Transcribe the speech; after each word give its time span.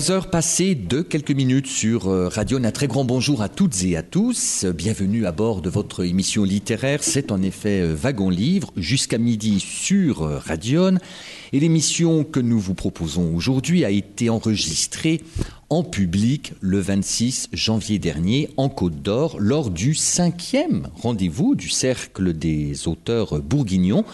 11 0.00 0.10
heures 0.12 0.30
passées 0.30 0.74
de 0.74 1.02
quelques 1.02 1.30
minutes 1.30 1.66
sur 1.66 2.08
euh, 2.08 2.28
Radio. 2.28 2.56
Un 2.56 2.70
très 2.70 2.86
grand 2.86 3.04
bonjour 3.04 3.42
à 3.42 3.50
toutes 3.50 3.84
et 3.84 3.98
à 3.98 4.02
tous. 4.02 4.64
Bienvenue 4.64 5.26
à 5.26 5.32
bord 5.32 5.60
de 5.60 5.68
votre 5.68 6.06
émission 6.06 6.42
littéraire. 6.42 7.02
C'est 7.02 7.30
en 7.30 7.42
effet 7.42 7.82
euh, 7.82 7.94
Wagon 7.94 8.30
Livre 8.30 8.72
jusqu'à 8.78 9.18
midi 9.18 9.60
sur 9.60 10.22
euh, 10.22 10.38
Radion. 10.38 10.96
Et 11.52 11.60
l'émission 11.60 12.24
que 12.24 12.40
nous 12.40 12.58
vous 12.58 12.72
proposons 12.72 13.34
aujourd'hui 13.36 13.84
a 13.84 13.90
été 13.90 14.30
enregistrée 14.30 15.20
en 15.68 15.82
public 15.82 16.54
le 16.60 16.80
26 16.80 17.50
janvier 17.52 17.98
dernier 17.98 18.48
en 18.56 18.70
Côte 18.70 19.02
d'Or 19.02 19.36
lors 19.38 19.68
du 19.68 19.94
cinquième 19.94 20.88
rendez-vous 20.94 21.54
du 21.54 21.68
Cercle 21.68 22.32
des 22.32 22.88
auteurs 22.88 23.42
bourguignons 23.42 24.06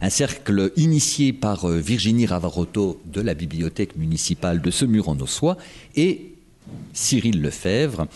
un 0.00 0.10
cercle 0.10 0.72
initié 0.76 1.32
par 1.32 1.64
euh, 1.64 1.78
Virginie 1.78 2.26
Ravarotto 2.26 3.00
de 3.04 3.20
la 3.20 3.34
bibliothèque 3.34 3.96
municipale 3.96 4.60
de 4.60 4.70
Semur-en-Ossois 4.70 5.56
et 5.96 6.34
Cyril 6.92 7.40
Lefebvre 7.40 8.06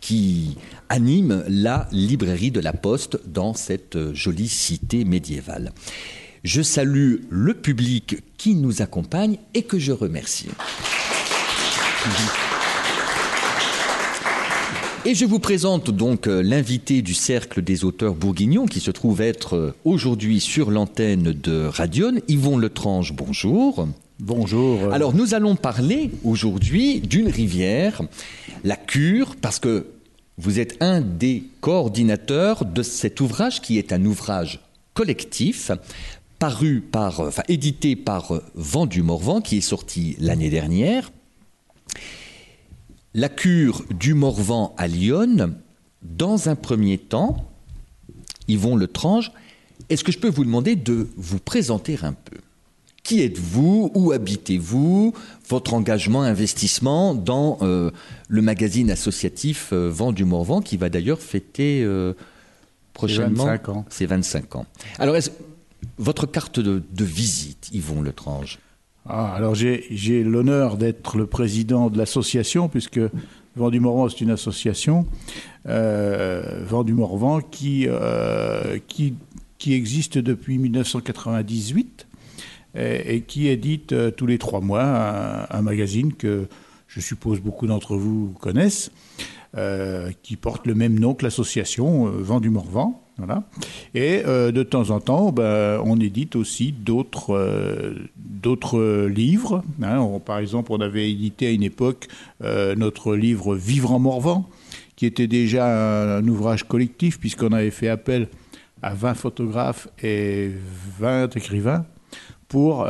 qui 0.00 0.56
anime 0.88 1.44
la 1.48 1.88
librairie 1.90 2.50
de 2.50 2.60
la 2.60 2.72
Poste 2.72 3.18
dans 3.26 3.54
cette 3.54 3.96
euh, 3.96 4.14
jolie 4.14 4.48
cité 4.48 5.04
médiévale. 5.04 5.72
Je 6.44 6.62
salue 6.62 7.16
le 7.28 7.54
public 7.54 8.22
qui 8.36 8.54
nous 8.54 8.82
accompagne 8.82 9.38
et 9.54 9.62
que 9.64 9.78
je 9.78 9.92
remercie. 9.92 10.48
Et 15.08 15.14
je 15.14 15.24
vous 15.24 15.38
présente 15.38 15.92
donc 15.92 16.26
euh, 16.26 16.42
l'invité 16.42 17.00
du 17.00 17.14
Cercle 17.14 17.62
des 17.62 17.84
auteurs 17.84 18.16
bourguignons 18.16 18.66
qui 18.66 18.80
se 18.80 18.90
trouve 18.90 19.20
être 19.20 19.54
euh, 19.54 19.74
aujourd'hui 19.84 20.40
sur 20.40 20.72
l'antenne 20.72 21.30
de 21.30 21.64
Radion, 21.66 22.14
Yvon 22.26 22.58
Letrange, 22.58 23.12
bonjour. 23.12 23.86
Bonjour. 24.18 24.92
Alors 24.92 25.14
nous 25.14 25.32
allons 25.34 25.54
parler 25.54 26.10
aujourd'hui 26.24 26.98
d'une 26.98 27.28
rivière, 27.28 28.02
la 28.64 28.74
Cure, 28.74 29.36
parce 29.40 29.60
que 29.60 29.86
vous 30.38 30.58
êtes 30.58 30.76
un 30.80 31.02
des 31.02 31.44
coordinateurs 31.60 32.64
de 32.64 32.82
cet 32.82 33.20
ouvrage 33.20 33.62
qui 33.62 33.78
est 33.78 33.92
un 33.92 34.04
ouvrage 34.04 34.58
collectif 34.92 35.70
paru 36.40 36.80
par, 36.80 37.20
enfin 37.20 37.44
édité 37.46 37.94
par 37.94 38.40
Vent 38.56 38.86
du 38.86 39.04
Morvan, 39.04 39.40
qui 39.40 39.58
est 39.58 39.60
sorti 39.60 40.16
l'année 40.18 40.50
dernière 40.50 41.12
la 43.16 43.30
cure 43.30 43.82
du 43.98 44.12
Morvan 44.12 44.74
à 44.76 44.86
Lyon, 44.86 45.56
dans 46.02 46.50
un 46.50 46.54
premier 46.54 46.98
temps, 46.98 47.50
Yvon 48.46 48.76
Letrange, 48.76 49.32
est-ce 49.88 50.04
que 50.04 50.12
je 50.12 50.18
peux 50.18 50.28
vous 50.28 50.44
demander 50.44 50.76
de 50.76 51.08
vous 51.16 51.38
présenter 51.38 51.98
un 52.02 52.12
peu? 52.12 52.36
Qui 53.02 53.22
êtes-vous? 53.22 53.90
Où 53.94 54.12
habitez-vous? 54.12 55.14
Votre 55.48 55.72
engagement, 55.72 56.22
investissement 56.22 57.14
dans 57.14 57.56
euh, 57.62 57.90
le 58.28 58.42
magazine 58.42 58.90
associatif 58.90 59.70
euh, 59.72 59.88
Vent 59.88 60.12
du 60.12 60.26
Morvan, 60.26 60.60
qui 60.60 60.76
va 60.76 60.90
d'ailleurs 60.90 61.20
fêter 61.20 61.82
euh, 61.84 62.12
prochainement 62.92 63.48
ses 63.88 64.04
25 64.04 64.56
ans. 64.56 64.66
Alors, 64.98 65.16
votre 65.96 66.26
carte 66.26 66.60
de, 66.60 66.82
de 66.92 67.04
visite, 67.04 67.70
Yvon 67.72 68.02
Letrange? 68.02 68.58
Ah, 69.08 69.32
alors 69.34 69.54
j'ai 69.54 70.24
l'honneur 70.24 70.76
d'être 70.76 71.16
le 71.16 71.26
président 71.26 71.90
de 71.90 71.98
l'association, 71.98 72.68
puisque 72.68 73.00
Vent 73.56 73.70
du 73.70 73.80
Morvan, 73.80 74.08
c'est 74.10 74.20
une 74.20 74.30
association, 74.30 75.06
euh, 75.66 76.66
euh, 76.70 78.78
qui, 78.86 79.72
existe 79.72 80.18
depuis 80.18 80.58
1998 80.58 82.06
et, 82.74 83.22
qui 83.22 83.48
édite 83.48 83.92
euh, 83.92 84.10
tous 84.10 84.26
les 84.26 84.36
trois 84.36 84.60
mois 84.60 85.46
un, 85.50 85.62
magazine 85.62 86.12
que 86.12 86.48
je 86.86 87.00
suppose 87.00 87.40
beaucoup 87.40 87.66
d'entre 87.66 87.96
vous 87.96 88.34
connaissent, 88.40 88.90
euh, 89.56 90.12
qui 90.22 90.36
porte 90.36 90.66
le 90.66 90.74
même 90.74 90.98
nom 90.98 91.14
que 91.14 91.24
l'association, 91.24 92.06
Vent 92.06 92.40
du 92.40 92.50
Morvan. 92.50 93.05
Voilà. 93.18 93.44
Et 93.94 94.22
euh, 94.26 94.52
de 94.52 94.62
temps 94.62 94.90
en 94.90 95.00
temps, 95.00 95.32
ben, 95.32 95.80
on 95.84 95.98
édite 95.98 96.36
aussi 96.36 96.72
d'autres 96.72 97.32
euh, 97.34 99.08
livres. 99.08 99.62
Hein. 99.82 100.20
par 100.24 100.38
exemple, 100.38 100.72
on 100.72 100.80
avait 100.80 101.10
édité 101.10 101.46
à 101.46 101.50
une 101.50 101.62
époque 101.62 102.08
euh, 102.44 102.74
notre 102.74 103.16
livre 103.16 103.56
Vivre 103.56 103.92
en 103.92 103.98
Morvan, 103.98 104.46
qui 104.96 105.06
était 105.06 105.28
déjà 105.28 106.18
un, 106.18 106.28
ouvrage 106.28 106.64
collectif, 106.64 107.18
puisqu'on 107.18 107.52
avait 107.52 107.70
fait 107.70 107.88
appel 107.88 108.28
à 108.82 108.92
20 108.92 109.14
photographes 109.14 109.88
et 110.02 110.50
20 110.98 111.34
écrivains 111.36 111.86
pour 112.48 112.86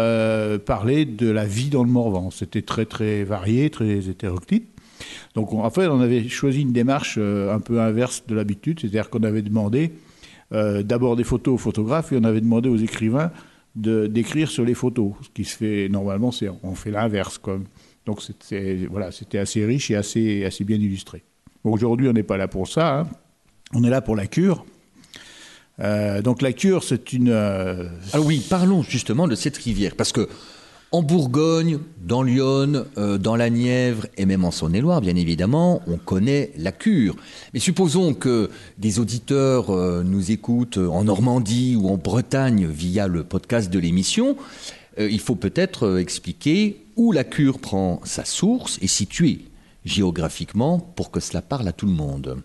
parler 0.66 1.06
de 1.06 1.30
la 1.30 1.46
vie 1.46 1.70
dans 1.70 1.82
le 1.82 1.88
Morvan. 1.88 2.30
C'était 2.30 2.62
très 2.62 2.84
très 2.84 3.24
varié, 3.24 3.70
très 3.70 4.08
hétéroclite. 4.10 4.68
Donc 5.34 5.52
en 5.54 5.70
fait, 5.70 5.86
on 5.86 6.00
avait 6.00 6.28
choisi 6.28 6.62
une 6.62 6.72
démarche 6.72 7.18
un 7.18 7.60
peu 7.60 7.80
inverse 7.80 8.24
de 8.26 8.34
l'habitude, 8.34 8.80
c'est-à-dire 8.80 9.08
qu'on 9.08 9.22
avait 9.22 9.42
demandé 9.42 9.92
euh, 10.52 10.82
d'abord 10.82 11.16
des 11.16 11.24
photos 11.24 11.54
aux 11.54 11.58
photographes 11.58 12.12
et 12.12 12.16
on 12.16 12.24
avait 12.24 12.40
demandé 12.40 12.68
aux 12.68 12.76
écrivains 12.76 13.30
d'écrire 13.74 14.48
sur 14.48 14.64
les 14.64 14.72
photos. 14.72 15.12
Ce 15.22 15.28
qui 15.28 15.44
se 15.44 15.56
fait 15.56 15.88
normalement, 15.90 16.32
c'est 16.32 16.48
on 16.62 16.74
fait 16.74 16.90
l'inverse. 16.90 17.38
Donc 18.06 18.22
c'était 18.22 18.86
voilà, 18.90 19.12
c'était 19.12 19.38
assez 19.38 19.64
riche 19.66 19.90
et 19.90 19.96
assez, 19.96 20.44
assez 20.44 20.64
bien 20.64 20.76
illustré. 20.76 21.24
Aujourd'hui, 21.62 22.08
on 22.08 22.12
n'est 22.12 22.22
pas 22.22 22.36
là 22.38 22.48
pour 22.48 22.68
ça. 22.68 23.00
Hein. 23.00 23.06
On 23.74 23.84
est 23.84 23.90
là 23.90 24.00
pour 24.00 24.16
la 24.16 24.26
cure. 24.26 24.64
Euh, 25.80 26.22
donc 26.22 26.42
la 26.42 26.52
cure, 26.52 26.84
c'est 26.84 27.12
une. 27.12 27.28
Euh, 27.28 27.88
ah 28.12 28.20
oui, 28.20 28.44
parlons 28.48 28.82
justement 28.82 29.28
de 29.28 29.34
cette 29.34 29.56
rivière, 29.56 29.94
parce 29.96 30.12
que 30.12 30.28
en 30.92 31.02
Bourgogne, 31.02 31.80
dans 32.00 32.22
Lyon, 32.22 32.84
euh, 32.96 33.18
dans 33.18 33.36
la 33.36 33.50
Nièvre 33.50 34.06
et 34.16 34.24
même 34.24 34.44
en 34.44 34.50
Saône-et-Loire, 34.50 35.00
bien 35.00 35.16
évidemment, 35.16 35.82
on 35.86 35.96
connaît 35.96 36.52
la 36.56 36.72
cure. 36.72 37.16
Mais 37.52 37.60
supposons 37.60 38.14
que 38.14 38.50
des 38.78 38.98
auditeurs 38.98 39.70
euh, 39.70 40.02
nous 40.04 40.30
écoutent 40.30 40.78
en 40.78 41.04
Normandie 41.04 41.76
ou 41.76 41.88
en 41.88 41.96
Bretagne 41.96 42.66
via 42.66 43.08
le 43.08 43.24
podcast 43.24 43.70
de 43.70 43.78
l'émission. 43.78 44.36
Euh, 44.98 45.10
il 45.10 45.20
faut 45.20 45.34
peut-être 45.34 45.98
expliquer 45.98 46.84
où 46.94 47.12
la 47.12 47.24
cure 47.24 47.58
prend 47.58 48.00
sa 48.04 48.24
source 48.24 48.78
et 48.80 48.86
située 48.86 49.46
géographiquement 49.84 50.78
pour 50.78 51.10
que 51.10 51.20
cela 51.20 51.42
parle 51.42 51.68
à 51.68 51.72
tout 51.72 51.86
le 51.86 51.92
monde. 51.92 52.42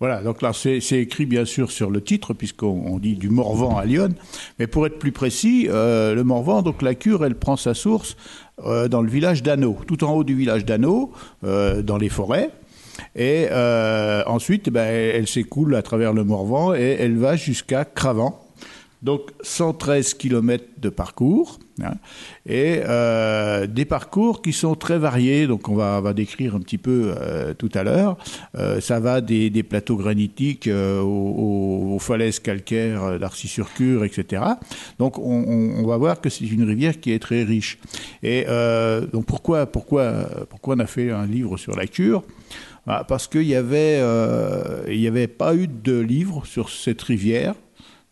Voilà, 0.00 0.22
donc 0.22 0.40
là, 0.40 0.52
c'est 0.54 0.78
écrit 0.98 1.26
bien 1.26 1.44
sûr 1.44 1.70
sur 1.70 1.90
le 1.90 2.00
titre, 2.00 2.32
puisqu'on 2.32 2.98
dit 2.98 3.16
du 3.16 3.28
Morvan 3.28 3.76
à 3.76 3.84
Lyon. 3.84 4.14
Mais 4.58 4.66
pour 4.66 4.86
être 4.86 4.98
plus 4.98 5.12
précis, 5.12 5.66
euh, 5.68 6.14
le 6.14 6.24
Morvan, 6.24 6.62
donc 6.62 6.80
la 6.80 6.94
cure, 6.94 7.22
elle 7.22 7.34
prend 7.34 7.56
sa 7.56 7.74
source 7.74 8.16
euh, 8.64 8.88
dans 8.88 9.02
le 9.02 9.10
village 9.10 9.42
d'Anneau, 9.42 9.76
tout 9.86 10.02
en 10.02 10.14
haut 10.14 10.24
du 10.24 10.34
village 10.34 10.64
d'Anneau, 10.64 11.12
euh, 11.44 11.82
dans 11.82 11.98
les 11.98 12.08
forêts. 12.08 12.48
Et 13.14 13.48
ensuite, 14.26 14.70
ben, 14.70 14.86
elle 14.86 15.26
s'écoule 15.26 15.74
à 15.74 15.82
travers 15.82 16.12
le 16.14 16.24
Morvan 16.24 16.74
et 16.74 16.96
elle 16.98 17.16
va 17.16 17.36
jusqu'à 17.36 17.84
Cravant. 17.84 18.49
Donc 19.02 19.30
113 19.40 20.12
km 20.14 20.64
de 20.76 20.90
parcours 20.90 21.58
hein, 21.82 21.94
et 22.44 22.80
euh, 22.84 23.66
des 23.66 23.86
parcours 23.86 24.42
qui 24.42 24.52
sont 24.52 24.74
très 24.74 24.98
variés. 24.98 25.46
Donc 25.46 25.70
on 25.70 25.74
va, 25.74 26.12
décrire 26.12 26.54
un 26.54 26.60
petit 26.60 26.76
peu 26.76 27.14
euh, 27.16 27.54
tout 27.54 27.70
à 27.72 27.82
l'heure. 27.82 28.18
Euh, 28.56 28.78
ça 28.80 29.00
va 29.00 29.22
des, 29.22 29.62
plateaux 29.62 29.96
granitiques 29.96 30.68
aux, 30.68 31.96
falaises 31.98 32.40
calcaires 32.40 33.18
d'Arcy-sur-Cure, 33.18 34.04
etc. 34.04 34.42
Donc 34.98 35.18
on, 35.18 35.86
va 35.86 35.96
voir 35.96 36.20
que 36.20 36.28
c'est 36.28 36.44
une 36.44 36.64
rivière 36.64 37.00
qui 37.00 37.12
est 37.12 37.18
très 37.18 37.42
riche. 37.42 37.78
Et 38.22 38.44
donc 39.12 39.24
pourquoi, 39.24 39.64
pourquoi, 39.64 40.28
pourquoi 40.50 40.76
on 40.76 40.78
a 40.78 40.86
fait 40.86 41.10
un 41.10 41.26
livre 41.26 41.56
sur 41.56 41.74
la 41.74 41.86
cure 41.86 42.22
bah, 42.86 43.04
Parce 43.08 43.28
qu'il 43.28 43.44
y 43.44 43.54
avait, 43.54 44.00
il 44.88 45.06
avait 45.06 45.26
pas 45.26 45.54
eu 45.54 45.68
de 45.68 45.98
livre 45.98 46.44
sur 46.44 46.68
cette 46.68 47.00
rivière 47.00 47.54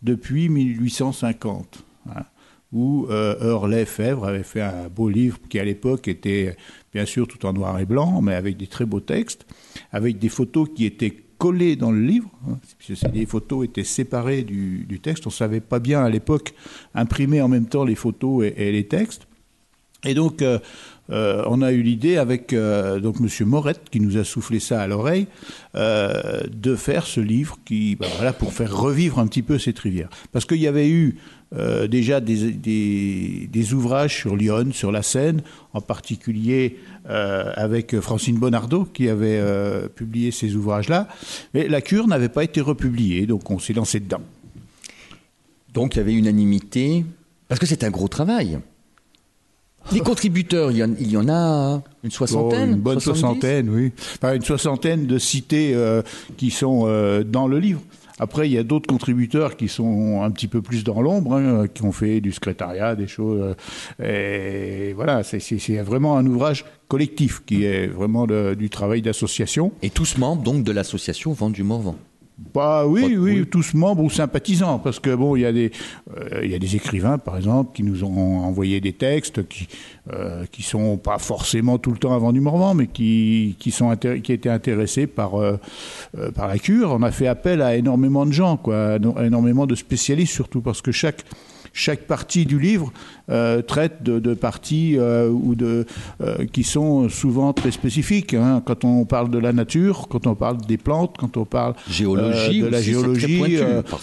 depuis 0.03 0.49
1850, 0.49 1.85
hein, 2.11 2.25
où 2.73 3.07
euh, 3.11 3.37
Hurley 3.41 3.85
Fèvre 3.85 4.27
avait 4.27 4.43
fait 4.43 4.61
un 4.61 4.89
beau 4.89 5.09
livre 5.09 5.39
qui 5.49 5.59
à 5.59 5.65
l'époque 5.65 6.09
était 6.09 6.57
bien 6.93 7.07
sûr 7.07 7.27
tout 7.27 7.45
en 7.47 7.53
noir 7.53 7.79
et 7.79 7.87
blanc, 7.87 8.21
mais 8.23 8.35
avec 8.35 8.57
des 8.57 8.67
très 8.67 8.85
beaux 8.85 9.01
textes, 9.01 9.47
avec 9.93 10.19
des 10.19 10.29
photos 10.29 10.69
qui 10.75 10.85
étaient 10.85 11.25
collées 11.39 11.77
dans 11.77 11.93
le 11.93 12.01
livre. 12.01 12.31
Hein, 12.49 12.59
les 13.13 13.27
photos 13.27 13.65
étaient 13.65 13.85
séparées 13.85 14.43
du, 14.43 15.01
texte. 15.03 15.27
On 15.27 15.31
ne 15.31 15.35
savait 15.35 15.61
pas 15.61 15.79
bien 15.79 16.05
à 16.05 16.11
l'époque 16.11 16.53
imprimer 16.95 17.41
en 17.41 17.49
même 17.49 17.67
temps 17.67 17.85
les 17.85 17.95
photos 17.95 18.45
et, 18.45 18.73
les 18.73 18.87
textes. 18.87 19.27
Et 20.05 20.15
donc, 20.15 20.43
euh, 20.43 20.59
euh, 21.11 21.43
on 21.47 21.63
a 21.63 21.73
eu 21.73 21.83
l'idée 21.83 22.17
avec 22.17 22.53
euh, 22.53 23.01
donc 23.01 23.21
Monsieur 23.21 23.45
Morette 23.45 23.89
qui 23.91 24.01
nous 24.01 24.19
a 24.19 24.25
soufflé 24.25 24.61
ça 24.61 24.83
à 24.83 24.87
l'oreille 24.87 25.27
de 25.75 26.77
faire 26.77 27.07
ce 27.07 27.21
livre 27.21 27.59
qui, 27.65 27.97
ben 27.97 28.09
voilà, 28.17 28.33
pour 28.33 28.53
faire 28.53 28.77
revivre 28.77 29.19
un 29.19 29.27
petit 29.27 29.43
peu 29.43 29.59
cette 29.59 29.79
rivière. 29.79 30.09
Parce 30.33 30.45
qu'il 30.45 30.59
y 30.59 30.67
avait 30.67 30.89
eu 30.89 31.17
euh, 31.57 31.87
déjà 31.87 32.21
des, 32.21 32.53
des, 32.53 33.73
ouvrages 33.73 34.15
sur 34.15 34.37
Lyon, 34.37 34.69
sur 34.73 34.93
la 34.93 35.03
Seine, 35.03 35.41
en 35.73 35.81
particulier 35.81 36.77
euh, 37.09 37.53
avec 37.57 37.99
Francine 38.01 38.39
Bonardo 38.39 38.85
qui 38.85 39.09
avait 39.09 39.39
euh, 39.39 39.89
publié 39.89 40.31
ces 40.31 40.57
ouvrages-là. 40.57 41.09
Mais 41.55 41.67
La 41.67 41.81
Cure 41.81 42.07
n'avait 42.07 42.29
pas 42.29 42.45
été 42.45 42.61
republiée, 42.61 43.27
donc 43.27 43.51
on 43.51 43.59
s'est 43.59 43.73
lancé 43.73 43.99
dedans. 43.99 44.21
Donc 45.73 45.95
il 45.95 45.99
y 45.99 46.01
avait 46.01 46.13
unanimité, 46.13 47.07
parce 47.49 47.59
que 47.59 47.67
c'est 47.67 47.83
un 47.83 47.91
gros 47.91 48.09
travail. 48.09 48.59
Les 49.93 50.01
contributeurs, 50.01 50.71
il 50.71 50.79
y, 50.79 51.17
en, 51.17 51.29
a 51.29 51.83
une 52.05 52.11
soixantaine 52.11 52.71
oh, 52.71 52.75
Une 52.75 52.81
bonne 52.81 53.01
soixantaine, 53.01 53.71
oui. 53.71 53.93
une 54.23 54.43
soixantaine 54.43 55.07
de 55.07 55.19
cités 55.19 55.75
qui 56.37 56.51
sont 56.51 56.85
dans 57.25 57.49
le 57.49 57.59
livre. 57.59 57.81
Après, 58.21 58.49
il 58.49 58.53
y 58.53 58.59
a 58.59 58.65
d'autres 58.65 58.87
contributeurs 58.87 59.57
qui 59.57 59.69
sont 59.69 60.23
un 60.23 60.31
petit 60.31 60.49
peu 60.49 60.61
plus 60.61 60.83
dans 60.83 61.01
l'ombre, 61.01 61.35
hein, 61.35 61.67
qui 61.73 61.83
ont 61.85 61.93
fait 61.93 62.21
du 62.21 62.33
secrétariat, 62.33 62.97
des 62.97 63.07
choses. 63.07 63.55
Euh, 64.01 64.91
et 64.91 64.93
voilà, 64.93 65.23
c'est 65.23 65.39
vraiment 65.83 66.17
un 66.17 66.27
ouvrage 66.27 66.65
collectif 66.89 67.43
qui 67.47 67.65
est 67.65 67.87
vraiment 67.87 68.27
du 68.27 68.71
travail 68.71 69.03
d'association. 69.03 69.73
Et 69.83 69.91
tous 69.91 70.19
membres 70.19 70.43
donc 70.43 70.65
de 70.65 70.73
l'association 70.73 71.33
Vent 71.33 71.51
du 71.51 71.63
Morvan. 71.63 71.97
Bah 72.55 72.87
oui, 72.87 73.17
oui, 73.17 73.47
tous 73.47 73.75
membres 73.75 74.05
ou 74.05 74.11
sympathisants, 74.11 74.79
parce 74.79 75.01
que 75.01 75.13
bon, 75.13 75.35
il 75.35 75.41
y 75.41 75.45
a 75.45 75.53
des, 75.53 75.73
euh, 76.17 76.41
il 76.45 76.51
y 76.51 76.55
a 76.55 76.59
des 76.61 76.77
écrivains, 76.77 77.19
par 77.19 77.37
exemple, 77.37 77.73
qui 77.75 77.83
nous 77.83 78.05
ont 78.05 78.39
envoyé 78.39 78.81
des 78.81 78.93
textes 78.93 79.49
qui, 79.49 79.67
euh, 80.13 80.45
qui 80.53 80.63
sont 80.63 80.99
pas 80.99 81.19
forcément 81.19 81.79
tout 81.79 81.91
le 81.91 81.99
temps 81.99 82.15
avant 82.15 82.33
du 82.33 82.41
Morvan, 82.41 82.75
mais 82.75 82.87
qui, 82.87 83.57
qui 83.59 83.73
sont 83.73 83.95
qui 83.97 84.33
étaient 84.33 84.49
intéressés 84.49 85.09
par, 85.09 85.35
euh, 85.35 85.59
euh, 86.17 86.31
par 86.31 86.47
la 86.47 86.59
cure. 86.59 86.93
On 86.93 87.03
a 87.03 87.11
fait 87.11 87.27
appel 87.27 87.61
à 87.61 87.75
énormément 87.75 88.25
de 88.25 88.33
gens, 88.33 88.57
quoi, 88.57 88.99
énormément 89.21 89.67
de 89.67 89.75
spécialistes, 89.75 90.33
surtout 90.33 90.61
parce 90.61 90.81
que 90.81 90.93
chaque 90.93 91.25
chaque 91.79 92.07
partie 92.07 92.45
du 92.45 92.59
livre 92.59 92.93
euh, 93.31 93.63
traite 93.63 94.03
de, 94.03 94.35
parties 94.35 94.97
euh, 94.99 95.31
ou 95.31 95.55
de, 95.55 95.87
euh, 96.21 96.45
qui 96.47 96.65
sont 96.65 97.09
souvent 97.09 97.53
très 97.53 97.71
spécifiques. 97.71 98.35
Hein. 98.35 98.63
Quand 98.67 98.85
on 98.85 99.05
parle 99.05 99.31
de 99.31 99.39
la 99.39 99.53
nature, 99.53 100.09
quand 100.09 100.27
on 100.27 100.35
parle 100.35 100.59
des 100.67 100.77
plantes, 100.77 101.15
quand 101.19 101.37
on 101.37 101.45
parle 101.45 101.75
géologie 101.89 102.63
de 102.63 102.67
la 102.67 102.83
géologie, 102.83 103.61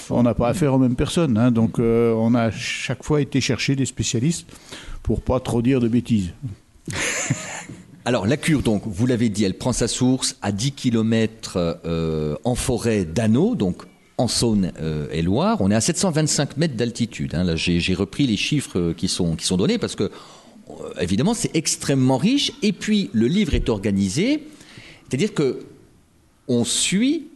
on 0.09 0.23
n'a 0.23 0.33
pas 0.33 0.47
affaire 0.47 0.73
aux 0.73 0.77
mêmes 0.77 0.95
personnes. 0.95 1.37
Hein. 1.37 1.51
Donc 1.51 1.79
on 1.79 2.33
a 2.33 2.49
chaque 2.49 3.03
fois 3.03 3.19
été 3.19 3.41
chercher 3.41 3.75
des 3.75 3.85
spécialistes 3.85 4.47
pour 5.03 5.21
pas 5.21 5.41
trop 5.41 5.61
dire 5.61 5.81
de 5.81 5.89
bêtises. 5.89 6.31
Alors 8.05 8.27
la 8.27 8.37
cure, 8.37 8.61
donc, 8.61 8.83
vous 8.85 9.07
l'avez 9.07 9.29
dit, 9.29 9.43
elle 9.43 9.57
prend 9.57 9.73
sa 9.73 9.87
source 9.87 10.37
à 10.43 10.51
10 10.51 10.71
km 10.73 11.79
en 12.43 12.55
forêt 12.55 13.03
d'Anneau, 13.03 13.55
donc 13.55 13.83
en 14.17 14.27
Saône-et-Loire. 14.27 15.57
On 15.61 15.71
est 15.71 15.75
à 15.75 15.81
725 15.81 16.57
mètres 16.57 16.75
d'altitude. 16.75 17.35
Hein. 17.35 17.55
j'ai 17.55 17.93
repris 17.93 18.27
les 18.27 18.37
chiffres 18.37 18.79
euh, 18.79 18.93
qui 18.93 19.07
sont, 19.07 19.35
qui 19.35 19.45
sont 19.45 19.57
donnés 19.57 19.77
parce 19.77 19.95
que, 19.95 20.03
euh, 20.03 20.73
évidemment, 21.01 21.33
c'est 21.33 21.55
extrêmement 21.55 22.17
riche. 22.17 22.51
Et 22.61 22.71
puis, 22.71 23.09
le 23.13 23.27
livre 23.27 23.53
est 23.53 23.69
organisé, 23.69 24.43
c'est-à-dire 25.07 25.33
que 25.33 25.65
on 26.47 26.63
suit 26.63 27.27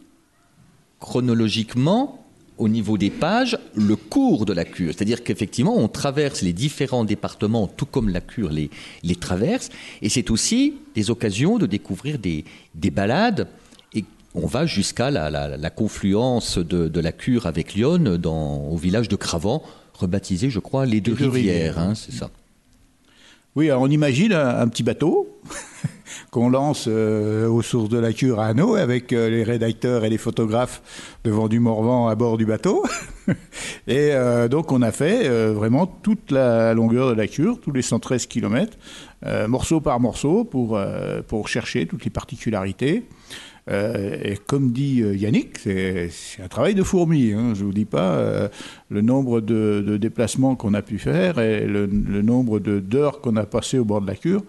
chronologiquement 1.00 2.24
au 2.58 2.68
niveau 2.68 2.98
des 2.98 3.10
pages 3.10 3.58
le 3.74 3.96
cours 3.96 4.44
de 4.44 4.52
la 4.52 4.64
cure. 4.64 4.92
C'est-à-dire 4.94 5.24
qu'effectivement, 5.24 5.76
on 5.76 5.88
traverse 5.88 6.42
les 6.42 6.52
différents 6.52 7.04
départements, 7.04 7.66
tout 7.66 7.86
comme 7.86 8.10
la 8.10 8.20
cure 8.20 8.50
les, 8.50 8.70
les 9.02 9.16
traverse. 9.16 9.70
Et 10.02 10.10
c'est 10.10 10.30
aussi 10.30 10.74
des 10.94 11.10
occasions 11.10 11.58
de 11.58 11.66
découvrir 11.66 12.18
des, 12.18 12.44
des 12.74 12.90
balades 12.90 13.48
on 14.34 14.46
va 14.46 14.66
jusqu'à 14.66 15.10
la, 15.10 15.70
confluence 15.70 16.58
de, 16.58 17.00
la 17.00 17.12
Cure 17.12 17.46
avec 17.46 17.74
Lyon 17.74 18.18
dans, 18.18 18.58
au 18.68 18.76
village 18.76 19.08
de 19.08 19.16
Cravant, 19.16 19.62
rebaptisé, 19.94 20.50
je 20.50 20.60
crois, 20.60 20.86
les 20.86 21.00
deux, 21.00 21.14
rivières, 21.14 21.78
hein, 21.78 21.94
c'est 21.94 22.12
ça. 22.12 22.30
Oui, 23.56 23.72
on 23.72 23.88
imagine 23.88 24.32
un, 24.32 24.68
petit 24.68 24.84
bateau 24.84 25.40
qu'on 26.30 26.48
lance 26.48 26.84
euh, 26.86 27.48
aux 27.48 27.62
sources 27.62 27.88
de 27.88 27.98
la 27.98 28.12
Cure 28.12 28.38
à 28.38 28.46
Hanau 28.46 28.76
avec 28.76 29.12
euh, 29.12 29.28
les 29.28 29.42
rédacteurs 29.42 30.04
et 30.04 30.08
les 30.08 30.18
photographes 30.18 30.80
devant 31.24 31.48
du 31.48 31.58
Morvan 31.58 32.06
à 32.06 32.14
bord 32.14 32.38
du 32.38 32.46
bateau. 32.46 32.84
et 33.88 34.12
euh, 34.12 34.46
donc 34.46 34.70
on 34.70 34.82
a 34.82 34.92
fait 34.92 35.28
vraiment 35.50 35.88
toute 35.88 36.30
la 36.30 36.74
longueur 36.74 37.08
de 37.08 37.14
la 37.14 37.26
Cure, 37.26 37.60
tous 37.60 37.72
les 37.72 37.82
113 37.82 38.26
km, 38.26 38.78
morceau 39.48 39.80
par 39.80 39.98
morceau, 39.98 40.44
pour, 40.44 40.80
pour 41.26 41.48
chercher 41.48 41.86
toutes 41.86 42.04
les 42.04 42.10
particularités. 42.10 43.02
Euh, 43.68 44.16
et 44.22 44.36
comme 44.36 44.72
dit 44.72 45.02
euh, 45.02 45.14
Yannick, 45.14 45.58
c'est 45.58 46.10
un 46.42 46.48
travail 46.48 46.74
de 46.74 46.82
fourmi. 46.82 47.32
Hein, 47.32 47.52
je 47.54 47.60
ne 47.60 47.66
vous 47.66 47.72
dis 47.72 47.84
pas 47.84 48.14
euh, 48.14 48.48
le 48.88 49.00
nombre 49.00 49.40
de, 49.40 49.96
déplacements 49.96 50.56
qu'on 50.56 50.74
a 50.74 50.82
pu 50.82 50.98
faire 50.98 51.38
et 51.38 51.66
le, 51.66 51.86
nombre 51.86 52.58
d'heures 52.58 53.20
qu'on 53.20 53.36
a 53.36 53.44
passé 53.44 53.78
au 53.78 53.84
bord 53.84 54.00
de 54.00 54.06
la 54.06 54.16
cure. 54.16 54.42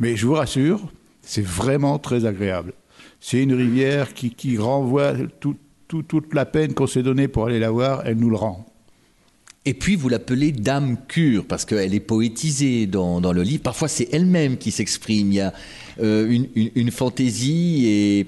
Mais 0.00 0.16
je 0.16 0.26
vous 0.26 0.34
rassure, 0.34 0.80
c'est 1.22 1.44
vraiment 1.44 1.98
très 1.98 2.24
agréable. 2.24 2.72
C'est 3.20 3.42
une 3.42 3.54
rivière 3.54 4.14
qui, 4.14 4.58
renvoie 4.58 5.14
toute 5.38 6.34
la 6.34 6.44
peine 6.44 6.74
qu'on 6.74 6.86
s'est 6.86 7.02
donnée 7.02 7.28
pour 7.28 7.46
aller 7.46 7.58
la 7.58 7.70
voir, 7.70 8.02
elle 8.04 8.18
nous 8.18 8.30
le 8.30 8.36
rend. 8.36 8.66
Et 9.66 9.74
puis 9.74 9.96
vous 9.96 10.08
l'appelez 10.08 10.52
Dame 10.52 10.96
Cure 11.08 11.44
parce 11.44 11.64
qu'elle 11.64 11.92
est 11.92 12.00
poétisée 12.00 12.86
dans, 12.86 13.20
le 13.20 13.42
livre. 13.42 13.62
Parfois 13.62 13.88
c'est 13.88 14.08
elle-même 14.12 14.56
qui 14.56 14.70
s'exprime. 14.70 15.32
Il 15.32 15.34
y 15.34 15.40
a 15.40 15.52
une, 16.00 16.46
une, 16.54 16.90
fantaisie 16.90 17.86
et 17.86 18.26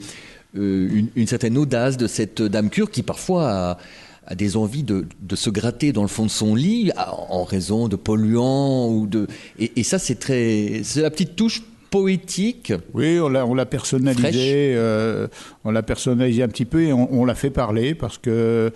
euh, 0.56 1.02
une, 1.14 1.26
certaine 1.26 1.58
audace 1.58 1.99
de 1.99 2.06
cette 2.06 2.40
dame 2.40 2.70
cure 2.70 2.90
qui 2.90 3.02
parfois 3.02 3.79
a, 4.26 4.35
des 4.35 4.56
envies 4.56 4.82
de, 4.82 5.05
se 5.35 5.50
gratter 5.50 5.93
dans 5.93 6.00
le 6.00 6.08
fond 6.08 6.25
de 6.25 6.31
son 6.31 6.55
lit 6.55 6.90
en 6.96 7.44
raison 7.44 7.87
de 7.87 7.96
polluants 7.96 8.88
ou 8.88 9.06
de 9.06 9.26
et, 9.58 9.82
ça 9.82 9.99
c'est 9.99 10.14
très 10.14 10.81
c'est 10.85 11.02
la 11.02 11.11
petite 11.11 11.37
touche 11.37 11.62
poétique. 11.90 12.73
Oui, 12.94 13.19
on 13.20 13.29
l'a, 13.29 13.46
on 13.46 13.55
l'a 13.55 13.67
personnalisé, 13.67 14.75
euh, 14.75 15.29
on 15.64 15.70
l'a 15.70 15.82
personnalisé 15.82 16.43
un 16.43 16.49
petit 16.49 16.67
peu 16.67 16.82
et 16.82 16.93
on, 16.93 17.25
l'a 17.25 17.35
fait 17.35 17.50
parler 17.50 17.94
parce 17.94 18.19
que 18.19 18.70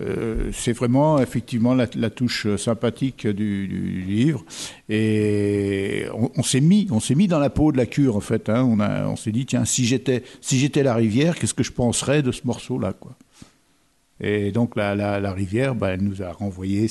euh, 0.00 0.50
c'est 0.52 0.72
vraiment 0.72 1.20
effectivement 1.20 1.72
la, 1.74 2.10
touche 2.10 2.56
sympathique 2.56 3.28
du, 3.28 3.66
livre. 4.06 4.44
Et 4.88 6.06
on, 6.12 6.42
s'est 6.42 6.60
mis 6.60 6.88
on 6.90 6.98
s'est 6.98 7.14
mis 7.14 7.28
dans 7.28 7.38
la 7.38 7.50
peau 7.50 7.70
de 7.70 7.76
la 7.76 7.86
cure 7.86 8.16
en 8.16 8.20
fait 8.20 8.48
hein. 8.48 8.64
on 8.64 8.80
a 8.80 9.06
on 9.06 9.14
s'est 9.14 9.30
dit 9.30 9.46
tiens 9.46 9.64
si 9.64 9.84
j'étais 9.84 10.24
si 10.40 10.58
j'étais 10.58 10.82
la 10.82 10.94
rivière 10.94 11.38
qu'est-ce 11.38 11.54
que 11.54 11.62
je 11.62 11.72
penserais 11.72 12.22
de 12.22 12.32
ce 12.32 12.42
morceau 12.44 12.78
là 12.78 12.92
quoi? 12.92 13.16
Et 14.20 14.52
donc 14.52 14.74
la, 14.76 14.94
la, 14.94 15.32
rivière 15.32 15.74
bah, 15.74 15.90
elle 15.90 16.02
nous 16.02 16.22
a 16.22 16.32
renvoyé 16.32 16.88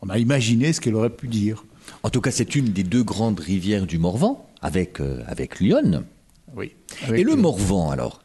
on 0.00 0.08
a 0.08 0.18
imaginé 0.18 0.72
ce 0.72 0.80
qu'elle 0.80 0.94
aurait 0.96 1.10
pu 1.10 1.28
dire. 1.28 1.64
En 2.02 2.10
tout 2.10 2.20
cas 2.20 2.30
c'est 2.30 2.54
une 2.54 2.66
des 2.66 2.84
deux 2.84 3.02
grandes 3.02 3.40
rivières 3.40 3.86
du 3.86 3.98
Morvan 3.98 4.46
avec 4.62 5.00
euh, 5.00 5.22
avec 5.26 5.60
Lyon. 5.60 6.04
Oui 6.56 6.72
et 7.12 7.24
le 7.24 7.36
Morvan 7.36 7.90
alors? 7.90 8.22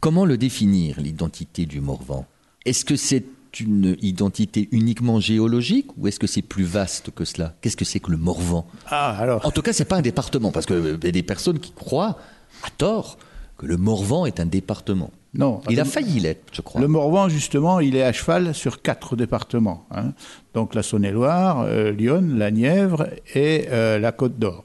Comment 0.00 0.24
le 0.24 0.38
définir, 0.38 1.00
l'identité 1.00 1.66
du 1.66 1.80
Morvan? 1.80 2.24
Est-ce 2.68 2.84
que 2.84 2.96
c'est 2.96 3.24
une 3.60 3.96
identité 4.02 4.68
uniquement 4.72 5.20
géologique 5.20 5.86
ou 5.96 6.06
est-ce 6.06 6.18
que 6.18 6.26
c'est 6.26 6.42
plus 6.42 6.64
vaste 6.64 7.10
que 7.10 7.24
cela? 7.24 7.54
Qu'est-ce 7.60 7.76
que 7.76 7.84
c'est 7.84 7.98
que 7.98 8.10
le 8.10 8.18
Morvan? 8.18 8.66
Ah, 8.86 9.16
alors... 9.18 9.44
En 9.46 9.50
tout 9.50 9.62
cas, 9.62 9.72
c'est 9.72 9.86
pas 9.86 9.96
un 9.96 10.02
département, 10.02 10.52
parce 10.52 10.66
qu'il 10.66 10.98
y 11.02 11.08
a 11.08 11.10
des 11.10 11.22
personnes 11.22 11.58
qui 11.58 11.72
croient, 11.72 12.18
à 12.62 12.70
tort, 12.70 13.18
que 13.56 13.66
le 13.66 13.76
Morvan 13.76 14.26
est 14.26 14.38
un 14.38 14.46
département. 14.46 15.10
Non. 15.34 15.60
Il 15.68 15.80
a 15.80 15.84
failli 15.84 16.20
l'être, 16.20 16.44
je 16.52 16.62
crois. 16.62 16.80
Le 16.80 16.88
Morvan, 16.88 17.28
justement, 17.28 17.80
il 17.80 17.96
est 17.96 18.02
à 18.02 18.12
cheval 18.12 18.54
sur 18.54 18.82
quatre 18.82 19.16
départements. 19.16 19.86
Hein. 19.90 20.12
Donc 20.54 20.74
la 20.74 20.82
Saône-et-Loire, 20.82 21.62
euh, 21.62 21.90
Lyon, 21.90 22.26
la 22.34 22.50
Nièvre 22.50 23.08
et 23.34 23.66
euh, 23.70 23.98
la 23.98 24.12
Côte 24.12 24.38
d'Or. 24.38 24.64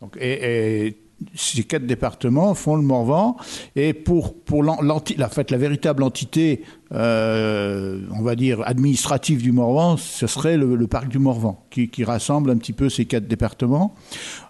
Donc, 0.00 0.16
et 0.20 0.96
ces 1.34 1.64
quatre 1.64 1.86
départements 1.86 2.54
font 2.54 2.76
le 2.76 2.82
Morvan. 2.82 3.36
Et 3.76 3.92
pour, 3.92 4.34
pour 4.34 4.62
la, 4.62 4.76
la 4.80 5.58
véritable 5.58 6.02
entité, 6.02 6.62
euh, 6.92 8.00
on 8.12 8.22
va 8.22 8.34
dire, 8.34 8.62
administrative 8.66 9.42
du 9.42 9.52
Morvan, 9.52 9.96
ce 9.96 10.26
serait 10.26 10.56
le, 10.56 10.86
parc 10.86 11.08
du 11.08 11.18
Morvan, 11.18 11.64
qui, 11.70 11.90
rassemble 12.04 12.50
un 12.50 12.56
petit 12.56 12.72
peu 12.72 12.88
ces 12.88 13.04
quatre 13.04 13.28
départements. 13.28 13.94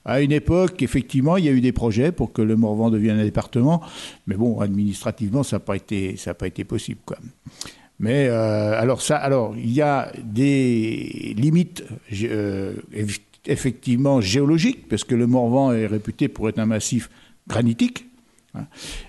À 0.04 0.22
une 0.22 0.32
époque, 0.32 0.82
effectivement, 0.82 1.36
il 1.36 1.44
y 1.44 1.48
a 1.48 1.52
eu 1.52 1.60
des 1.60 1.72
projets 1.72 2.12
pour 2.12 2.32
que 2.32 2.40
le 2.40 2.56
Morvan 2.56 2.90
devienne 2.90 3.18
un 3.18 3.24
département, 3.24 3.82
mais 4.26 4.36
bon, 4.36 4.60
administrativement, 4.60 5.42
ça 5.42 5.56
n'a 5.56 5.60
pas, 5.60 5.76
été, 5.76 6.16
pas 6.38 6.46
été 6.46 6.64
possible. 6.64 7.00
Quoi. 7.04 7.18
Mais 7.98 8.28
euh, 8.28 8.80
alors 8.80 9.02
ça, 9.02 9.18
alors 9.18 9.54
il 9.58 9.70
y 9.70 9.82
a 9.82 10.10
des 10.24 11.34
limites 11.36 11.84
euh, 12.22 12.72
effectivement 13.46 14.20
géologique, 14.20 14.88
parce 14.88 15.04
que 15.04 15.14
le 15.14 15.26
Morvan 15.26 15.72
est 15.72 15.86
réputé 15.86 16.28
pour 16.28 16.48
être 16.48 16.58
un 16.58 16.66
massif 16.66 17.10
granitique, 17.48 18.10
Hein. 18.54 18.66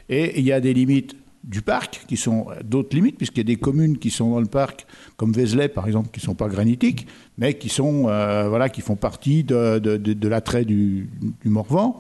Et 0.09 0.39
il 0.39 0.45
y 0.45 0.51
a 0.51 0.59
des 0.59 0.73
limites 0.73 1.15
du 1.43 1.63
parc, 1.63 2.05
qui 2.07 2.17
sont 2.17 2.47
d'autres 2.63 2.95
limites, 2.95 3.17
puisqu'il 3.17 3.39
y 3.39 3.41
a 3.41 3.43
des 3.45 3.55
communes 3.55 3.97
qui 3.97 4.11
sont 4.11 4.29
dans 4.29 4.39
le 4.39 4.45
parc, 4.45 4.85
comme 5.17 5.33
Vézelay 5.33 5.69
par 5.69 5.87
exemple, 5.87 6.09
qui 6.11 6.19
ne 6.19 6.25
sont 6.25 6.35
pas 6.35 6.47
granitiques, 6.47 7.07
mais 7.39 7.55
qui, 7.55 7.67
sont, 7.67 8.07
euh, 8.09 8.47
voilà, 8.47 8.69
qui 8.69 8.81
font 8.81 8.95
partie 8.95 9.43
de, 9.43 9.79
de, 9.79 10.27
l'attrait 10.27 10.65
du, 10.65 11.09
du, 11.43 11.49
Morvan. 11.49 11.99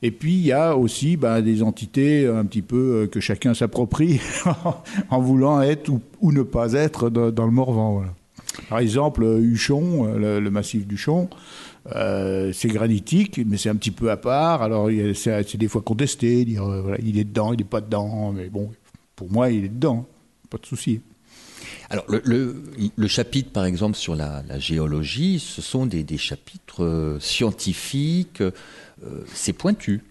Et 0.00 0.10
puis 0.10 0.32
il 0.32 0.46
y 0.46 0.52
a 0.52 0.74
aussi 0.74 1.18
ben, 1.18 1.42
des 1.42 1.62
entités 1.62 2.26
un 2.26 2.46
petit 2.46 2.62
peu 2.62 3.02
euh, 3.02 3.06
que 3.08 3.20
chacun 3.20 3.52
s'approprie 3.52 4.20
en 5.10 5.20
voulant 5.20 5.60
être 5.60 5.90
ou, 6.20 6.32
ne 6.32 6.42
pas 6.42 6.72
être 6.72 7.10
dans, 7.10 7.44
le 7.44 7.52
Morvan. 7.52 8.04
Par 8.68 8.78
exemple, 8.80 9.24
Huchon, 9.24 10.16
le, 10.16 10.40
le 10.40 10.50
massif 10.50 10.86
d'Huchon, 10.86 11.28
euh, 11.94 12.52
c'est 12.52 12.68
granitique, 12.68 13.40
mais 13.46 13.56
c'est 13.56 13.70
un 13.70 13.76
petit 13.76 13.90
peu 13.90 14.10
à 14.10 14.16
part. 14.16 14.62
Alors, 14.62 14.90
c'est 15.14 15.56
des 15.56 15.68
fois 15.68 15.80
contesté, 15.80 16.44
dire 16.44 16.64
euh, 16.64 16.82
voilà, 16.82 16.98
il 17.02 17.18
est 17.18 17.24
dedans, 17.24 17.52
il 17.52 17.58
n'est 17.58 17.64
pas 17.64 17.80
dedans. 17.80 18.32
Mais 18.32 18.48
bon, 18.48 18.70
pour 19.16 19.30
moi, 19.30 19.50
il 19.50 19.64
est 19.64 19.70
dedans, 19.70 20.06
pas 20.50 20.58
de 20.58 20.66
souci. 20.66 21.00
Alors, 21.90 22.04
le, 22.08 22.62
le, 22.96 23.08
chapitre, 23.08 23.50
par 23.50 23.64
exemple, 23.64 23.96
sur 23.96 24.14
la, 24.14 24.42
géologie, 24.58 25.38
ce 25.38 25.62
sont 25.62 25.86
des, 25.86 26.02
des 26.02 26.18
chapitres 26.18 26.84
euh, 26.84 27.18
scientifiques, 27.20 28.42
c'est 29.32 29.52
pointu. 29.52 30.02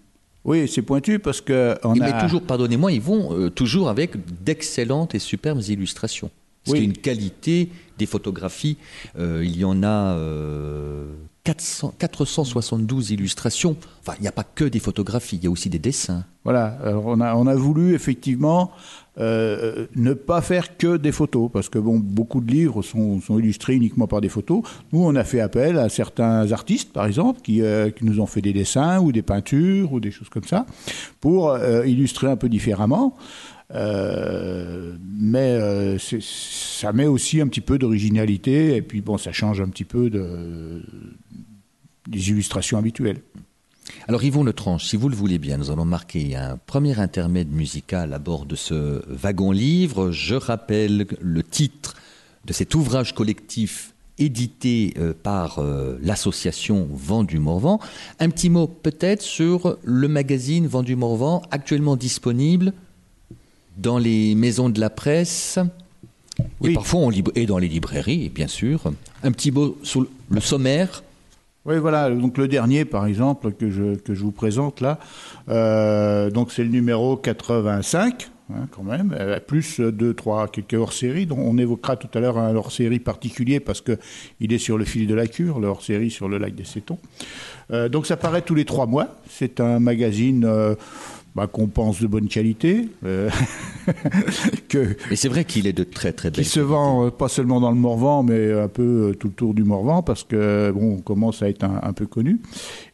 Oui, 0.44 0.66
c'est 0.66 0.82
pointu 0.82 1.18
parce 1.18 1.40
que. 1.40 1.76
On 1.84 1.94
Mais 1.94 2.18
toujours, 2.20 2.42
pardonnez-moi, 2.42 2.90
ils 2.90 3.00
vont 3.00 3.50
toujours 3.50 3.88
avec 3.90 4.16
d'excellentes 4.42 5.14
et 5.14 5.18
superbes 5.18 5.60
illustrations. 5.68 6.30
C'est 6.68 6.84
une 6.84 6.92
qualité 6.92 7.70
des 7.98 8.06
photographies. 8.06 8.76
il 9.18 9.56
y 9.56 9.64
en 9.64 9.82
a 9.82 10.16
472 11.44 13.10
illustrations. 13.10 13.76
Enfin, 14.00 14.14
il 14.18 14.22
n'y 14.22 14.28
a 14.28 14.32
pas 14.32 14.44
que 14.44 14.64
des 14.64 14.78
photographies, 14.78 15.36
il 15.36 15.44
y 15.44 15.46
a 15.46 15.50
aussi 15.50 15.70
des 15.70 15.78
dessins. 15.78 16.24
Voilà, 16.44 16.78
on, 17.04 17.20
a, 17.20 17.34
on 17.34 17.46
a 17.46 17.54
voulu 17.54 17.94
effectivement 17.94 18.72
euh, 19.20 19.86
ne 19.96 20.14
pas 20.14 20.40
faire 20.40 20.76
que 20.76 20.96
des 20.96 21.10
photos, 21.10 21.50
parce 21.52 21.68
que 21.68 21.78
bon, 21.78 21.98
beaucoup 21.98 22.40
de 22.40 22.52
livres 22.52 22.82
sont, 22.82 23.20
sont, 23.20 23.38
illustrés 23.38 23.74
uniquement 23.74 24.06
par 24.06 24.20
des 24.20 24.28
photos. 24.28 24.62
Nous, 24.92 25.02
on 25.02 25.16
a 25.16 25.24
fait 25.24 25.40
appel 25.40 25.76
à 25.76 25.88
certains 25.88 26.52
artistes, 26.52 26.92
par 26.92 27.04
exemple, 27.04 27.40
qui, 27.40 27.62
euh, 27.62 27.90
qui 27.90 28.04
nous 28.04 28.20
ont 28.20 28.26
fait 28.26 28.42
des 28.42 28.52
dessins 28.52 29.00
ou 29.00 29.10
des 29.10 29.22
peintures 29.22 29.92
ou 29.92 29.98
des 29.98 30.12
choses 30.12 30.28
comme 30.28 30.44
ça, 30.44 30.66
pour 31.20 31.50
euh, 31.50 31.84
illustrer 31.84 32.28
un 32.28 32.36
peu 32.36 32.48
différemment. 32.48 33.16
Euh, 33.74 34.96
mais 35.02 35.52
euh, 35.52 35.98
ça 35.98 36.92
met 36.92 37.06
aussi 37.06 37.40
un 37.40 37.48
petit 37.48 37.60
peu 37.60 37.78
d'originalité 37.78 38.76
et 38.76 38.82
puis 38.82 39.00
bon, 39.02 39.18
ça 39.18 39.32
change 39.32 39.60
un 39.60 39.68
petit 39.68 39.84
peu 39.84 40.08
de, 40.08 40.82
des 42.08 42.30
illustrations 42.30 42.78
habituelles. 42.78 43.20
Alors 44.06 44.22
Yvon 44.22 44.44
Letranche, 44.44 44.86
si 44.86 44.96
vous 44.96 45.08
le 45.08 45.16
voulez 45.16 45.38
bien, 45.38 45.58
nous 45.58 45.70
allons 45.70 45.84
marquer 45.84 46.36
un 46.36 46.56
premier 46.56 46.98
intermède 46.98 47.50
musical 47.50 48.12
à 48.14 48.18
bord 48.18 48.46
de 48.46 48.56
ce 48.56 49.02
wagon-livre. 49.08 50.12
Je 50.12 50.34
rappelle 50.34 51.06
le 51.20 51.42
titre 51.42 51.94
de 52.46 52.52
cet 52.52 52.74
ouvrage 52.74 53.14
collectif 53.14 53.94
édité 54.18 54.94
euh, 54.98 55.12
par 55.22 55.62
l'association 56.02 56.88
Vendu 56.90 57.38
Morvan. 57.38 57.80
Un 58.18 58.30
petit 58.30 58.48
mot 58.48 58.66
peut-être 58.66 59.22
sur 59.22 59.76
le 59.84 60.08
magazine 60.08 60.66
Vendu 60.66 60.96
Morvan, 60.96 61.42
actuellement 61.50 61.96
disponible 61.96 62.72
dans 63.78 63.98
les 63.98 64.34
maisons 64.34 64.68
de 64.68 64.80
la 64.80 64.90
presse 64.90 65.58
et 66.64 66.72
parfois 66.72 67.00
on 67.00 67.10
et 67.10 67.46
dans 67.46 67.58
les 67.58 67.68
librairies, 67.68 68.28
bien 68.28 68.48
sûr. 68.48 68.92
Un 69.22 69.32
petit 69.32 69.50
mot 69.50 69.76
sur 69.82 70.06
le 70.30 70.40
sommaire. 70.40 71.02
Oui, 71.64 71.78
voilà. 71.78 72.10
Donc 72.10 72.38
le 72.38 72.48
dernier, 72.48 72.84
par 72.84 73.06
exemple, 73.06 73.52
que 73.52 73.70
je, 73.70 73.96
que 73.96 74.14
je 74.14 74.22
vous 74.22 74.32
présente 74.32 74.80
là, 74.80 74.98
euh, 75.48 76.30
donc 76.30 76.52
c'est 76.52 76.64
le 76.64 76.70
numéro 76.70 77.16
85. 77.16 78.30
Hein, 78.50 78.66
quand 78.70 78.82
même, 78.82 79.14
euh, 79.18 79.38
plus 79.40 79.78
deux, 79.78 80.14
trois, 80.14 80.48
quelques 80.48 80.72
hors-séries, 80.72 81.26
dont 81.26 81.38
on 81.38 81.58
évoquera 81.58 81.96
tout 81.96 82.08
à 82.14 82.20
l'heure 82.20 82.38
un 82.38 82.56
hors-série 82.56 82.98
particulier 82.98 83.60
parce 83.60 83.82
qu'il 83.82 84.52
est 84.54 84.58
sur 84.58 84.78
le 84.78 84.86
fil 84.86 85.06
de 85.06 85.14
la 85.14 85.26
cure, 85.26 85.60
le 85.60 85.68
hors-série 85.68 86.10
sur 86.10 86.30
le 86.30 86.38
lac 86.38 86.54
des 86.54 86.64
Cétons. 86.64 86.98
Euh, 87.70 87.90
donc 87.90 88.06
ça 88.06 88.16
paraît 88.16 88.40
tous 88.40 88.54
les 88.54 88.64
trois 88.64 88.86
mois. 88.86 89.08
C'est 89.28 89.60
un 89.60 89.80
magazine 89.80 90.50
bah, 91.38 91.46
qu'on 91.46 91.68
pense 91.68 92.00
de 92.02 92.08
bonne 92.08 92.26
qualité. 92.26 92.88
Euh, 93.04 93.30
que, 94.68 94.96
Mais 95.08 95.14
c'est 95.14 95.28
vrai 95.28 95.44
qu'il 95.44 95.68
est 95.68 95.72
de 95.72 95.84
très 95.84 96.10
très 96.10 96.32
belle 96.32 96.42
Qui 96.42 96.50
se 96.50 96.58
vend 96.58 97.06
euh, 97.06 97.10
pas 97.12 97.28
seulement 97.28 97.60
dans 97.60 97.70
le 97.70 97.76
Morvan, 97.76 98.24
mais 98.24 98.52
un 98.52 98.66
peu 98.66 98.82
euh, 98.82 99.14
tout 99.14 99.28
le 99.28 99.34
tour 99.34 99.54
du 99.54 99.62
Morvan, 99.62 100.02
parce 100.02 100.24
que 100.24 100.72
bon, 100.72 100.94
on 100.94 101.00
commence 101.00 101.40
à 101.40 101.48
être 101.48 101.62
un, 101.62 101.92
peu 101.92 102.06
connu. 102.06 102.40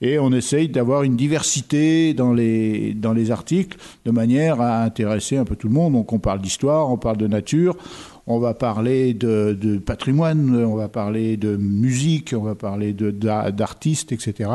Et 0.02 0.18
on 0.18 0.30
essaye 0.30 0.68
d'avoir 0.68 1.04
une 1.04 1.16
diversité 1.16 2.12
dans 2.12 2.34
les, 2.34 2.92
dans 2.92 3.14
les 3.14 3.30
articles, 3.30 3.78
de 4.04 4.10
manière 4.10 4.60
à 4.60 4.82
intéresser 4.82 5.38
un 5.38 5.46
peu 5.46 5.56
tout 5.56 5.68
le 5.68 5.74
monde. 5.74 5.94
Donc 5.94 6.12
on 6.12 6.18
parle 6.18 6.42
d'histoire, 6.42 6.90
on 6.90 6.98
parle 6.98 7.16
de 7.16 7.26
nature, 7.26 7.78
on 8.26 8.38
va 8.40 8.52
parler 8.52 9.14
de, 9.14 9.56
de, 9.58 9.78
patrimoine, 9.78 10.54
on 10.66 10.74
va 10.74 10.88
parler 10.88 11.38
de 11.38 11.56
musique, 11.56 12.34
on 12.36 12.42
va 12.42 12.54
parler 12.54 12.92
d'artistes, 12.92 14.12
etc 14.12 14.50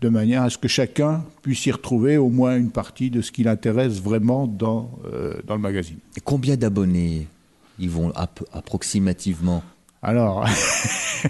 de 0.00 0.08
manière 0.08 0.42
à 0.42 0.50
ce 0.50 0.58
que 0.58 0.68
chacun 0.68 1.24
puisse 1.42 1.64
y 1.66 1.72
retrouver 1.72 2.16
au 2.16 2.28
moins 2.28 2.56
une 2.56 2.70
partie 2.70 3.10
de 3.10 3.22
ce 3.22 3.32
qui 3.32 3.44
l'intéresse 3.44 4.00
vraiment 4.00 4.46
dans, 4.46 4.98
euh, 5.06 5.34
dans 5.46 5.54
le 5.54 5.60
magazine. 5.60 5.98
Et 6.16 6.20
combien 6.20 6.56
d'abonnés 6.56 7.26
ils 7.78 7.90
vont 7.90 8.12
approximativement? 8.52 9.62
Alors, 10.02 10.44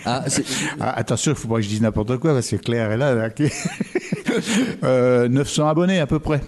ah, 0.05 0.25
ah, 0.81 0.99
attention, 0.99 1.31
il 1.31 1.35
ne 1.35 1.39
faut 1.39 1.49
pas 1.49 1.57
que 1.57 1.63
je 1.63 1.69
dise 1.69 1.81
n'importe 1.81 2.17
quoi, 2.19 2.33
parce 2.33 2.51
que 2.51 2.57
Claire 2.57 2.91
est 2.91 2.97
là. 2.97 3.15
900 3.15 3.53
euh, 4.83 5.71
abonnés 5.71 6.01
à 6.01 6.07
peu 6.07 6.19
près. 6.19 6.41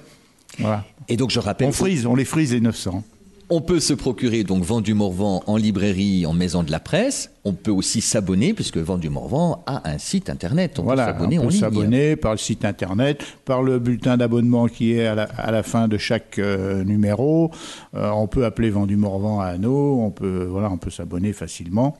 Voilà. 0.58 0.84
Et 1.08 1.16
donc 1.16 1.30
je 1.30 1.38
rappelle. 1.38 1.68
On 1.68 1.72
frise, 1.72 2.06
on 2.06 2.16
les 2.16 2.24
frise 2.24 2.52
les 2.52 2.60
900. 2.60 3.04
On 3.48 3.60
peut 3.60 3.78
se 3.78 3.94
procurer 3.94 4.42
donc 4.42 4.64
Vendu 4.64 4.92
Morvan 4.92 5.40
en 5.46 5.56
librairie, 5.56 6.26
en 6.26 6.32
maison 6.32 6.64
de 6.64 6.72
la 6.72 6.80
presse. 6.80 7.30
On 7.44 7.52
peut 7.52 7.70
aussi 7.70 8.00
s'abonner, 8.00 8.54
puisque 8.54 8.78
Vendu 8.78 9.08
Morvan 9.08 9.62
a 9.66 9.88
un 9.88 9.98
site 9.98 10.30
internet. 10.30 10.80
On 10.80 10.82
voilà, 10.82 11.06
peut 11.06 11.12
s'abonner 11.12 11.38
on 11.38 11.44
peut 11.44 11.50
s'abonner 11.52 12.16
par 12.16 12.32
le 12.32 12.38
site 12.38 12.64
internet, 12.64 13.22
par 13.44 13.62
le 13.62 13.78
bulletin 13.78 14.16
d'abonnement 14.16 14.66
qui 14.66 14.94
est 14.94 15.06
à 15.06 15.14
la, 15.14 15.62
fin 15.62 15.86
de 15.86 15.96
chaque 15.96 16.40
euh, 16.40 16.82
numéro. 16.82 17.52
Euh, 17.94 18.10
on 18.10 18.26
peut 18.26 18.44
appeler 18.44 18.70
Vendu 18.70 18.96
Morvan 18.96 19.38
à 19.38 19.46
Anneau. 19.46 20.00
On 20.00 20.10
peut, 20.10 20.48
voilà, 20.50 20.68
on 20.72 20.78
peut 20.78 20.90
s'abonner 20.90 21.32
facilement. 21.32 21.98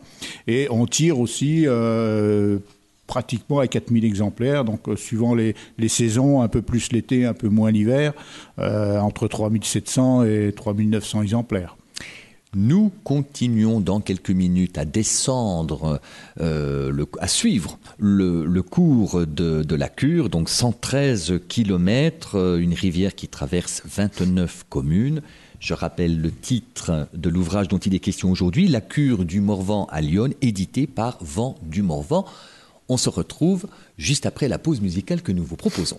Et 0.48 0.66
on 0.72 0.84
tire 0.86 1.20
aussi 1.20 1.62
euh, 1.66 2.58
pratiquement 3.06 3.60
à 3.60 3.66
4000 3.66 4.04
exemplaires, 4.04 4.64
donc 4.64 4.88
euh, 4.88 4.96
suivant 4.96 5.34
les, 5.34 5.54
saisons, 5.88 6.42
un 6.42 6.48
peu 6.48 6.62
plus 6.62 6.92
l'été, 6.92 7.24
un 7.24 7.34
peu 7.34 7.48
moins 7.48 7.70
l'hiver, 7.70 8.12
euh, 8.58 8.98
entre 8.98 9.28
3700 9.28 10.24
et 10.24 10.52
3900 10.54 11.22
exemplaires. 11.22 11.76
Nous 12.54 12.90
continuons 13.04 13.80
dans 13.80 14.00
quelques 14.00 14.30
minutes 14.30 14.78
à 14.78 14.86
descendre, 14.86 16.00
euh, 16.40 16.90
le, 16.90 17.06
à 17.20 17.28
suivre 17.28 17.78
le, 17.98 18.60
cours 18.62 19.26
de, 19.26 19.62
de, 19.62 19.74
la 19.74 19.88
Cure, 19.90 20.30
donc 20.30 20.48
113 20.48 21.40
kilomètres, 21.48 22.58
une 22.58 22.72
rivière 22.72 23.14
qui 23.14 23.28
traverse 23.28 23.82
29 23.84 24.64
communes. 24.70 25.20
Je 25.60 25.74
rappelle 25.74 26.20
le 26.20 26.30
titre 26.30 27.08
de 27.12 27.28
l'ouvrage 27.28 27.68
dont 27.68 27.78
il 27.78 27.94
est 27.94 27.98
question 27.98 28.30
aujourd'hui, 28.30 28.68
La 28.68 28.80
Cure 28.80 29.24
du 29.24 29.40
Morvan 29.40 29.86
à 29.90 30.00
Lyon, 30.00 30.30
édité 30.40 30.86
par 30.86 31.18
Vent 31.20 31.56
du 31.62 31.82
Morvan. 31.82 32.24
On 32.88 32.96
se 32.96 33.08
retrouve 33.08 33.66
juste 33.98 34.26
après 34.26 34.48
la 34.48 34.58
pause 34.58 34.80
musicale 34.80 35.22
que 35.22 35.32
nous 35.32 35.44
vous 35.44 35.56
proposons. 35.56 35.98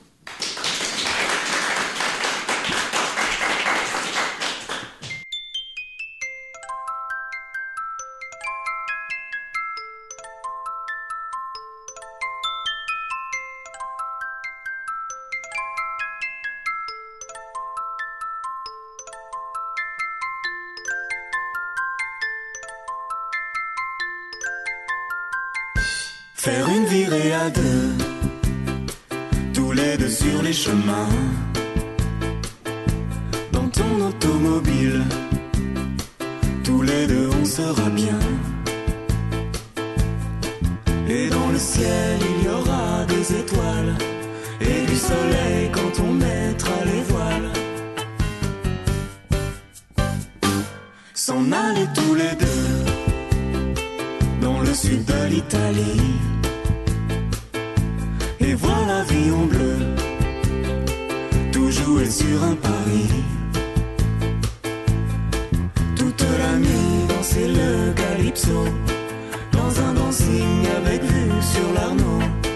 Dans 68.45 69.81
un 69.81 69.93
dancing 69.93 70.67
avec 70.77 71.01
vue 71.01 71.31
sur 71.41 71.73
l'Arnaud. 71.73 72.46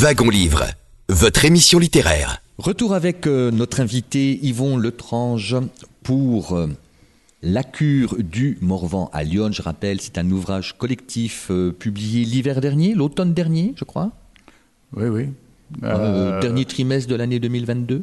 Wagon 0.00 0.28
Livre, 0.28 0.64
votre 1.08 1.44
émission 1.44 1.78
littéraire. 1.78 2.40
Retour 2.58 2.94
avec 2.94 3.26
euh, 3.26 3.50
notre 3.50 3.80
invité 3.80 4.38
Yvon 4.44 4.76
Letrange 4.76 5.56
pour 6.02 6.52
euh, 6.56 6.66
La 7.42 7.62
cure 7.62 8.16
du 8.18 8.58
Morvan 8.60 9.08
à 9.12 9.22
Lyon. 9.22 9.50
Je 9.52 9.62
rappelle, 9.62 10.00
c'est 10.00 10.18
un 10.18 10.28
ouvrage 10.30 10.76
collectif 10.78 11.48
euh, 11.50 11.70
publié 11.72 12.24
l'hiver 12.24 12.60
dernier, 12.60 12.94
l'automne 12.94 13.34
dernier, 13.34 13.72
je 13.76 13.84
crois. 13.84 14.10
Oui, 14.96 15.06
oui. 15.06 15.28
Euh, 15.82 16.36
Euh, 16.38 16.40
dernier 16.40 16.64
trimestre 16.64 17.08
de 17.10 17.14
l'année 17.14 17.38
2022. 17.38 18.02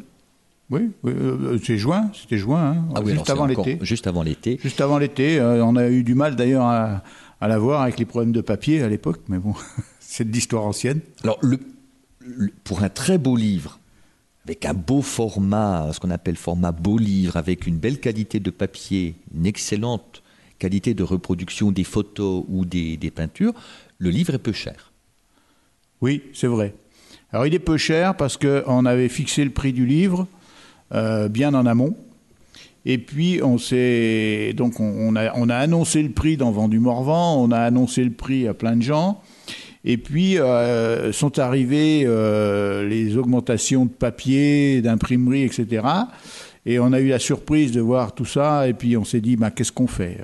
Oui, 0.70 0.90
oui, 1.02 1.12
euh, 1.14 1.58
c'est 1.62 1.76
juin, 1.76 2.10
c'était 2.14 2.38
juin, 2.38 2.72
hein, 2.78 2.84
Ah 2.94 3.00
oui, 3.04 3.12
juste 3.12 3.28
avant 3.28 3.44
encore 3.50 3.66
l'été. 3.66 3.84
Juste 3.84 4.06
avant 4.06 4.22
l'été. 4.22 4.58
Juste 4.62 4.80
avant 4.80 4.96
l'été, 4.98 5.40
on 5.42 5.76
a 5.76 5.88
eu 5.88 6.02
du 6.04 6.14
mal 6.14 6.36
d'ailleurs 6.36 6.64
à, 6.64 7.02
à 7.40 7.48
la 7.48 7.58
voir 7.58 7.82
avec 7.82 7.98
les 7.98 8.06
problèmes 8.06 8.32
de 8.32 8.40
papier 8.40 8.82
à 8.82 8.88
l'époque, 8.88 9.20
mais 9.28 9.38
bon, 9.38 9.52
c'est 10.00 10.24
de 10.26 10.32
l'histoire 10.32 10.64
ancienne. 10.64 11.00
Alors, 11.24 11.38
le- 11.42 11.58
pour 12.64 12.82
un 12.82 12.88
très 12.88 13.18
beau 13.18 13.36
livre, 13.36 13.78
avec 14.44 14.64
un 14.64 14.74
beau 14.74 15.02
format, 15.02 15.92
ce 15.92 16.00
qu'on 16.00 16.10
appelle 16.10 16.36
format 16.36 16.72
beau 16.72 16.98
livre, 16.98 17.36
avec 17.36 17.66
une 17.66 17.76
belle 17.76 18.00
qualité 18.00 18.40
de 18.40 18.50
papier, 18.50 19.14
une 19.34 19.46
excellente 19.46 20.22
qualité 20.58 20.94
de 20.94 21.02
reproduction 21.02 21.72
des 21.72 21.84
photos 21.84 22.44
ou 22.48 22.64
des, 22.64 23.12
peintures, 23.14 23.52
le 23.98 24.10
livre 24.10 24.34
est 24.34 24.38
peu 24.38 24.52
cher. 24.52 24.92
Oui, 26.00 26.22
c'est 26.34 26.46
vrai. 26.46 26.74
Alors 27.32 27.46
il 27.46 27.54
est 27.54 27.58
peu 27.60 27.76
cher 27.76 28.16
parce 28.16 28.36
qu'on 28.36 28.84
avait 28.86 29.08
fixé 29.08 29.44
le 29.44 29.50
prix 29.50 29.72
du 29.72 29.86
livre 29.86 30.26
euh, 30.92 31.28
bien 31.28 31.54
en 31.54 31.66
amont. 31.66 31.96
Et 32.84 32.98
puis 32.98 33.40
on 33.42 33.58
s'est 33.58 34.52
donc 34.56 34.80
on, 34.80 34.84
on 34.84 35.16
a, 35.16 35.32
on 35.36 35.48
a 35.48 35.56
annoncé 35.56 36.02
le 36.02 36.10
prix 36.10 36.36
dans 36.36 36.50
Vendu 36.50 36.80
Morvan, 36.80 37.40
on 37.40 37.52
a 37.52 37.60
annoncé 37.60 38.04
le 38.04 38.10
prix 38.10 38.48
à 38.48 38.54
plein 38.54 38.76
de 38.76 38.82
gens. 38.82 39.22
Et 39.84 39.96
puis 39.96 40.38
euh, 40.38 41.12
sont 41.12 41.38
arrivées 41.38 42.02
euh, 42.04 42.86
les 42.88 43.16
augmentations 43.16 43.86
de 43.86 43.90
papier, 43.90 44.80
d'imprimerie, 44.80 45.42
etc. 45.42 45.86
Et 46.64 46.78
on 46.78 46.92
a 46.92 47.00
eu 47.00 47.08
la 47.08 47.18
surprise 47.18 47.72
de 47.72 47.80
voir 47.80 48.14
tout 48.14 48.24
ça, 48.24 48.68
et 48.68 48.72
puis 48.72 48.96
on 48.96 49.04
s'est 49.04 49.20
dit, 49.20 49.34
bah, 49.34 49.50
qu'est-ce 49.50 49.72
qu'on 49.72 49.88
fait? 49.88 50.18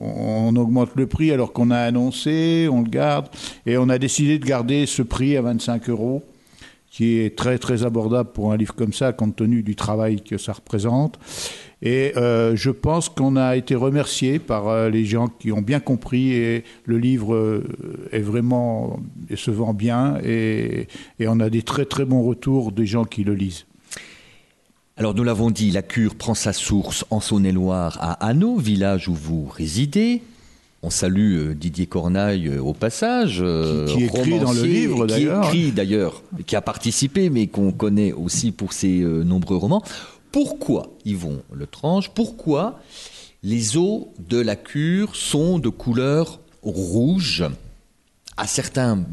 On, 0.00 0.48
on 0.48 0.56
augmente 0.56 0.90
le 0.94 1.06
prix 1.06 1.30
alors 1.30 1.54
qu'on 1.54 1.70
a 1.70 1.78
annoncé, 1.78 2.68
on 2.70 2.82
le 2.82 2.90
garde, 2.90 3.28
et 3.64 3.78
on 3.78 3.88
a 3.88 3.96
décidé 3.96 4.38
de 4.38 4.44
garder 4.44 4.84
ce 4.84 5.00
prix 5.00 5.38
à 5.38 5.42
25 5.42 5.88
euros, 5.88 6.22
qui 6.90 7.18
est 7.18 7.36
très 7.36 7.58
très 7.58 7.84
abordable 7.84 8.30
pour 8.32 8.52
un 8.52 8.58
livre 8.58 8.74
comme 8.74 8.92
ça, 8.92 9.12
compte 9.12 9.36
tenu 9.36 9.62
du 9.62 9.74
travail 9.74 10.20
que 10.20 10.36
ça 10.36 10.52
représente. 10.52 11.18
Et 11.86 12.12
euh, 12.16 12.56
je 12.56 12.70
pense 12.70 13.10
qu'on 13.10 13.36
a 13.36 13.56
été 13.56 13.74
remercié 13.74 14.38
par 14.38 14.68
euh, 14.68 14.88
les 14.88 15.04
gens 15.04 15.28
qui 15.28 15.52
ont 15.52 15.60
bien 15.60 15.80
compris, 15.80 16.32
et 16.32 16.64
le 16.86 16.96
livre 16.96 17.34
euh, 17.34 17.62
est 18.10 18.20
vraiment, 18.22 18.98
et 19.28 19.36
se 19.36 19.50
vend 19.50 19.74
bien, 19.74 20.16
et, 20.24 20.88
et 21.20 21.28
on 21.28 21.38
a 21.40 21.50
des 21.50 21.60
très 21.62 21.84
très 21.84 22.06
bons 22.06 22.22
retours 22.22 22.72
des 22.72 22.86
gens 22.86 23.04
qui 23.04 23.22
le 23.22 23.34
lisent. 23.34 23.66
Alors 24.96 25.14
nous 25.14 25.24
l'avons 25.24 25.50
dit, 25.50 25.70
la 25.72 25.82
cure 25.82 26.14
prend 26.14 26.34
sa 26.34 26.52
source 26.54 27.04
en 27.10 27.20
Saône-et-Loire 27.20 27.98
à 28.00 28.12
Hanau, 28.26 28.56
village 28.56 29.08
où 29.08 29.14
vous 29.14 29.46
résidez. 29.46 30.22
On 30.82 30.90
salue 30.90 31.52
Didier 31.52 31.86
Cornaille 31.86 32.58
au 32.58 32.74
passage, 32.74 33.42
Qui- 33.88 33.94
qui 33.96 34.04
écrit 34.04 34.38
dans 34.38 34.52
le 34.52 34.62
livre, 34.62 35.06
qui 35.06 35.12
d'ailleurs. 35.12 35.44
écrit 35.46 35.72
d'ailleurs, 35.72 36.22
qui 36.46 36.56
a 36.56 36.60
participé, 36.60 37.30
mais 37.30 37.46
qu'on 37.46 37.72
connaît 37.72 38.12
aussi 38.12 38.52
pour 38.52 38.72
ses 38.74 38.98
nombreux 39.00 39.56
romans. 39.56 39.82
Pourquoi, 40.38 40.88
Yvon 41.04 41.42
Letrange, 41.56 42.10
pourquoi 42.12 42.80
les 43.44 43.76
eaux 43.76 44.08
de 44.18 44.40
la 44.40 44.56
cure 44.56 45.14
sont 45.14 45.60
de 45.60 45.68
couleur 45.68 46.40
rouge? 46.64 47.44
À 48.36 48.48
certains 48.48 49.04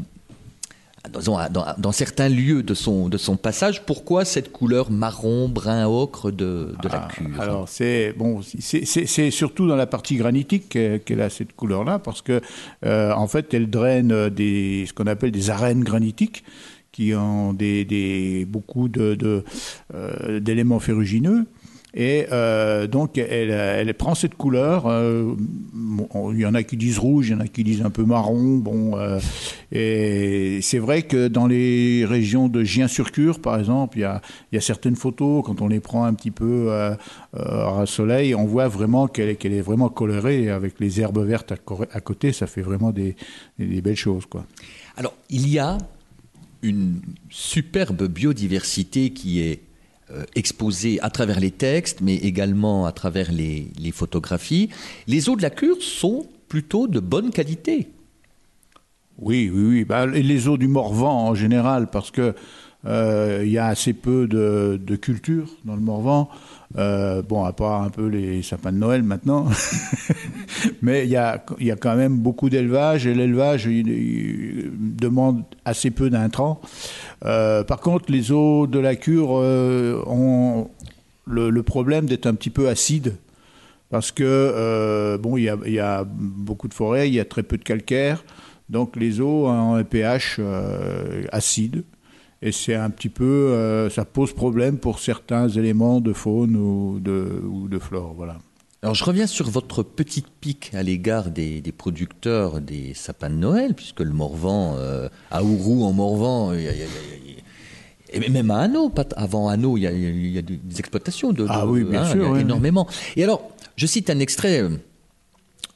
dans, 1.12 1.48
dans- 1.48 1.66
dans 1.78 1.92
certains 1.92 2.28
lieux 2.28 2.64
de 2.64 2.74
son, 2.74 3.08
de 3.08 3.18
son 3.18 3.36
passage, 3.36 3.84
pourquoi 3.86 4.24
cette 4.24 4.50
couleur 4.50 4.90
marron, 4.90 5.48
brun 5.48 5.86
ocre 5.86 6.32
de, 6.32 6.74
de 6.82 6.88
la 6.88 7.04
Ah, 7.04 7.08
cure? 7.12 7.40
Alors 7.40 7.68
c'est 7.68 8.12
bon, 8.16 8.40
c'est- 8.42 9.30
surtout 9.30 9.68
dans 9.68 9.76
la 9.76 9.86
partie 9.86 10.16
granitique 10.16 10.68
qu'elle 10.70 11.00
qu'elle 11.04 11.20
a 11.20 11.30
cette 11.30 11.54
couleur-là, 11.54 12.00
parce 12.00 12.20
que 12.20 12.40
euh, 12.84 13.12
en 13.14 13.28
fait 13.28 13.54
elle 13.54 13.70
draine 13.70 14.28
des 14.28 14.86
ce 14.88 14.92
qu'on 14.92 15.06
appelle 15.06 15.30
des 15.30 15.50
arènes 15.50 15.84
granitiques 15.84 16.42
qui 16.92 17.14
ont 17.14 17.52
des, 17.54 17.84
des- 17.84 18.44
beaucoup 18.44 18.88
de- 18.88 19.14
de, 19.14 19.44
euh, 19.94 20.40
d'éléments 20.40 20.78
ferrugineux. 20.78 21.46
Et 21.94 22.24
euh, 22.32 22.86
donc, 22.86 23.18
elle, 23.18 23.50
elle 23.50 23.92
prend 23.92 24.14
cette 24.14 24.34
couleur. 24.34 24.86
euh, 24.86 25.34
il 26.32 26.38
y 26.38 26.46
en 26.46 26.54
a 26.54 26.62
qui 26.62 26.78
disent 26.78 26.98
rouge, 26.98 27.28
il 27.28 27.32
y 27.32 27.34
en 27.34 27.40
a 27.40 27.46
qui 27.46 27.64
disent 27.64 27.82
un 27.82 27.90
peu 27.90 28.04
marron. 28.04 28.56
Bon, 28.56 28.92
et 29.70 30.58
c'est 30.62 30.78
vrai 30.78 31.02
que 31.02 31.28
dans 31.28 31.46
les 31.46 32.06
régions 32.06 32.48
de 32.48 32.64
Gien-sur-Cure, 32.64 33.40
par 33.40 33.58
exemple, 33.58 33.98
il 33.98 34.02
y, 34.02 34.04
a, 34.04 34.22
il 34.50 34.54
y 34.54 34.58
a 34.58 34.62
certaines 34.62 34.96
photos, 34.96 35.42
quand 35.44 35.60
on 35.60 35.68
les 35.68 35.80
prend 35.80 36.04
un 36.04 36.14
petit 36.14 36.30
peu 36.30 36.72
à 36.72 37.84
soleil, 37.84 38.34
on 38.34 38.46
voit 38.46 38.68
vraiment 38.68 39.06
qu'elle 39.06 39.36
qu'elle 39.36 39.52
est 39.52 39.60
vraiment 39.60 39.90
colorée. 39.90 40.48
Avec 40.48 40.80
les 40.80 40.98
herbes 40.98 41.22
vertes 41.22 41.52
à, 41.52 42.00
côté, 42.00 42.32
ça 42.32 42.46
fait 42.46 42.62
vraiment 42.62 42.90
des, 42.90 43.16
des 43.58 43.82
belles 43.82 43.96
choses. 43.96 44.24
Quoi. 44.24 44.46
Alors, 44.96 45.14
il 45.28 45.46
y 45.46 45.58
a 45.58 45.76
une 46.62 47.00
superbe 47.28 48.06
biodiversité 48.06 49.10
qui 49.10 49.40
est 49.40 49.60
euh, 50.10 50.24
exposée 50.34 51.00
à 51.00 51.10
travers 51.10 51.40
les 51.40 51.50
textes, 51.50 52.00
mais 52.00 52.16
également 52.16 52.86
à 52.86 52.92
travers 52.92 53.32
les, 53.32 53.70
photographies. 53.92 54.68
Les 55.06 55.28
eaux 55.28 55.36
de 55.36 55.42
la 55.42 55.50
cure 55.50 55.82
sont 55.82 56.26
plutôt 56.48 56.86
de 56.86 57.00
bonne 57.00 57.30
qualité. 57.30 57.88
Oui, 59.18 59.50
oui, 59.52 59.64
oui. 59.64 59.84
Bah, 59.84 60.06
et 60.12 60.22
les 60.22 60.48
eaux 60.48 60.58
du 60.58 60.68
Morvan 60.68 61.28
en 61.28 61.34
général, 61.34 61.88
parce 61.90 62.10
que 62.10 62.34
il 62.84 63.48
y 63.48 63.58
a 63.58 63.66
assez 63.66 63.92
peu 63.92 64.26
de, 64.26 64.80
de 64.84 64.96
culture 64.96 65.48
dans 65.64 65.74
le 65.74 65.80
Morvan. 65.80 66.28
Euh, 66.78 67.20
bon, 67.22 67.44
à 67.44 67.52
part 67.52 67.82
un 67.82 67.90
peu 67.90 68.06
les 68.06 68.42
sapins 68.42 68.72
de 68.72 68.78
Noël 68.78 69.02
maintenant. 69.02 69.46
Mais 70.82 71.04
il 71.04 71.10
y 71.10 71.16
a, 71.16 71.38
quand 71.76 71.96
même 71.96 72.18
beaucoup 72.18 72.48
d'élevage 72.48 73.06
et 73.06 73.14
l'élevage 73.14 73.66
demande 73.66 75.44
assez 75.64 75.90
peu 75.90 76.08
d'intrants. 76.08 76.60
Euh, 77.24 77.62
par 77.62 77.80
contre, 77.80 78.10
les 78.10 78.32
eaux 78.32 78.66
de 78.66 78.78
la 78.78 78.96
cure 78.96 79.32
euh, 79.32 80.02
ont 80.06 80.70
le, 81.26 81.62
problème 81.62 82.06
d'être 82.06 82.26
un 82.26 82.34
petit 82.34 82.50
peu 82.50 82.68
acides. 82.68 83.16
Parce 83.90 84.10
que, 84.10 84.24
euh, 84.24 85.18
bon, 85.18 85.36
il 85.36 85.44
y, 85.44 85.78
a, 85.78 86.04
beaucoup 86.06 86.68
de 86.68 86.74
forêts, 86.74 87.08
il 87.08 87.14
y 87.14 87.20
a 87.20 87.26
très 87.26 87.42
peu 87.42 87.58
de 87.58 87.64
calcaire. 87.64 88.24
Donc 88.70 88.96
les 88.96 89.20
eaux 89.20 89.48
ont 89.48 89.74
un 89.74 89.84
pH 89.84 90.36
euh, 90.38 91.24
acide. 91.30 91.84
Et 92.42 92.50
c'est 92.52 92.74
un 92.74 92.90
petit 92.90 93.08
peu, 93.08 93.24
euh, 93.24 93.88
ça 93.88 94.04
pose 94.04 94.32
problème 94.32 94.78
pour 94.78 94.98
certains 94.98 95.48
éléments 95.48 96.00
de 96.00 96.12
faune 96.12 96.56
ou 96.56 96.98
de, 97.00 97.40
ou 97.48 97.68
de 97.68 97.78
flore. 97.78 98.14
Voilà. 98.16 98.38
Alors, 98.82 98.96
je 98.96 99.04
reviens 99.04 99.28
sur 99.28 99.48
votre 99.48 99.84
petite 99.84 100.26
pique 100.40 100.72
à 100.74 100.82
l'égard 100.82 101.30
des, 101.30 101.60
des 101.60 101.70
producteurs 101.70 102.60
des 102.60 102.94
sapins 102.94 103.30
de 103.30 103.36
Noël, 103.36 103.74
puisque 103.74 104.00
le 104.00 104.10
Morvan, 104.12 104.74
euh, 104.76 105.08
à 105.30 105.44
Ourou 105.44 105.84
en 105.84 105.92
Morvan, 105.92 106.52
y 106.52 106.56
a- 106.56 106.60
y 106.62 106.68
a- 106.68 106.72
y 106.74 106.82
a- 106.82 108.14
et 108.14 108.28
même 108.28 108.50
à 108.50 109.04
t- 109.04 109.14
avant 109.16 109.48
Hanau, 109.48 109.76
il 109.76 109.82
y 109.82 109.86
a, 109.86 109.92
il 109.92 110.26
y 110.32 110.36
a 110.38 110.42
des 110.42 110.58
exploitations 110.80 111.32
de, 111.32 111.46
Ah 111.48 111.62
de- 111.62 111.66
oui, 111.70 111.84
bien 111.84 112.04
sûr, 112.04 112.16
il 112.16 112.22
y 112.22 112.26
a 112.26 112.30
oui, 112.32 112.40
énormément. 112.40 112.88
Et 113.16 113.22
alors, 113.22 113.48
je 113.76 113.86
cite 113.86 114.10
un 114.10 114.18
extrait 114.18 114.60
euh, 114.62 114.70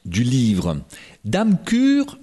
du 0.05 0.23
livre. 0.23 0.77
Dame 1.23 1.57
Cure 1.65 2.19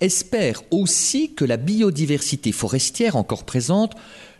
espère 0.00 0.62
aussi 0.70 1.32
que 1.34 1.44
la 1.44 1.56
biodiversité 1.56 2.52
forestière 2.52 3.16
encore 3.16 3.44
présente 3.44 3.94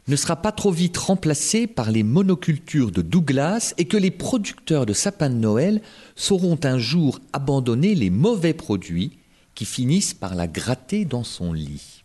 ne 0.09 0.15
sera 0.17 0.37
pas 0.37 0.53
trop 0.53 0.71
vite 0.71 0.97
remplacée 0.99 1.67
par 1.67 1.91
les 1.91 2.03
monocultures 2.05 2.93
de 2.93 3.03
Douglas 3.03 3.75
et 3.77 3.87
que 3.87 3.97
les 3.97 4.13
producteurs 4.13 4.87
de 4.87 4.93
sapins 4.93 5.31
de 5.31 5.35
Noël 5.35 5.81
sauront 6.15 6.59
un 6.63 6.79
jour 6.79 7.21
abandonner 7.33 7.95
les 7.95 8.11
mauvais 8.11 8.55
produits 8.55 9.19
qui 9.55 9.65
finissent 9.65 10.15
par 10.15 10.35
la 10.35 10.47
gratter 10.47 11.05
dans 11.05 11.25
son 11.25 11.53
lit. 11.53 12.03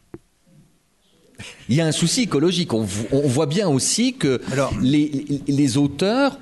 Il 1.69 1.75
y 1.75 1.81
a 1.81 1.85
un 1.85 1.91
souci 1.91 2.21
écologique. 2.23 2.73
On, 2.73 2.83
vo- 2.83 3.07
on 3.11 3.27
voit 3.27 3.45
bien 3.47 3.67
aussi 3.67 4.13
que 4.13 4.41
Alors- 4.51 4.73
les 4.81 5.77
auteurs 5.77 6.39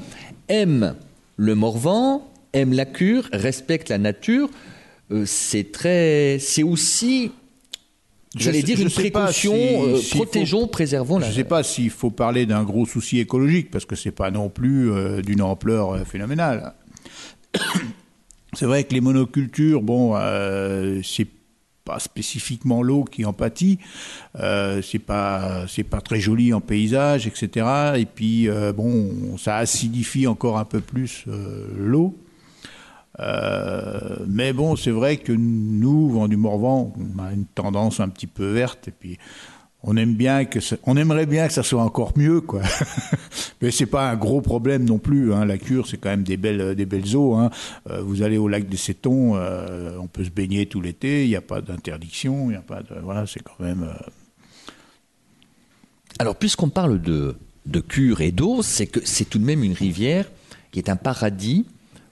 aiment 0.50 0.96
le 1.38 1.56
Morvan, 1.56 2.26
aiment 2.54 2.74
la 2.74 2.86
cure, 2.86 3.28
respectent 3.32 3.90
la 3.90 3.98
nature. 3.98 4.50
Euh, 5.12 5.24
c'est 5.26 5.72
très, 5.72 6.38
c'est 6.40 6.64
aussi, 6.64 7.32
j'allais 8.36 8.62
dire, 8.64 8.78
je 8.78 8.84
une 8.84 8.90
précaution. 8.90 9.54
si- 9.54 9.76
euh, 9.76 9.96
faut- 9.98 10.16
protégeons, 10.18 10.68
préservons 10.68 11.20
Je 11.20 11.28
ne 11.28 11.32
sais 11.32 11.44
pas 11.44 11.64
s'il 11.64 11.90
faut 11.90 12.12
parler 12.12 12.46
d'un 12.46 12.64
gros 12.64 12.86
souci 12.86 13.20
écologique, 13.20 13.72
parce 13.72 13.86
que 13.86 13.96
c'est 13.96 14.12
pas 14.12 14.30
non 14.32 14.50
plus 14.50 14.92
euh, 14.92 15.22
d'une 15.22 15.42
ampleur 15.42 15.92
euh, 15.96 16.04
phénoménale. 16.06 16.74
C'est 18.54 18.66
vrai 18.66 18.84
que 18.84 18.96
les 18.96 19.02
monocultures, 19.02 19.84
bon, 19.84 20.16
c'est 21.04 21.28
pas 21.86 22.00
spécifiquement 22.00 22.82
l'eau 22.82 23.04
qui 23.04 23.24
en 23.24 23.32
pâtit, 23.32 23.78
euh, 24.40 24.82
c'est 24.82 24.98
pas 25.00 25.66
c'est 25.68 25.84
pas 25.84 26.02
très 26.02 26.20
joli 26.20 26.52
en 26.52 26.60
paysage, 26.60 27.28
etc. 27.28 27.68
Et 27.98 28.06
puis 28.06 28.50
euh, 28.50 28.74
bon, 28.74 29.38
ça 29.38 29.58
acidifie 29.58 30.26
encore 30.26 30.58
un 30.58 30.66
peu 30.66 30.80
plus 30.82 31.26
euh, 31.28 31.68
l'eau. 31.78 32.18
Euh, 33.20 34.18
mais 34.28 34.54
bon, 34.54 34.76
c'est 34.76 34.92
vrai 34.92 35.18
que 35.18 35.34
nous, 35.34 36.10
vent 36.10 36.28
du 36.28 36.38
Morvan, 36.38 36.94
on 36.98 37.22
a 37.22 37.34
une 37.34 37.46
tendance 37.46 38.00
un 38.00 38.10
petit 38.10 38.28
peu 38.28 38.52
verte 38.52 38.88
et 38.88 38.92
puis 38.92 39.18
on 39.82 39.96
aime 39.96 40.14
bien 40.14 40.46
que 40.46 40.60
on 40.84 40.98
aimerait 40.98 41.26
bien 41.26 41.48
que 41.48 41.54
ça 41.54 41.64
soit 41.64 41.82
encore 41.82 42.18
mieux, 42.18 42.42
quoi. 42.42 42.62
mais 43.62 43.72
c'est 43.72 43.86
pas 43.86 44.10
un 44.10 44.16
gros 44.16 44.42
problème 44.42 44.84
non 44.86 45.00
plus. 45.00 45.34
Hein. 45.34 45.46
La 45.46 45.58
cure, 45.58 45.88
c'est 45.88 45.98
quand 45.98 46.10
même 46.10 46.24
des 46.24 46.38
belles 46.38 46.76
des 46.76 46.86
belles 46.86 47.16
eaux. 47.16 47.36
Hein. 47.36 47.50
Euh, 47.90 48.02
vous 48.02 48.22
allez 48.22 48.38
au 48.38 48.48
lac 48.48 48.68
des 48.68 48.78
Cétons, 48.78 49.36
euh, 49.36 49.98
on 50.00 50.08
peut 50.08 50.24
se 50.24 50.30
baigner 50.30 50.66
tout 50.66 50.82
l'été. 50.82 51.24
Il 51.26 51.30
n'y 51.30 51.36
a 51.36 51.42
pas 51.42 51.62
d'interdiction. 51.62 52.52
Voilà, 53.04 53.26
c'est 53.26 53.42
quand 53.42 53.60
même. 53.60 53.88
Alors, 56.20 56.36
puisqu'on 56.36 56.70
parle 56.70 57.02
de, 57.02 57.38
de 57.66 57.80
cure 57.80 58.20
et 58.20 58.32
d'eau, 58.32 58.62
c'est 58.62 58.88
que 58.88 59.00
c'est 59.06 59.26
tout 59.26 59.40
de 59.40 59.46
même 59.46 59.64
une 59.64 59.74
rivière 59.74 60.30
qui 60.72 60.80
est 60.80 60.90
un 60.90 60.98
paradis 60.98 61.66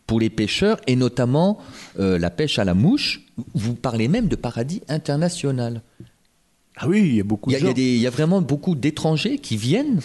pour 0.08 0.20
les 0.20 0.30
pêcheurs 0.30 0.80
et 0.88 0.96
notamment 0.96 1.60
euh, 2.00 2.18
la 2.18 2.30
pêche 2.30 2.58
à 2.60 2.64
la 2.64 2.74
mouche. 2.74 3.22
Vous 3.54 3.76
parlez 3.76 4.08
même 4.08 4.28
de 4.28 4.36
paradis 4.36 4.82
international. 4.88 5.82
Ah 6.78 6.88
oui, 6.88 7.02
il 7.02 7.16
y 7.16 7.20
a 7.20 7.24
beaucoup 7.24 7.50
Il 7.50 7.54
y 7.54 7.56
a, 7.58 7.60
de 7.60 7.64
il 7.64 7.66
y 7.66 7.68
a 7.68 7.70
gens. 7.72 7.76
des- 7.76 7.96
il 7.96 8.02
y 8.02 8.08
a 8.08 8.10
vraiment 8.10 8.42
beaucoup 8.42 8.76
d'étrangers 8.76 9.38
qui 9.38 9.58
viennent 9.58 10.00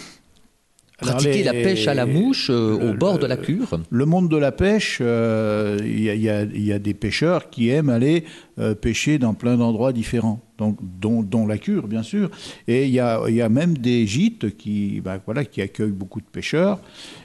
pratiquer 1.11 1.33
les- 1.39 1.43
la 1.45 1.53
pêche 1.53 1.87
à 1.89 1.95
la 1.95 2.07
mouche 2.07 2.49
euh, 2.51 2.79
le- 2.79 2.91
au 2.91 2.95
bord 2.95 3.19
de 3.19 3.27
la 3.27 3.37
cure. 3.37 3.79
Le 3.91 4.05
monde 4.07 4.29
de 4.31 4.37
la 4.37 4.53
pêche, 4.53 4.99
euh, 5.01 5.79
il 5.85 6.01
y, 6.03 6.29
a- 6.31 6.43
y 6.45 6.73
y 6.73 6.81
des 6.81 6.95
pêcheurs 6.95 7.51
qui 7.51 7.69
aiment 7.69 7.91
aller 7.91 8.25
euh, 8.59 8.75
pêcher 8.75 9.19
dans 9.19 9.33
plein 9.33 9.57
d'endroits 9.57 9.95
différents, 9.95 10.41
donc, 10.59 10.77
dont, 11.01 11.23
dont 11.23 11.47
la 11.47 11.57
cure, 11.57 11.89
bien 11.89 12.03
sûr. 12.03 12.31
Et 12.69 12.85
il 12.85 12.91
y 12.91 13.01
a, 13.01 13.23
il 13.27 13.35
y 13.35 13.41
a 13.41 13.49
même 13.49 13.79
des 13.79 14.07
gîtes 14.07 14.57
qui, 14.59 15.01
bah, 15.01 15.19
voilà, 15.25 15.47
qui 15.47 15.63
accueillent 15.63 15.91
beaucoup 15.91 16.21
de 16.21 16.27
pêcheurs. 16.27 16.79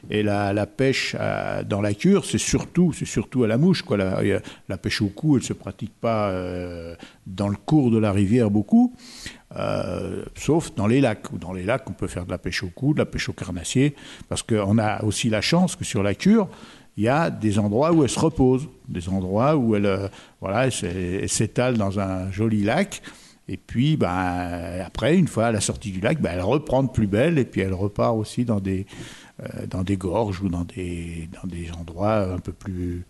Et 0.09 0.23
la, 0.23 0.53
la 0.53 0.65
pêche 0.65 1.15
à- 1.19 1.63
dans 1.65 1.81
la 1.81 1.93
cure, 1.93 2.23
c'est 2.23 2.37
surtout, 2.37 2.93
c'est 2.93 3.05
surtout 3.05 3.43
à 3.43 3.47
la 3.47 3.57
mouche. 3.57 3.81
Quoi. 3.81 3.97
La, 3.97 4.21
la 4.69 4.77
pêche 4.77 5.01
au 5.01 5.07
cou, 5.07 5.35
elle 5.35 5.41
ne 5.41 5.47
se 5.47 5.53
pratique 5.53 5.91
pas 5.99 6.33
dans 7.27 7.49
le 7.49 7.57
cours 7.57 7.91
de 7.91 7.97
la 7.97 8.13
rivière 8.13 8.49
beaucoup. 8.49 8.93
Euh, 9.57 10.23
sauf 10.35 10.73
dans 10.75 10.87
les 10.87 11.01
lacs. 11.01 11.33
Dans 11.39 11.53
les 11.53 11.63
lacs, 11.63 11.89
on 11.89 11.93
peut 11.93 12.07
faire 12.07 12.25
de 12.25 12.31
la 12.31 12.37
pêche 12.37 12.63
au 12.63 12.69
cou, 12.69 12.93
de 12.93 12.99
la 12.99 13.05
pêche 13.05 13.29
au 13.29 13.33
carnassier, 13.33 13.95
parce 14.29 14.43
qu'on 14.43 14.77
a 14.77 15.03
aussi 15.03 15.29
la 15.29 15.41
chance 15.41 15.75
que 15.75 15.83
sur 15.83 16.03
la 16.03 16.13
cure, 16.13 16.47
il 16.95 17.03
y 17.03 17.07
a 17.07 17.29
des 17.29 17.59
endroits 17.59 17.91
où 17.91 18.03
elle 18.03 18.09
se 18.09 18.19
repose, 18.19 18.67
des 18.87 19.09
endroits 19.09 19.55
où 19.55 19.75
elle, 19.75 19.85
euh, 19.85 20.07
voilà, 20.41 20.69
s'étale 20.71 21.77
dans 21.77 21.99
un 21.99 22.31
joli 22.31 22.63
lac. 22.63 23.01
Et 23.49 23.57
puis, 23.57 23.95
ben, 23.95 24.81
après, 24.85 25.17
une 25.17 25.27
fois 25.27 25.47
à 25.47 25.51
la 25.51 25.61
sortie 25.61 25.91
du 25.91 26.01
lac, 26.01 26.21
ben, 26.21 26.31
elle 26.33 26.41
reprend 26.41 26.83
de 26.83 26.89
plus 26.89 27.07
belle 27.07 27.37
et 27.39 27.45
puis 27.45 27.61
elle 27.61 27.73
repart 27.73 28.15
aussi 28.15 28.45
dans 28.45 28.59
des, 28.59 28.85
euh, 29.41 29.65
dans 29.67 29.83
des 29.83 29.95
gorges 29.95 30.41
ou 30.41 30.49
dans 30.49 30.65
des, 30.65 31.29
dans 31.41 31.47
des 31.47 31.71
endroits 31.71 32.33
un 32.33 32.39
peu 32.39 32.51
plus, 32.51 33.05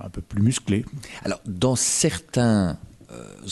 un 0.00 0.10
peu 0.10 0.20
plus 0.20 0.42
musclés. 0.42 0.84
Alors, 1.24 1.40
dans 1.46 1.76
certains 1.76 2.76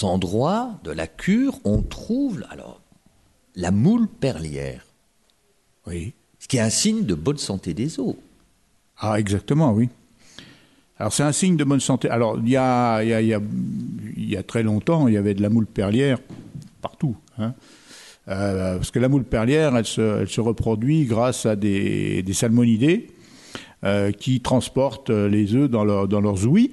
endroits 0.02 0.78
de 0.84 0.90
la 0.90 1.06
cure, 1.06 1.58
on 1.64 1.82
trouve 1.82 2.44
alors 2.50 2.80
la 3.56 3.70
moule 3.70 4.06
perlière, 4.08 4.86
Oui. 5.86 6.12
ce 6.38 6.48
qui 6.48 6.56
est 6.56 6.60
un 6.60 6.70
signe 6.70 7.04
de 7.04 7.14
bonne 7.14 7.38
santé 7.38 7.74
des 7.74 7.98
eaux. 8.00 8.16
Ah, 8.98 9.18
exactement, 9.18 9.72
oui. 9.72 9.88
Alors, 10.98 11.12
c'est 11.12 11.22
un 11.22 11.32
signe 11.32 11.56
de 11.56 11.64
bonne 11.64 11.80
santé. 11.80 12.10
Alors, 12.10 12.38
il 12.38 12.48
y 12.50 12.56
a, 12.56 13.02
y, 13.02 13.12
a, 13.14 13.20
y, 13.22 13.32
a, 13.34 13.40
il 14.16 14.28
y 14.30 14.36
a 14.36 14.42
très 14.42 14.62
longtemps, 14.62 15.08
il 15.08 15.14
y 15.14 15.16
avait 15.16 15.34
de 15.34 15.42
la 15.42 15.48
moule 15.48 15.66
perlière 15.66 16.18
partout. 16.82 17.16
hein. 17.38 17.54
Euh, 18.28 18.76
parce 18.76 18.90
que 18.90 18.98
la 18.98 19.08
moule 19.08 19.24
perlière, 19.24 19.74
elle 19.76 19.86
se, 19.86 20.20
elle 20.20 20.28
se 20.28 20.40
reproduit 20.42 21.06
grâce 21.06 21.46
à 21.46 21.56
des, 21.56 22.22
des 22.22 22.32
salmonidés 22.34 23.08
euh, 23.82 24.12
qui 24.12 24.40
transportent 24.40 25.10
les 25.10 25.54
œufs 25.54 25.68
dans, 25.70 25.84
leur, 25.84 26.06
dans 26.06 26.20
leurs 26.20 26.46
ouïes 26.46 26.70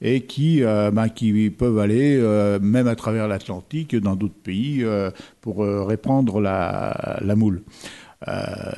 et 0.00 0.22
qui, 0.22 0.62
euh, 0.62 0.90
ben, 0.90 1.08
qui 1.08 1.50
peuvent 1.50 1.78
aller 1.78 2.16
euh, 2.16 2.58
même 2.60 2.86
à 2.86 2.94
travers 2.94 3.26
l'Atlantique, 3.26 3.96
dans 3.96 4.14
d'autres 4.14 4.34
pays, 4.34 4.84
euh, 4.84 5.10
pour 5.40 5.60
répandre 5.60 6.40
la, 6.40 7.34
moule. 7.36 7.62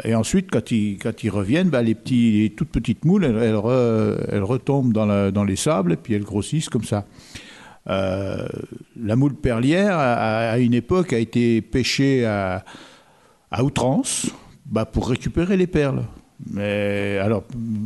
Et 0.04 0.14
ensuite, 0.14 0.50
quand 0.50 0.70
ils, 0.70 1.30
reviennent, 1.30 1.70
ben, 1.70 1.82
les, 1.82 2.50
toutes 2.56 2.68
petites 2.68 3.04
moules, 3.04 3.24
elles, 3.24 3.36
elles 3.36 3.54
re- 3.54 4.18
elles 4.30 4.42
retombent 4.42 4.92
dans, 4.92 5.44
les 5.44 5.56
sables 5.56 5.92
et 5.92 5.96
puis 5.96 6.14
elles 6.14 6.24
grossissent 6.24 6.68
comme 6.68 6.84
ça. 6.84 7.06
La 7.86 9.16
moule 9.16 9.34
perlière, 9.34 9.96
à, 9.98 10.58
une 10.58 10.74
époque, 10.74 11.12
a 11.12 11.18
été 11.18 11.62
pêchée 11.62 12.26
à, 12.26 12.64
outrance 13.62 14.30
bah, 14.66 14.84
pour 14.84 15.08
récupérer 15.08 15.56
les 15.56 15.66
perles. 15.66 16.04
Mais 16.52 17.18
alors, 17.18 17.44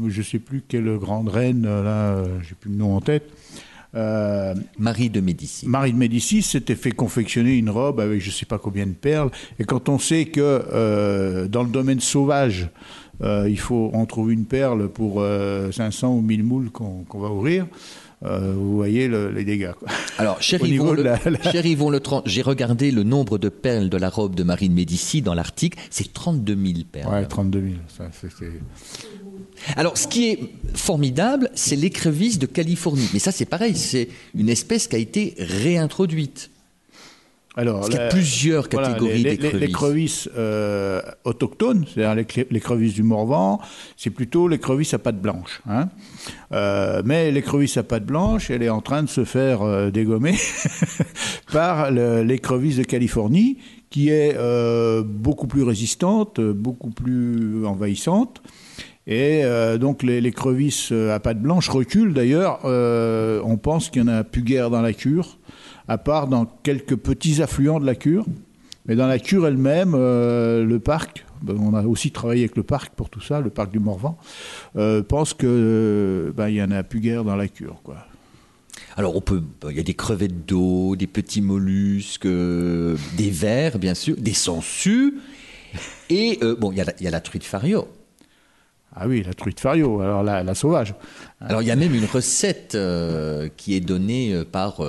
je 0.09 0.19
ne 0.19 0.25
sais 0.25 0.39
plus 0.39 0.63
quelle 0.67 0.97
grande 0.99 1.29
reine, 1.29 1.65
là, 1.65 2.17
euh, 2.17 2.27
j'ai 2.43 2.55
plus 2.55 2.71
le 2.71 2.77
nom 2.77 2.97
en 2.97 3.01
tête. 3.01 3.25
Euh, 3.95 4.55
Marie 4.79 5.09
de 5.09 5.21
Médicis. 5.21 5.69
Marie 5.69 5.93
de 5.93 5.99
Médicis 5.99 6.43
s'était 6.43 6.75
fait 6.75 6.91
confectionner 6.91 7.57
une 7.57 7.71
robe 7.71 8.01
avec 8.01 8.21
je 8.21 8.27
ne 8.27 8.33
sais 8.33 8.47
pas 8.47 8.59
combien 8.59 8.87
de 8.87 8.93
perles. 8.93 9.31
Et 9.61 9.65
quand 9.65 9.89
on 9.89 9.99
sait 9.99 10.25
que 10.25 10.41
euh, 10.41 11.47
dans 11.47 11.63
le 11.63 11.69
domaine 11.69 12.01
sauvage, 12.01 12.71
euh, 13.23 13.47
il 13.49 13.59
faut 13.59 13.91
on 13.93 14.05
trouve 14.07 14.33
une 14.33 14.47
perle 14.47 14.89
pour 14.89 15.21
euh, 15.21 15.71
500 15.71 16.17
ou 16.17 16.21
1000 16.21 16.43
moules 16.43 16.71
qu'on 16.71 17.05
qu'on 17.05 17.21
va 17.21 17.29
ouvrir, 17.29 17.67
euh, 18.25 18.55
vous 18.57 18.75
voyez 18.77 19.09
le- 19.09 19.31
les 19.31 19.45
dégâts. 19.45 19.73
quoi. 19.79 19.89
Alors, 20.19 20.41
cher 20.41 20.63
Au 20.63 20.67
Yvon, 20.67 20.93
le, 20.93 21.03
la- 21.03 21.19
la- 21.25 21.53
cher 21.53 21.65
Yvon 21.67 21.91
Le 21.91 22.01
j'ai 22.27 22.43
regardé 22.43 22.91
le 22.91 23.03
nombre 23.03 23.39
de 23.39 23.49
perles 23.49 23.89
de 23.89 23.97
la 23.97 24.09
robe 24.09 24.35
de 24.35 24.43
Marie 24.43 24.69
de 24.69 24.75
Médicis 24.75 25.23
dans 25.23 25.35
l'article, 25.35 25.79
c'est 25.91 26.13
32 26.13 26.57
000 26.57 26.79
perles. 26.91 27.13
Ouais, 27.13 27.27
32 27.27 27.61
000. 27.61 27.73
Ça, 27.97 28.11
Alors, 29.77 29.97
ce 29.99 30.07
qui 30.09 30.29
est 30.31 30.39
formidable, 30.75 31.51
c'est 31.55 31.77
l'écrevisse 31.77 32.39
de 32.39 32.47
Californie. 32.47 33.09
Mais 33.13 33.19
ça, 33.19 33.33
c'est 33.33 33.45
pareil, 33.47 33.75
c'est 33.77 34.09
une 34.35 34.49
espèce 34.49 34.87
qui 34.89 34.97
a 34.97 34.99
été 34.99 35.35
réintroduite. 35.39 36.51
Alors, 37.57 37.77
Parce 37.81 37.91
qu'il 37.91 37.99
y 37.99 38.01
a 38.01 38.05
la- 38.07 38.11
plusieurs 38.11 38.69
voilà, 38.71 38.89
catégories 38.89 39.23
les- 39.23 39.31
les- 39.31 39.37
d'écrevisses. 39.37 39.61
L'écrevisse 39.61 40.31
euh, 40.37 41.01
autochtone, 41.25 41.85
c'est-à-dire 41.87 42.15
l'écre- 42.17 42.47
l'écrevisse 42.51 42.95
du 42.95 43.03
Morvan, 43.05 43.61
c'est 43.97 44.11
plutôt 44.11 44.49
l'écrevisse 44.49 44.93
à 44.93 44.99
pattes 44.99 45.21
blanches. 45.21 45.63
hein. 45.69 45.89
Euh, 46.53 47.03
mais 47.05 47.31
l'écrevisse 47.31 47.77
à 47.77 47.85
pattes 47.85 48.07
blanches, 48.07 48.51
elle 48.51 48.63
est 48.65 48.69
en 48.71 48.81
train 48.81 49.05
de 49.05 49.09
se 49.09 49.25
faire 49.25 49.63
euh, 49.63 49.91
dégommer 49.91 50.35
par 51.53 51.91
l'écrevisse 51.91 52.77
de 52.79 52.83
Californie, 52.85 53.59
qui 53.91 54.09
est 54.11 54.35
euh, 54.37 55.03
beaucoup 55.05 55.47
plus 55.47 55.63
résistante, 55.63 56.41
beaucoup 56.41 56.91
plus 56.91 57.65
envahissante. 57.67 58.43
Et 59.07 59.43
euh, 59.45 59.77
donc 59.77 60.03
les, 60.03 60.21
les 60.23 60.33
crevisses 60.33 60.91
à 60.91 61.21
pattes 61.21 61.41
blanches 61.41 61.69
reculent 61.69 62.15
d'ailleurs. 62.15 62.61
euh, 62.65 63.41
on 63.45 63.59
pense 63.59 63.91
qu'il 63.91 64.03
n'y 64.03 64.11
en 64.11 64.13
a 64.15 64.25
plus 64.25 64.43
guère 64.43 64.71
dans 64.71 64.81
la 64.81 64.95
cure, 64.95 65.37
à 65.89 65.99
part 65.99 66.29
dans 66.29 66.47
quelques 66.63 66.97
petits 66.97 67.43
affluents 67.43 67.81
de 67.81 67.87
la 67.87 67.95
cure. 67.95 68.25
Mais 68.87 68.97
dans 68.97 69.07
la 69.07 69.19
cure 69.19 69.47
elle-même, 69.47 69.95
euh, 69.95 70.63
le 70.65 70.79
parc, 70.79 71.25
ben, 71.41 71.57
on 71.59 71.73
a 71.73 71.83
aussi 71.85 72.11
travaillé 72.11 72.43
avec 72.43 72.55
le 72.57 72.63
parc 72.63 72.93
pour 72.95 73.09
tout 73.09 73.21
ça, 73.23 73.41
le 73.41 73.49
parc 73.49 73.71
du 73.71 73.79
Morvan, 73.79 74.19
euh, 74.77 75.03
pense 75.03 75.33
que 75.33 75.47
euh, 75.49 76.33
ben, 76.37 76.49
il 76.49 76.57
y 76.57 76.63
en 76.63 76.71
a 76.71 76.83
plus 76.83 77.01
guère 77.01 77.25
dans 77.25 77.35
la 77.37 77.49
cure. 77.49 77.81
Quoi. 77.83 77.97
Alors, 78.97 79.17
on 79.17 79.23
peut, 79.23 79.43
il 79.71 79.77
y 79.77 79.81
a 79.81 79.83
des 79.83 79.95
crevettes 79.95 80.45
d'eau, 80.47 80.97
des 80.97 81.07
petits 81.07 81.41
mollusques, 81.41 82.27
euh, 82.27 82.97
des 83.17 83.31
vers, 83.31 83.79
bien 83.79 83.95
sûr, 83.95 84.17
des 84.19 84.35
sangsues. 84.35 85.15
Et, 86.11 86.39
bon, 86.61 86.71
il 86.71 86.79
y, 86.79 86.81
a 86.83 86.85
la- 86.85 86.93
il 87.01 87.05
y 87.05 87.09
a 87.09 87.11
la 87.11 87.21
truite 87.21 87.43
fario. 87.45 87.89
Ah 88.95 89.09
oui, 89.09 89.25
la 89.27 89.33
truite 89.35 89.59
fario, 89.59 90.01
alors 90.03 90.23
la, 90.23 90.45
la 90.45 90.55
sauvage. 90.55 90.95
Alors, 91.41 91.63
il 91.63 91.69
y 91.69 91.71
a 91.73 91.77
même 91.77 91.95
une 91.95 92.05
recette 92.05 92.77
qui 93.57 93.75
est 93.75 93.81
donnée 93.81 94.45
par 94.53 94.81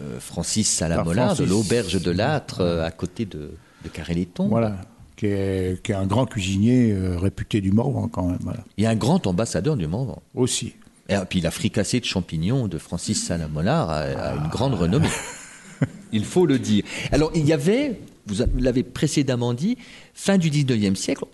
euh, 0.00 0.20
Francis 0.20 0.68
Salamolard 0.68 1.30
de 1.30 1.44
Francis. 1.44 1.48
l'auberge 1.48 2.02
de 2.02 2.10
l'âtre 2.10 2.60
euh, 2.60 2.84
à 2.84 2.90
côté 2.90 3.24
de, 3.24 3.52
de 3.84 3.88
Carré-les-Tons. 3.88 4.48
Voilà. 4.48 4.76
Qui 5.16 5.26
est, 5.26 5.82
qui 5.82 5.92
est 5.92 5.96
un 5.96 6.06
grand 6.06 6.26
cuisinier 6.26 6.92
euh, 6.92 7.18
réputé 7.18 7.60
du 7.60 7.72
Morvan 7.72 8.06
quand 8.08 8.26
même. 8.26 8.38
Voilà. 8.42 8.60
Il 8.76 8.84
y 8.84 8.86
a 8.86 8.90
un 8.90 8.96
grand 8.96 9.26
ambassadeur 9.26 9.76
du 9.76 9.86
Morvan. 9.88 10.22
Aussi. 10.34 10.74
Et 11.08 11.16
puis 11.28 11.40
la 11.40 11.50
fricassée 11.50 12.00
de 12.00 12.04
champignons 12.04 12.68
de 12.68 12.78
Francis 12.78 13.24
Salamolard 13.26 13.90
a, 13.90 14.00
a 14.00 14.34
une 14.36 14.48
grande 14.48 14.74
renommée. 14.74 15.08
Il 16.12 16.24
faut 16.24 16.46
le 16.46 16.58
dire. 16.58 16.84
Alors 17.12 17.30
il 17.34 17.46
y 17.46 17.52
avait, 17.52 18.00
vous 18.26 18.44
l'avez 18.56 18.82
précédemment 18.82 19.54
dit, 19.54 19.76
fin 20.14 20.38
du 20.38 20.50
19e 20.50 20.94
siècle, 20.94 21.24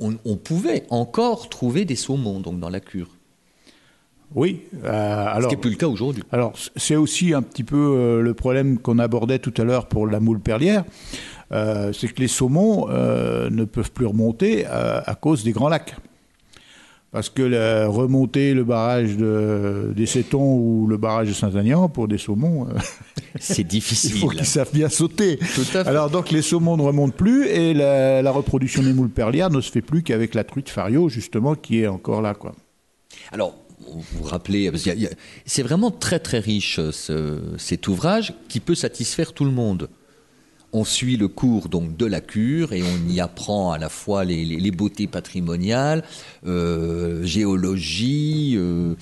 on, 0.00 0.16
on 0.24 0.36
pouvait 0.36 0.84
encore 0.90 1.48
trouver 1.48 1.84
des 1.84 1.96
saumons 1.96 2.40
donc 2.40 2.58
dans 2.60 2.70
la 2.70 2.80
cure. 2.80 3.08
Oui. 4.34 4.62
euh, 4.84 4.88
Ce 4.88 5.36
alors, 5.36 5.48
qui 5.50 5.56
n'est 5.56 5.60
plus 5.60 5.70
le 5.70 5.76
cas 5.76 5.88
aujourd'hui. 5.88 6.22
Alors, 6.32 6.52
c'est 6.76 6.96
aussi 6.96 7.34
un 7.34 7.42
petit 7.42 7.64
peu 7.64 7.76
euh, 7.76 8.20
le 8.22 8.34
problème 8.34 8.78
qu'on 8.78 8.98
abordait 8.98 9.38
tout 9.38 9.54
à 9.58 9.64
l'heure 9.64 9.86
pour 9.86 10.06
la 10.06 10.20
moule 10.20 10.40
perlière. 10.40 10.84
Euh, 11.52 11.92
c'est 11.92 12.08
que 12.08 12.20
les 12.20 12.28
saumons 12.28 12.88
ne 12.88 13.64
peuvent 13.64 13.92
plus 13.92 14.06
remonter 14.06 14.64
à, 14.66 15.14
cause 15.20 15.44
des 15.44 15.52
grands 15.52 15.68
lacs. 15.68 15.94
Parce 17.10 17.28
que 17.28 17.42
la- 17.42 17.88
remonter 17.88 18.54
le 18.54 18.64
barrage 18.64 19.18
de, 19.18 19.92
des 19.94 20.06
Sétons 20.06 20.54
ou 20.56 20.86
le 20.88 20.96
barrage 20.96 21.28
de 21.28 21.34
Saint-Agnan 21.34 21.90
pour 21.90 22.08
des 22.08 22.16
saumons, 22.16 22.68
C'est 23.38 23.58
il 23.60 23.66
difficile. 23.66 24.18
faut 24.18 24.28
qu'ils 24.28 24.46
savent 24.46 24.72
bien 24.72 24.88
sauter. 24.88 25.36
Tout 25.36 25.60
à 25.76 25.84
fait. 25.84 25.88
Alors 25.90 26.08
donc 26.08 26.30
les 26.30 26.40
saumons 26.40 26.78
ne 26.78 26.82
remontent 26.82 27.14
plus 27.14 27.46
et 27.48 27.74
la, 27.74 28.22
la 28.22 28.30
reproduction 28.30 28.82
des 28.82 28.94
moules 28.94 29.10
perlières 29.10 29.50
ne 29.50 29.60
se 29.60 29.70
fait 29.70 29.82
plus 29.82 30.02
qu'avec 30.02 30.34
la 30.34 30.42
truite 30.44 30.70
fario 30.70 31.10
justement 31.10 31.54
qui 31.54 31.80
est 31.82 31.86
encore 31.86 32.22
là 32.22 32.32
quoi. 32.32 32.52
Alors, 33.30 33.54
vous 33.92 34.04
vous 34.18 34.24
rappelez, 34.24 34.70
c'est 35.46 35.62
vraiment 35.62 35.90
très 35.90 36.18
très 36.18 36.38
riche 36.38 36.80
ce- 36.90 37.40
cet 37.58 37.88
ouvrage 37.88 38.34
qui 38.48 38.60
peut 38.60 38.74
satisfaire 38.74 39.32
tout 39.32 39.44
le 39.44 39.50
monde. 39.50 39.88
On 40.74 40.84
suit 40.84 41.16
le 41.16 41.28
cours 41.28 41.68
donc 41.68 41.96
de 41.96 42.06
la 42.06 42.20
cure 42.20 42.72
et 42.72 42.82
on 42.82 43.08
y 43.08 43.20
apprend 43.20 43.72
à 43.72 43.78
la 43.78 43.88
fois 43.88 44.24
les, 44.24 44.70
beautés 44.70 45.06
patrimoniales, 45.06 46.02
euh, 46.46 47.22
géologie, 47.24 48.54
euh, 48.56 48.94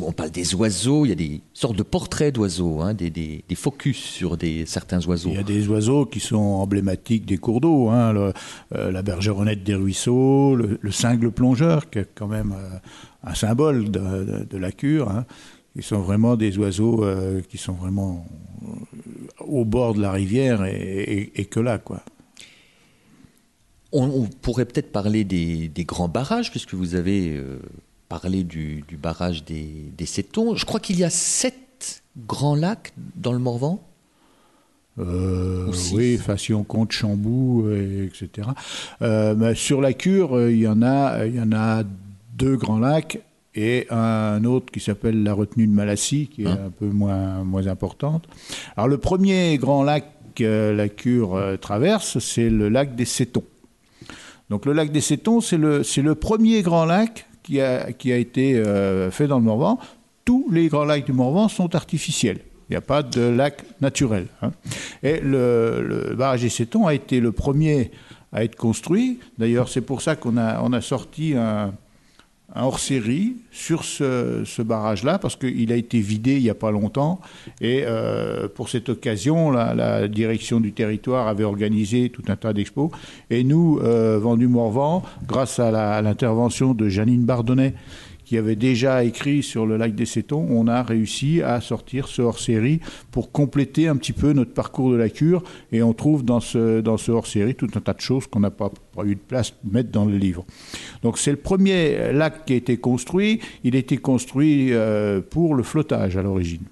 on 0.00 0.12
parle 0.12 0.30
des 0.30 0.54
oiseaux, 0.54 1.04
il 1.04 1.08
y 1.08 1.12
a 1.12 1.16
des 1.16 1.40
sortes 1.52 1.76
de 1.76 1.82
portraits 1.82 2.32
d'oiseaux, 2.32 2.80
hein, 2.80 2.94
des, 2.94 3.42
focus 3.56 3.98
sur 3.98 4.38
certains 4.66 5.04
oiseaux. 5.06 5.30
Il 5.30 5.36
y 5.36 5.38
a 5.38 5.42
des 5.42 5.66
oiseaux 5.68 6.06
qui 6.06 6.20
sont 6.20 6.36
emblématiques 6.36 7.26
des 7.26 7.38
cours 7.38 7.60
d'eau, 7.60 7.88
hein, 7.88 8.32
euh, 8.72 8.90
la 8.92 9.02
bergeronnette 9.02 9.64
des 9.64 9.74
ruisseaux, 9.74 10.54
le, 10.54 10.78
le 10.80 10.90
cingle 10.92 11.32
plongeur, 11.32 11.90
qui 11.90 11.98
est 11.98 12.08
quand 12.14 12.28
même 12.28 12.54
un 13.24 13.34
symbole 13.34 13.90
de 13.90 14.56
la 14.56 14.70
cure. 14.70 15.10
Hein, 15.10 15.26
qui 15.74 15.82
sont 15.82 16.00
vraiment 16.00 16.36
des 16.36 16.58
oiseaux 16.58 17.04
euh, 17.04 17.40
qui 17.48 17.56
sont 17.58 17.72
vraiment 17.72 18.26
euh, 18.62 18.66
au 19.40 19.64
bord 19.64 19.94
de 19.94 20.00
la 20.02 20.12
rivière 20.12 20.64
et, 20.64 20.74
et- 20.76 21.40
et 21.40 21.44
que 21.46 21.60
là, 21.60 21.78
quoi. 21.78 22.02
On, 23.92 24.04
on 24.08 24.24
pourrait 24.26 24.64
peut-être 24.64 24.90
parler 24.92 25.24
des, 25.24 25.68
des 25.68 25.84
grands 25.84 26.08
barrages, 26.08 26.50
puisque 26.50 26.72
vous 26.74 26.94
avez 26.94 27.36
euh, 27.36 27.58
parlé 28.08 28.42
du, 28.44 28.84
du 28.88 28.96
barrage 28.96 29.44
des, 29.44 29.66
des 29.96 30.06
Sétons. 30.06 30.56
Je 30.56 30.64
crois 30.64 30.80
qu'il 30.80 30.98
y 30.98 31.04
a 31.04 31.10
sept 31.10 32.02
grands 32.26 32.54
lacs 32.54 32.92
dans 33.16 33.32
le 33.32 33.38
Morvan? 33.38 33.82
Euh, 34.98 35.72
oui, 35.94 36.18
enfin, 36.20 36.36
si 36.36 36.52
on 36.52 36.64
compte 36.64 36.92
Chambou, 36.92 37.64
euh, 37.66 38.06
etc. 38.08 38.48
Sur 39.54 39.80
la 39.80 39.94
cure, 39.94 40.50
il 40.50 40.58
y 40.58 40.68
en 40.68 40.82
a, 40.82 41.24
il 41.26 41.34
y 41.36 41.40
en 41.40 41.52
a 41.52 41.82
deux 42.34 42.56
grands 42.56 42.78
lacs 42.78 43.18
et 43.54 43.86
un 43.90 44.44
autre 44.44 44.72
qui 44.72 44.80
s'appelle 44.80 45.22
la 45.22 45.34
retenue 45.34 45.66
de 45.66 45.72
Malassie, 45.72 46.28
qui 46.28 46.44
est 46.44 46.46
Hein. 46.46 46.58
un 46.66 46.70
peu 46.70 46.86
moins, 46.86 47.44
moins 47.44 47.66
importante. 47.66 48.24
Alors 48.76 48.88
le 48.88 48.98
premier 48.98 49.58
grand 49.58 49.82
lac 49.82 50.06
que 50.34 50.72
la 50.74 50.88
cure 50.88 51.34
euh, 51.34 51.56
traverse, 51.56 52.18
c'est 52.18 52.48
le 52.48 52.68
lac 52.70 52.94
des 52.96 53.04
Sétons. 53.04 53.44
Donc 54.50 54.64
le 54.66 54.72
lac 54.72 54.90
des 54.90 55.00
Sétons, 55.02 55.40
c'est 55.40 55.58
le, 55.58 55.82
c'est 55.82 56.02
le 56.02 56.14
premier 56.14 56.62
grand 56.62 56.84
lac 56.86 57.26
qui 57.42 57.60
a, 57.60 57.92
qui 57.92 58.12
a 58.12 58.16
été 58.16 58.54
euh, 58.56 59.10
fait 59.10 59.26
dans 59.26 59.38
le 59.38 59.44
Morvan. 59.44 59.78
Tous 60.24 60.46
les 60.50 60.68
grands 60.68 60.84
lacs 60.84 61.04
du 61.04 61.12
Morvan 61.12 61.48
sont 61.48 61.74
artificiels. 61.74 62.38
Il 62.68 62.72
n'y 62.72 62.76
a 62.76 62.80
pas 62.80 63.02
de 63.02 63.20
lac 63.20 63.64
naturel. 63.82 64.28
hein. 64.40 64.52
Et 65.02 65.20
le, 65.20 65.84
le 66.08 66.14
barrage 66.14 66.42
des 66.42 66.48
Sétons 66.48 66.86
a 66.86 66.94
été 66.94 67.20
le 67.20 67.32
premier 67.32 67.90
à 68.32 68.44
être 68.44 68.56
construit. 68.56 69.18
D'ailleurs, 69.36 69.68
c'est 69.68 69.82
pour 69.82 70.00
ça 70.00 70.16
qu'on 70.16 70.38
a, 70.38 70.62
on 70.62 70.72
a 70.72 70.80
sorti 70.80 71.34
un, 71.36 71.74
un 72.54 72.64
hors-série 72.64 73.36
sur 73.50 73.84
ce, 73.84 74.62
barrage-là, 74.62 75.18
parce 75.18 75.36
qu'il 75.36 75.72
a 75.72 75.76
été 75.76 76.00
vidé 76.00 76.36
il 76.36 76.42
n'y 76.42 76.50
a 76.50 76.54
pas 76.54 76.70
longtemps. 76.70 77.20
Et 77.60 77.84
euh, 77.86 78.48
pour 78.48 78.68
cette 78.68 78.88
occasion, 78.88 79.50
la, 79.50 80.08
direction 80.08 80.60
du 80.60 80.72
territoire 80.72 81.28
avait 81.28 81.44
organisé 81.44 82.10
tout 82.10 82.22
un 82.28 82.36
tas 82.36 82.52
d'expos. 82.52 82.90
Et 83.30 83.44
nous, 83.44 83.78
euh, 83.82 84.18
Vendu 84.18 84.48
Morvan, 84.48 85.02
grâce 85.26 85.58
à 85.58 86.02
l'intervention 86.02 86.74
de 86.74 86.88
Janine 86.88 87.24
Bardonnet, 87.24 87.74
qui 88.32 88.38
avait 88.38 88.56
déjà 88.56 89.04
écrit 89.04 89.42
sur 89.42 89.66
le 89.66 89.76
lac 89.76 89.94
des 89.94 90.06
Sétons, 90.06 90.46
on 90.48 90.66
a 90.66 90.82
réussi 90.82 91.42
à 91.42 91.60
sortir 91.60 92.08
ce 92.08 92.22
hors-série 92.22 92.80
pour 93.10 93.30
compléter 93.30 93.88
un 93.88 93.96
petit 93.96 94.14
peu 94.14 94.32
notre 94.32 94.54
parcours 94.54 94.90
de 94.90 94.96
la 94.96 95.10
cure. 95.10 95.42
Et 95.70 95.82
on 95.82 95.92
trouve 95.92 96.24
dans 96.24 96.40
ce, 96.40 96.80
dans 96.80 96.96
ce 96.96 97.12
hors-série 97.12 97.54
tout 97.54 97.68
un 97.74 97.80
tas 97.80 97.92
de 97.92 98.00
choses 98.00 98.26
qu'on 98.26 98.40
n'a 98.40 98.50
pas, 98.50 98.70
eu 99.04 99.16
de 99.16 99.20
place 99.20 99.50
pour 99.50 99.70
mettre 99.70 99.90
dans 99.90 100.06
le 100.06 100.16
livre. 100.16 100.46
Donc 101.02 101.18
c'est 101.18 101.30
le 101.30 101.36
premier 101.36 102.10
lac 102.14 102.46
qui 102.46 102.54
a 102.54 102.56
été 102.56 102.78
construit. 102.78 103.38
Il 103.64 103.76
a 103.76 103.78
été 103.78 103.98
construit 103.98 104.72
euh, 104.72 105.20
pour 105.20 105.54
le 105.54 105.62
flottage 105.62 106.16
à 106.16 106.22
l'origine. 106.22 106.62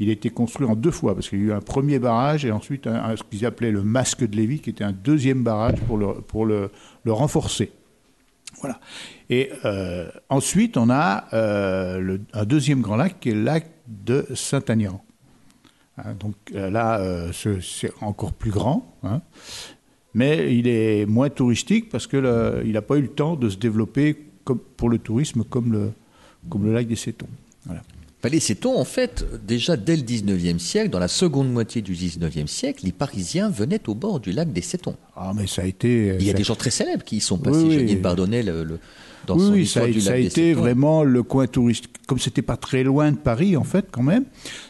Il 0.00 0.10
a 0.10 0.12
été 0.12 0.28
construit 0.28 0.66
en 0.66 0.76
deux 0.76 0.90
fois, 0.90 1.14
parce 1.14 1.30
qu'il 1.30 1.38
y 1.38 1.44
a 1.44 1.46
eu 1.46 1.52
un 1.52 1.62
premier 1.62 1.98
barrage 1.98 2.44
et 2.44 2.52
ensuite 2.52 2.84
ce 2.84 3.22
qu'ils 3.30 3.46
appelaient 3.46 3.72
le 3.72 3.82
masque 3.82 4.28
de 4.28 4.36
Lévis, 4.36 4.58
qui 4.58 4.68
était 4.68 4.84
un 4.84 4.92
deuxième 4.92 5.42
barrage 5.42 5.80
pour 5.86 5.96
le, 5.96 6.20
pour 6.20 6.44
le, 6.44 6.70
le 7.04 7.12
renforcer. 7.12 7.72
Voilà. 8.60 8.78
Et 9.30 9.50
euh, 9.64 10.08
ensuite, 10.28 10.76
on 10.76 10.90
a 10.90 11.24
euh, 11.32 11.98
le- 12.00 12.20
un 12.32 12.44
deuxième 12.44 12.80
grand 12.82 12.96
lac 12.96 13.20
qui 13.20 13.30
est 13.30 13.34
le 13.34 13.42
lac 13.44 13.66
de 13.86 14.26
Saint-Agnan. 14.34 15.00
Hein, 15.98 16.14
donc 16.18 16.34
euh, 16.54 16.68
là, 16.68 17.00
ce- 17.32 17.60
c'est 17.60 17.92
encore 18.00 18.32
plus 18.32 18.50
grand, 18.50 18.92
hein. 19.04 19.20
mais 20.14 20.54
il 20.56 20.66
est 20.66 21.06
moins 21.06 21.30
touristique 21.30 21.88
parce 21.90 22.06
que 22.06 22.16
le- 22.16 22.62
il 22.64 22.72
n'a 22.72 22.82
pas 22.82 22.96
eu 22.96 23.02
le 23.02 23.08
temps 23.08 23.36
de 23.36 23.48
se 23.48 23.56
développer 23.56 24.16
comme, 24.44 24.58
pour 24.58 24.88
le 24.90 24.98
tourisme 24.98 25.44
comme 25.44 25.72
le, 25.72 25.92
comme 26.48 26.64
le 26.64 26.72
lac 26.72 26.86
des 26.88 26.96
Sétons. 26.96 27.28
Voilà. 27.66 27.82
Les 28.30 28.40
Sétons, 28.40 28.76
en 28.78 28.84
fait, 28.84 29.24
déjà 29.46 29.76
dès 29.78 29.96
le 29.96 30.02
19e 30.02 30.58
siècle, 30.58 30.90
dans 30.90 30.98
la 30.98 31.08
seconde 31.08 31.50
moitié 31.50 31.80
du 31.82 31.94
19e 31.94 32.46
siècle, 32.48 32.84
les 32.84 32.92
Parisiens 32.92 33.48
venaient 33.48 33.80
au 33.88 33.94
bord 33.94 34.20
du 34.20 34.32
lac 34.32 34.52
des 34.52 34.60
Sétons. 34.60 34.96
Ah, 35.16 35.32
mais 35.34 35.46
ça 35.46 35.62
a 35.62 35.64
été. 35.64 36.16
Il 36.18 36.22
y 36.24 36.28
a 36.28 36.32
ça- 36.32 36.36
des 36.38 36.44
gens 36.44 36.54
très 36.56 36.70
célèbres 36.70 37.02
qui 37.04 37.16
y 37.16 37.20
sont 37.20 37.38
passés. 37.38 37.58
Oui, 37.58 37.76
oui. 37.78 37.98
Janine 38.02 38.46
le, 38.46 38.64
le- 38.64 38.78
dans 39.30 39.36
oui, 39.38 39.46
son 39.46 39.52
oui, 39.52 39.62
histoire 39.62 39.84
ça 39.86 39.90
a, 39.90 39.92
du 39.92 40.00
ça 40.00 40.10
a 40.10 40.12
lac 40.14 40.20
des 40.22 40.26
été 40.28 40.52
vraiment 40.54 41.02
le 41.04 41.22
coin 41.22 41.46
touristique. 41.46 41.90
Comme 42.06 42.18
c'était 42.18 42.42
pas 42.42 42.56
très 42.56 42.82
loin 42.82 43.12
de 43.12 43.16
Paris, 43.16 43.56
en 43.56 43.62
fait, 43.62 43.86
quand 43.92 44.02
même, 44.02 44.24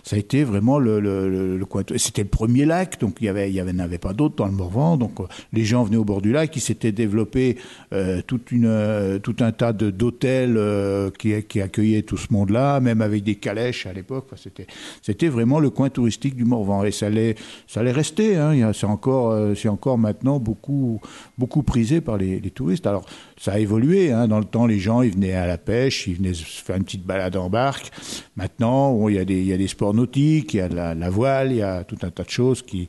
ça 0.05 0.16
a 0.16 0.18
été 0.18 0.44
vraiment 0.44 0.79
le, 0.79 1.01
le, 1.01 1.31
le- 1.31 1.57
le 1.57 1.64
coin. 1.64 1.83
tou- 1.85 1.96
C'était 1.96 2.23
le 2.23 2.29
premier 2.29 2.66
lac, 2.66 3.01
donc 3.01 3.16
il 3.20 3.25
y 3.25 3.29
avait, 3.29 3.49
il 3.51 3.55
y 3.55 3.61
avait, 3.61 3.73
n'avait 3.73 3.96
pas 3.96 4.12
d'autres 4.12 4.35
dans 4.37 4.44
le 4.46 4.53
Morvan. 4.53 4.99
Donc 4.99 5.20
euh, 5.20 5.25
les 5.55 5.64
gens 5.64 5.83
venaient 5.83 5.96
au 5.96 6.05
bord 6.05 6.20
du 6.20 6.33
lac. 6.33 6.55
Il 6.55 6.61
s'était 6.61 6.92
développé 6.92 7.57
euh, 7.94 8.20
toute 8.27 8.53
une, 8.53 8.66
euh, 8.66 9.18
tout 9.18 9.37
un 9.40 9.53
tas 9.53 9.73
de 9.73 9.88
d'hôtels 9.90 10.57
euh, 10.59 11.11
qui, 11.18 11.33
qui 11.44 11.62
accueillaient 11.62 12.03
tout 12.03 12.18
ce 12.18 12.31
monde-là, 12.31 12.79
même 12.81 13.01
avec 13.01 13.23
des 13.25 13.37
calèches 13.37 13.87
à 13.87 13.94
l'époque. 13.94 14.25
Enfin, 14.27 14.37
c'était, 14.42 14.66
c'était 15.01 15.29
vraiment 15.29 15.61
le 15.61 15.70
coin 15.70 15.88
touristique 15.88 16.37
du 16.37 16.44
Morvan, 16.44 16.85
et 16.85 16.90
ça 16.92 17.07
allait, 17.07 17.37
ça 17.66 17.81
allait 17.81 17.90
rester. 17.92 18.37
Hein. 18.37 18.73
C'est 18.75 18.85
encore, 18.87 19.57
c'est 19.57 19.68
encore 19.70 19.96
maintenant 19.96 20.38
beaucoup, 20.38 21.01
beaucoup 21.38 21.62
prisé 21.62 22.03
par 22.03 22.18
les, 22.18 22.38
les 22.38 22.51
touristes. 22.51 22.87
Alors 22.87 23.07
ça 23.40 23.53
a 23.53 23.59
évolué. 23.59 24.12
Hein. 24.12 24.29
Dans 24.29 24.38
le 24.38 24.44
temps, 24.51 24.67
les 24.67 24.79
gens, 24.79 25.03
ils 25.03 25.13
venaient 25.13 25.35
à 25.35 25.47
la 25.47 25.59
pêche, 25.59 26.07
ils 26.07 26.17
venaient 26.17 26.35
se 26.35 26.45
faire 26.45 26.77
une 26.77 26.85
petite 26.85 27.05
balade 27.05 27.37
en 27.37 27.49
barque. 27.49 27.91
Maintenant, 28.37 28.93
bon, 28.93 29.09
il, 29.09 29.15
y 29.17 29.19
a 29.19 29.25
des, 29.25 29.39
il 29.41 29.47
y 29.47 29.53
a 29.53 29.57
des 29.57 29.69
sports 29.69 29.95
nautiques, 29.95 30.55
il 30.55 30.59
y 30.59 30.61
a 30.61 30.69
de 30.69 30.77
la, 30.77 30.95
la 30.95 31.11
voile, 31.11 31.53
il 31.53 31.59
y 31.59 31.63
a 31.63 31.85
tout 31.85 31.99
un 32.03 32.11
tas 32.11 32.25
de 32.25 32.31
choses 32.31 32.63
qui, 32.63 32.89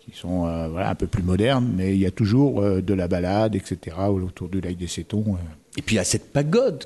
qui 0.00 0.16
sont 0.18 0.46
euh, 0.46 0.68
voilà, 0.68 0.90
un 0.90 0.94
peu 0.94 1.06
plus 1.06 1.22
modernes, 1.22 1.70
mais 1.76 1.94
il 1.94 2.00
y 2.00 2.06
a 2.06 2.10
toujours 2.10 2.60
euh, 2.62 2.80
de 2.80 2.94
la 2.94 3.08
balade, 3.08 3.54
etc., 3.54 3.96
autour 4.08 4.48
du 4.48 4.60
lac 4.60 4.76
des 4.76 4.86
Sétons. 4.86 5.24
euh. 5.28 5.36
Et 5.78 5.82
puis 5.82 5.94
il 5.94 5.98
y 5.98 6.00
a 6.00 6.04
cette 6.04 6.32
pagode, 6.32 6.84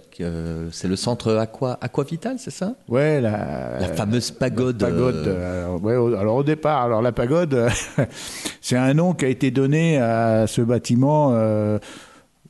c'est 0.70 0.88
le 0.88 0.96
centre 0.96 1.34
Aqua, 1.36 1.78
Aquavital, 1.80 2.36
c'est 2.38 2.50
ça? 2.50 2.74
Ouais, 2.86 3.18
la, 3.18 3.78
La 3.80 3.88
fameuse 3.88 4.30
pagode. 4.30 4.78
La 4.82 4.88
pagode. 4.88 5.26
alors, 5.26 5.82
ouais, 5.82 5.94
alors 6.18 6.36
au 6.36 6.42
départ, 6.42 6.82
alors 6.82 7.00
la 7.00 7.12
pagode, 7.12 7.68
c'est 8.60 8.76
un 8.76 8.92
nom 8.92 9.14
qui 9.14 9.24
a 9.24 9.28
été 9.28 9.50
donné 9.50 9.96
à 9.96 10.46
ce 10.46 10.60
bâtiment 10.60 11.34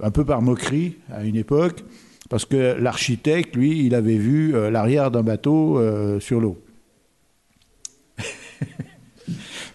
un 0.00 0.11
peu 0.11 0.24
par 0.24 0.42
moquerie 0.42 0.96
à 1.12 1.24
une 1.24 1.37
époque, 1.37 1.85
parce 2.30 2.44
que 2.44 2.76
l'architecte, 2.80 3.54
lui, 3.57 3.85
il 3.87 3.94
avait 3.94 4.16
vu 4.16 4.54
euh, 4.54 4.70
l'arrière 4.70 5.11
d'un 5.11 5.22
bateau 5.22 5.78
euh, 5.78 6.18
sur 6.20 6.40
l'eau. 6.40 6.59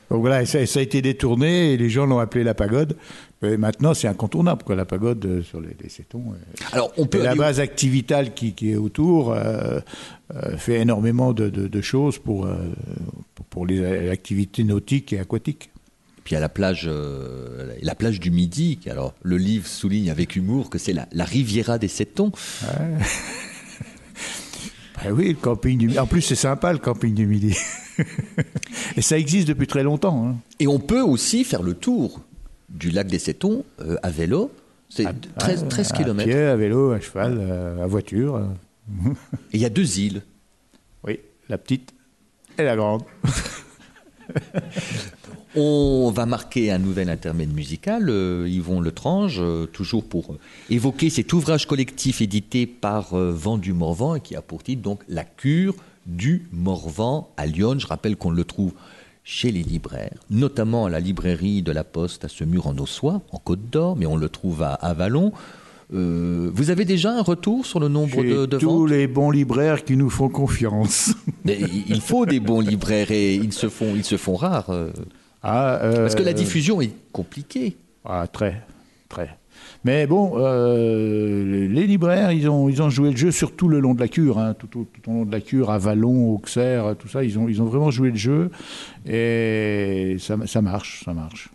Donc 0.10 0.22
voilà, 0.22 0.44
ça, 0.46 0.66
ça 0.66 0.80
a 0.80 0.84
été 0.84 1.02
détourné 1.04 1.74
et 1.74 1.78
les 1.78 1.90
gens 1.90 2.06
l'ont 2.08 2.18
appelé 2.20 2.44
la 2.44 2.56
pagode. 2.56 2.98
Mais 3.42 3.56
maintenant, 3.58 3.94
c'est 3.94 4.08
incontournable, 4.08 4.64
quoi, 4.64 4.76
la 4.76 4.86
pagode 4.86 5.24
euh, 5.26 5.42
sur 5.44 5.62
les, 5.62 5.70
les 5.82 5.88
Sétons. 5.90 6.34
Alors 6.74 6.92
on 6.98 7.06
peut 7.06 7.20
Et 7.20 7.24
la 7.24 7.36
base 7.36 7.60
activitale 7.60 8.34
qui, 8.34 8.54
qui 8.54 8.72
est 8.72 8.76
autour 8.76 9.36
fait 10.58 10.82
énormément 10.82 11.32
de, 11.34 11.50
de- 11.50 11.68
de 11.68 11.82
choses 11.82 12.18
pour, 12.18 12.48
pour, 13.36 13.46
pour 13.46 13.66
les 13.68 14.10
activités 14.10 14.64
nautiques 14.64 15.14
et 15.14 15.20
aquatiques. 15.20 15.70
Puis 16.24 16.34
il 16.34 16.36
y 16.36 16.38
a 16.38 16.42
la 16.42 16.50
plage, 16.50 16.86
euh, 16.88 17.74
la 17.82 17.96
plage 17.96 18.20
du 18.20 18.30
Midi. 18.32 18.78
qui, 18.82 18.90
Alors 18.90 19.14
le 19.24 19.38
livre 19.38 19.66
souligne 19.68 20.10
avec 20.12 20.36
humour 20.36 20.70
que 20.70 20.78
c'est 20.78 20.94
la, 20.94 21.08
la 21.12 21.24
Riviera 21.26 21.78
des 21.78 21.88
Sétons. 21.88 22.32
Ben 25.04 25.14
oui, 25.14 25.30
le 25.30 25.36
camping 25.36 25.78
du 25.78 25.88
Midi. 25.88 25.98
En 26.00 26.08
plus, 26.08 26.22
c'est 26.22 26.36
sympa 26.36 26.74
le 26.74 26.78
camping 26.80 27.14
du 27.16 27.26
Midi. 27.26 27.56
et 28.98 29.02
ça 29.02 29.18
existe 29.18 29.48
depuis 29.48 29.66
très 29.66 29.82
longtemps. 29.82 30.28
hein. 30.28 30.36
Et 30.60 30.68
on 30.68 30.78
peut 30.80 31.00
aussi 31.02 31.46
faire 31.46 31.64
le 31.64 31.74
tour 31.74 32.20
du 32.68 32.92
lac 32.92 33.08
des 33.08 33.18
Sétons 33.20 33.64
euh, 33.80 33.96
à 34.04 34.10
vélo. 34.10 34.52
C'est 34.90 35.06
13, 35.38 35.68
13 35.70 35.92
À 35.94 35.96
km. 35.96 36.24
pied, 36.26 36.36
à 36.38 36.56
vélo, 36.58 36.92
à 36.92 37.00
cheval, 37.00 37.38
euh, 37.40 37.82
à 37.82 37.88
voiture. 37.88 38.42
Et 39.54 39.58
il 39.58 39.62
y 39.62 39.66
a 39.66 39.70
deux 39.70 40.00
îles. 40.00 40.22
Oui, 41.06 41.20
la 41.48 41.58
petite 41.58 41.94
et 42.58 42.64
la 42.64 42.76
grande. 42.76 43.04
On 45.56 46.12
va 46.14 46.26
marquer 46.26 46.72
un 46.72 46.78
nouvel 46.78 47.10
intermède 47.10 47.52
musical, 47.54 48.10
euh, 48.10 48.48
Yvon 48.48 48.82
Letrange, 48.82 49.40
euh, 49.40 49.66
toujours 49.66 50.04
pour 50.04 50.34
euh, 50.34 50.40
évoquer 50.70 51.10
cet 51.10 51.34
ouvrage 51.34 51.66
collectif 51.66 52.22
édité 52.22 52.68
par 52.68 53.16
Vent 53.16 53.58
du 53.58 53.74
Morvan 53.74 54.16
et 54.16 54.22
qui 54.22 54.36
a 54.36 54.44
pour 54.44 54.62
titre 54.62 54.84
donc 54.84 55.02
La 55.10 55.24
cure 55.24 55.76
du 56.06 56.48
Morvan 56.52 57.30
à 57.36 57.48
Lyon. 57.48 57.80
Je 57.80 57.88
rappelle 57.88 58.16
qu'on 58.16 58.30
le 58.30 58.44
trouve 58.44 58.74
chez 59.24 59.52
les 59.52 59.64
libraires, 59.64 60.18
notamment 60.30 60.86
à 60.86 60.90
la 60.90 61.00
librairie 61.00 61.62
de 61.62 61.72
la 61.72 61.84
Poste 61.84 62.26
à 62.26 62.30
Semur 62.30 62.68
en 62.68 62.78
Ossois, 62.78 63.22
en 63.32 63.38
Côte 63.38 63.70
d'Or, 63.72 63.96
mais 63.96 64.06
on 64.06 64.18
le 64.18 64.30
trouve 64.30 64.62
à. 64.64 64.80
Euh, 65.92 66.52
vous 66.54 66.70
avez 66.70 66.86
déjà 66.86 67.12
un 67.12 67.24
retour 67.24 67.66
sur 67.66 67.80
le 67.80 67.88
nombre 67.88 68.24
de, 68.24 68.46
de 68.46 68.58
tous 68.60 68.82
ventes? 68.82 68.90
les 68.92 69.08
bons 69.08 69.32
libraires 69.32 69.84
qui 69.84 69.98
nous 69.98 70.12
font 70.12 70.30
confiance. 70.30 71.12
Mais 71.46 71.60
Il 71.88 72.02
faut 72.02 72.28
des 72.28 72.40
bons 72.40 72.60
libraires 72.60 73.10
et 73.10 73.34
ils 73.34 73.54
se 73.54 73.70
font, 73.70 73.96
ils 73.96 74.04
se 74.04 74.18
font 74.18 74.36
rares. 74.36 74.72
Euh, 75.44 75.48
Ah, 75.50 75.80
euh, 75.84 76.02
parce 76.04 76.16
que 76.16 76.24
la 76.24 76.34
diffusion 76.34 76.82
est 76.82 76.92
compliquée. 77.12 77.76
Ah, 78.06 78.28
très, 78.32 78.62
très. 79.08 79.38
Mais 79.86 80.08
bon, 80.08 80.34
euh, 80.38 81.68
les 81.68 81.88
libraires, 81.88 82.32
ils 82.32 82.50
ont, 82.50 82.68
ils 82.70 82.82
ont 82.82 82.90
joué 82.90 83.12
le 83.12 83.18
jeu 83.18 83.32
sur 83.32 83.54
tout 83.56 83.68
le 83.70 83.80
long 83.80 83.94
de 83.94 84.00
la 84.00 84.08
cure, 84.10 84.38
hein, 84.40 84.54
tout, 84.58 84.80
au- 84.80 84.84
tout 84.86 85.10
au 85.10 85.14
long 85.14 85.26
de 85.26 85.32
la 85.32 85.40
cure, 85.42 85.70
à 85.70 85.78
Vallon, 85.78 86.34
Auxerre, 86.34 86.96
tout 86.98 87.08
ça, 87.08 87.24
ils 87.24 87.38
ont, 87.40 87.48
ils 87.48 87.62
ont 87.62 87.66
vraiment 87.66 87.92
joué 87.92 88.10
le 88.10 88.18
jeu 88.18 88.52
et 89.06 90.18
ça, 90.20 90.36
ça 90.46 90.62
marche, 90.62 91.04
ça 91.06 91.14
marche. 91.14 91.50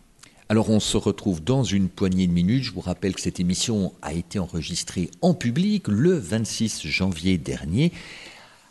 Alors 0.50 0.68
on 0.70 0.80
se 0.80 0.96
retrouve 0.98 1.42
dans 1.42 1.64
une 1.64 1.88
poignée 1.88 2.26
de 2.26 2.32
minutes. 2.32 2.64
Je 2.64 2.72
vous 2.72 2.80
rappelle 2.82 3.14
que 3.14 3.20
cette 3.20 3.40
émission 3.40 3.92
a 4.02 4.12
été 4.12 4.38
enregistrée 4.38 5.10
en 5.22 5.32
public 5.32 5.88
le 5.88 6.12
26 6.12 6.86
janvier 6.86 7.38
dernier 7.38 7.92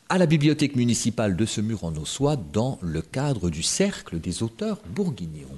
à 0.10 0.18
la 0.18 0.26
bibliothèque 0.26 0.76
municipale 0.76 1.36
de 1.36 1.46
Semur 1.46 1.84
en 1.84 1.96
Ossois 1.96 2.36
dans 2.36 2.78
le 2.82 3.02
cadre 3.02 3.50
du 3.50 3.64
Cercle 3.64 4.20
des 4.20 4.44
auteurs 4.44 4.80
bourguignons. 4.94 5.58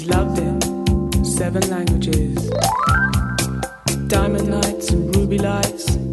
He's 0.00 0.08
loved 0.08 0.38
in 0.38 1.24
seven 1.26 1.60
languages. 1.68 2.50
Diamond 4.08 4.50
lights 4.50 4.88
and 4.88 5.14
ruby 5.14 5.36
lights. 5.36 6.09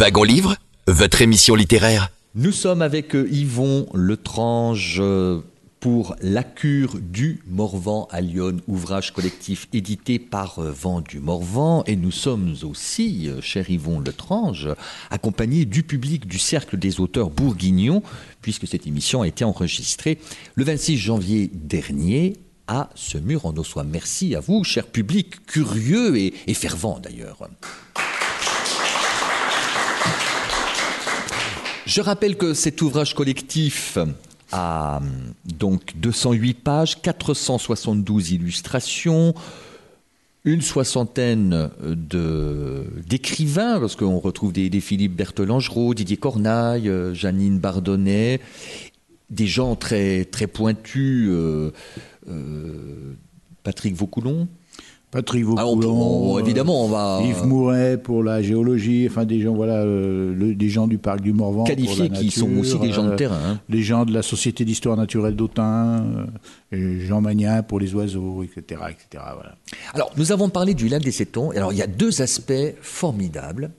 Wagon 0.00 0.22
Livre, 0.22 0.56
votre 0.86 1.20
émission 1.20 1.54
littéraire. 1.54 2.08
Nous 2.34 2.52
sommes 2.52 2.80
avec 2.80 3.14
euh, 3.14 3.28
Yvon 3.30 3.86
Letrange 3.92 4.96
euh, 4.98 5.40
pour 5.78 6.16
La 6.22 6.42
cure 6.42 6.94
du 6.98 7.42
Morvan 7.46 8.08
à 8.10 8.22
Lyon, 8.22 8.56
ouvrage 8.66 9.12
collectif 9.12 9.68
édité 9.74 10.18
par 10.18 10.58
euh, 10.58 10.72
Vent 10.72 11.02
du 11.02 11.20
Morvan. 11.20 11.84
Et 11.86 11.96
nous 11.96 12.12
sommes 12.12 12.56
aussi, 12.62 13.28
cher 13.42 13.68
Yvon 13.68 14.00
Letrange, 14.00 14.70
accompagnés 15.10 15.66
du 15.66 15.82
public 15.82 16.26
du 16.26 16.38
Cercle 16.38 16.78
des 16.78 16.98
auteurs 16.98 17.28
bourguignons, 17.28 18.02
puisque 18.40 18.66
cette 18.66 18.86
émission 18.86 19.20
a 19.20 19.28
été 19.28 19.44
enregistrée 19.44 20.18
le 20.54 20.64
26 20.64 20.96
janvier 20.96 21.50
dernier 21.52 22.38
à 22.68 22.88
ce 22.94 23.18
mur 23.18 23.44
en 23.44 23.54
Ossois. 23.58 23.84
Merci 23.84 24.34
à 24.34 24.40
vous, 24.40 24.64
cher 24.64 24.86
public, 24.86 25.44
curieux 25.44 26.16
et 26.16 26.54
fervent 26.54 27.00
d'ailleurs. 27.00 27.50
Je 31.90 32.00
rappelle 32.02 32.36
que 32.36 32.54
cet 32.54 32.82
ouvrage 32.82 33.14
collectif 33.16 33.98
a 34.52 34.98
hum, 34.98 35.10
donc 35.58 35.94
208 35.96 36.54
pages, 36.54 37.02
472 37.02 38.30
illustrations, 38.30 39.34
une 40.44 40.60
soixantaine 40.60 41.68
de- 41.82 42.86
d'écrivains, 43.08 43.80
parce 43.80 43.96
qu'on 43.96 44.20
retrouve 44.20 44.52
des, 44.52 44.70
Philippe 44.80 45.16
Berthelangereau, 45.16 45.92
Didier 45.94 46.16
Cornaille, 46.16 46.88
euh, 46.88 47.12
Janine 47.12 47.58
Bardonnet, 47.58 48.38
des 49.28 49.48
gens 49.48 49.74
très, 49.74 50.28
pointus, 50.46 51.26
euh, 51.28 51.72
euh, 52.28 53.14
Patrick 53.64 53.96
Vaucoulon. 53.96 54.46
Patrick 55.10 55.44
Ah, 55.56 55.64
Vaucoulon, 55.64 56.34
on- 56.34 56.38
évidemment, 56.38 56.84
on 56.84 56.88
va- 56.88 57.20
Yves 57.24 57.44
Mouret 57.44 57.98
pour 57.98 58.22
la 58.22 58.42
géologie, 58.42 59.08
enfin 59.10 59.24
des 59.24 59.40
gens, 59.40 59.54
voilà, 59.54 59.78
euh, 59.82 60.32
le- 60.32 60.54
des 60.54 60.68
gens 60.68 60.86
du 60.86 60.98
parc 60.98 61.20
du 61.20 61.32
Morvan. 61.32 61.64
pour 61.64 61.66
Qualifiés 61.66 62.08
la 62.08 62.16
qui 62.16 62.30
sont 62.30 62.48
aussi 62.58 62.78
des 62.78 62.92
gens 62.92 63.04
de 63.08 63.16
terrain, 63.16 63.40
hein. 63.44 63.60
Les 63.68 63.82
gens 63.82 64.04
de 64.04 64.12
la 64.12 64.22
Société 64.22 64.64
d'histoire 64.64 64.96
naturelle 64.96 65.34
d'Autun, 65.34 66.04
euh, 66.72 67.00
Jean 67.06 67.20
Magnin 67.20 67.62
pour 67.64 67.80
les 67.80 67.92
oiseaux, 67.94 68.44
etc. 68.44 68.82
etc. 68.90 69.24
voilà. 69.34 69.56
Alors, 69.94 70.12
nous 70.16 70.30
avons 70.30 70.48
parlé 70.48 70.74
du 70.74 70.88
lac 70.88 71.02
des 71.02 71.10
Sétons. 71.10 71.50
Alors, 71.50 71.72
il 71.72 71.78
y 71.78 71.82
a 71.82 71.88
deux 71.88 72.22
aspects 72.22 72.52
formidables. 72.80 73.72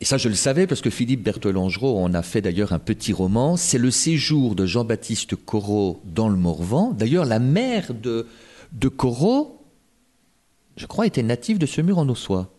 Et 0.00 0.04
ça, 0.04 0.16
je 0.16 0.28
le 0.28 0.36
savais 0.36 0.68
parce 0.68 0.80
que 0.80 0.90
Philippe 0.90 1.24
Berthelangereau 1.24 1.98
en 1.98 2.14
a 2.14 2.22
fait 2.22 2.40
d'ailleurs 2.40 2.72
un 2.72 2.78
petit 2.78 3.12
roman. 3.12 3.56
C'est 3.56 3.78
le 3.78 3.90
séjour 3.90 4.54
de 4.54 4.64
Jean-Baptiste 4.64 5.34
Corot 5.34 6.00
dans 6.04 6.28
le 6.28 6.36
Morvan. 6.36 6.92
D'ailleurs, 6.96 7.24
la 7.24 7.40
mère 7.40 7.92
de, 8.00 8.26
de 8.72 8.86
Corot, 8.86 9.57
je 10.78 10.86
crois, 10.86 11.06
était 11.06 11.22
native 11.22 11.58
de 11.58 11.66
ce 11.66 11.80
mur 11.82 11.98
en 11.98 12.08
Ossois. 12.08 12.50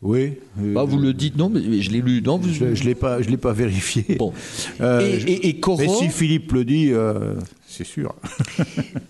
Oui. 0.00 0.38
euh, 0.60 0.74
Bah, 0.74 0.82
vous 0.82 0.98
le 0.98 1.12
dites, 1.12 1.36
non, 1.36 1.48
mais 1.48 1.80
je 1.80 1.90
l'ai 1.92 2.00
lu. 2.00 2.22
Non, 2.22 2.36
vous- 2.36 2.52
Je 2.52 2.64
ne 2.64 2.74
l'ai 2.74 2.96
pas, 2.96 3.22
je 3.22 3.28
l'ai 3.30 3.36
pas 3.36 3.52
vérifié. 3.52 4.16
Bon. 4.18 4.32
Euh, 4.80 5.00
et, 5.00 5.30
et- 5.32 5.48
et 5.50 5.60
Corot, 5.60 5.78
Mais 5.78 5.88
si 5.88 6.08
Philippe 6.08 6.50
le 6.50 6.64
dit, 6.64 6.88
euh, 6.92 7.34
c'est 7.68 7.84
sûr. 7.84 8.12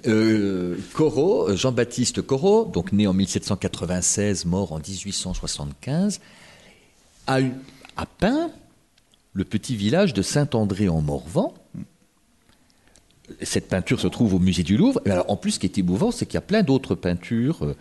Corot, 0.92 1.56
Jean-Baptiste 1.56 2.20
Corot, 2.22 2.70
donc 2.72 2.92
né 2.92 3.06
en 3.06 3.14
1796, 3.14 4.44
mort 4.44 4.72
en 4.72 4.78
1875, 4.78 6.20
a, 7.26 7.38
a 7.96 8.06
peint 8.06 8.50
le 9.32 9.44
petit 9.44 9.76
village 9.76 10.12
de 10.12 10.20
Saint-André 10.22 10.88
en 10.90 11.00
Morvan. 11.00 11.54
Cette 13.43 13.68
peinture 13.68 14.01
se 14.01 14.09
trouve 14.09 14.35
au 14.35 14.39
musée 14.39 14.62
du 14.62 14.76
Louvre. 14.76 15.01
Alors, 15.07 15.30
en 15.30 15.37
plus, 15.37 15.53
ce 15.53 15.59
qui 15.59 15.66
est 15.66 15.78
émouvant, 15.78 16.11
c'est 16.11 16.26
qu'il 16.26 16.35
y 16.35 16.39
a 16.39 16.43
plein 16.43 16.62
d'autres 16.62 16.95
peintures 16.95 17.59
euh, 17.62 17.74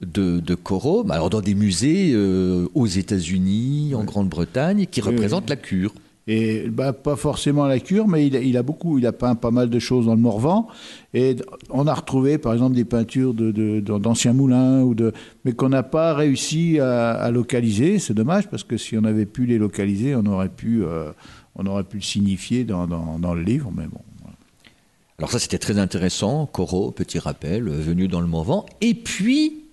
de, 0.00 0.40
de 0.40 0.56
alors 1.10 1.30
dans 1.30 1.40
des 1.40 1.54
musées 1.54 2.12
euh, 2.14 2.66
aux 2.74 2.86
États-Unis, 2.86 3.94
en 3.94 4.04
Grande-Bretagne, 4.04 4.86
qui 4.90 5.00
Oui, 5.02 5.08
représentent 5.08 5.44
oui. 5.44 5.50
la 5.50 5.56
cure. 5.56 5.94
Et 6.26 6.68
bah, 6.70 6.94
pas 6.94 7.16
forcément 7.16 7.66
la 7.66 7.78
cure, 7.78 8.08
mais 8.08 8.26
il 8.26 8.34
a, 8.34 8.40
il 8.40 8.56
a 8.56 8.62
beaucoup, 8.62 8.98
il 8.98 9.06
a 9.06 9.12
peint 9.12 9.34
pas 9.34 9.50
mal 9.50 9.68
de 9.68 9.78
choses 9.78 10.06
dans 10.06 10.14
le 10.14 10.20
Morvan. 10.20 10.66
Et 11.12 11.36
on 11.68 11.86
a 11.86 11.92
retrouvé, 11.92 12.38
par 12.38 12.54
exemple, 12.54 12.74
des 12.74 12.86
peintures 12.86 13.34
de, 13.34 13.50
de- 13.52 13.80
de- 13.80 13.98
d'anciens 13.98 14.32
moulins, 14.32 14.80
ou 14.82 14.94
de, 14.94 15.12
mais 15.44 15.52
qu'on 15.52 15.68
n'a 15.68 15.82
pas 15.82 16.14
réussi 16.14 16.78
à, 16.80 17.10
à 17.12 17.30
localiser. 17.30 17.98
C'est 17.98 18.14
dommage 18.14 18.48
parce 18.48 18.64
que 18.64 18.78
si 18.78 18.96
on 18.96 19.04
avait 19.04 19.26
pu 19.26 19.44
les 19.44 19.58
localiser, 19.58 20.16
on 20.16 20.24
aurait 20.24 20.48
pu, 20.48 20.82
euh, 20.82 21.10
on 21.56 21.66
aurait 21.66 21.84
pu 21.84 21.98
le 21.98 22.02
signifier 22.02 22.64
dans, 22.64 22.86
dans- 22.86 23.18
dans 23.18 23.34
le 23.34 23.42
livre. 23.42 23.70
Mais 23.76 23.84
bon. 23.86 24.00
Alors 25.18 25.30
ça, 25.30 25.38
c'était 25.38 25.58
très 25.58 25.78
intéressant. 25.78 26.46
Corot, 26.46 26.90
petit 26.90 27.18
rappel, 27.18 27.68
venu 27.68 28.08
dans 28.08 28.20
le 28.20 28.26
Morvan. 28.26 28.66
Et 28.80 28.94
puis, 28.94 29.64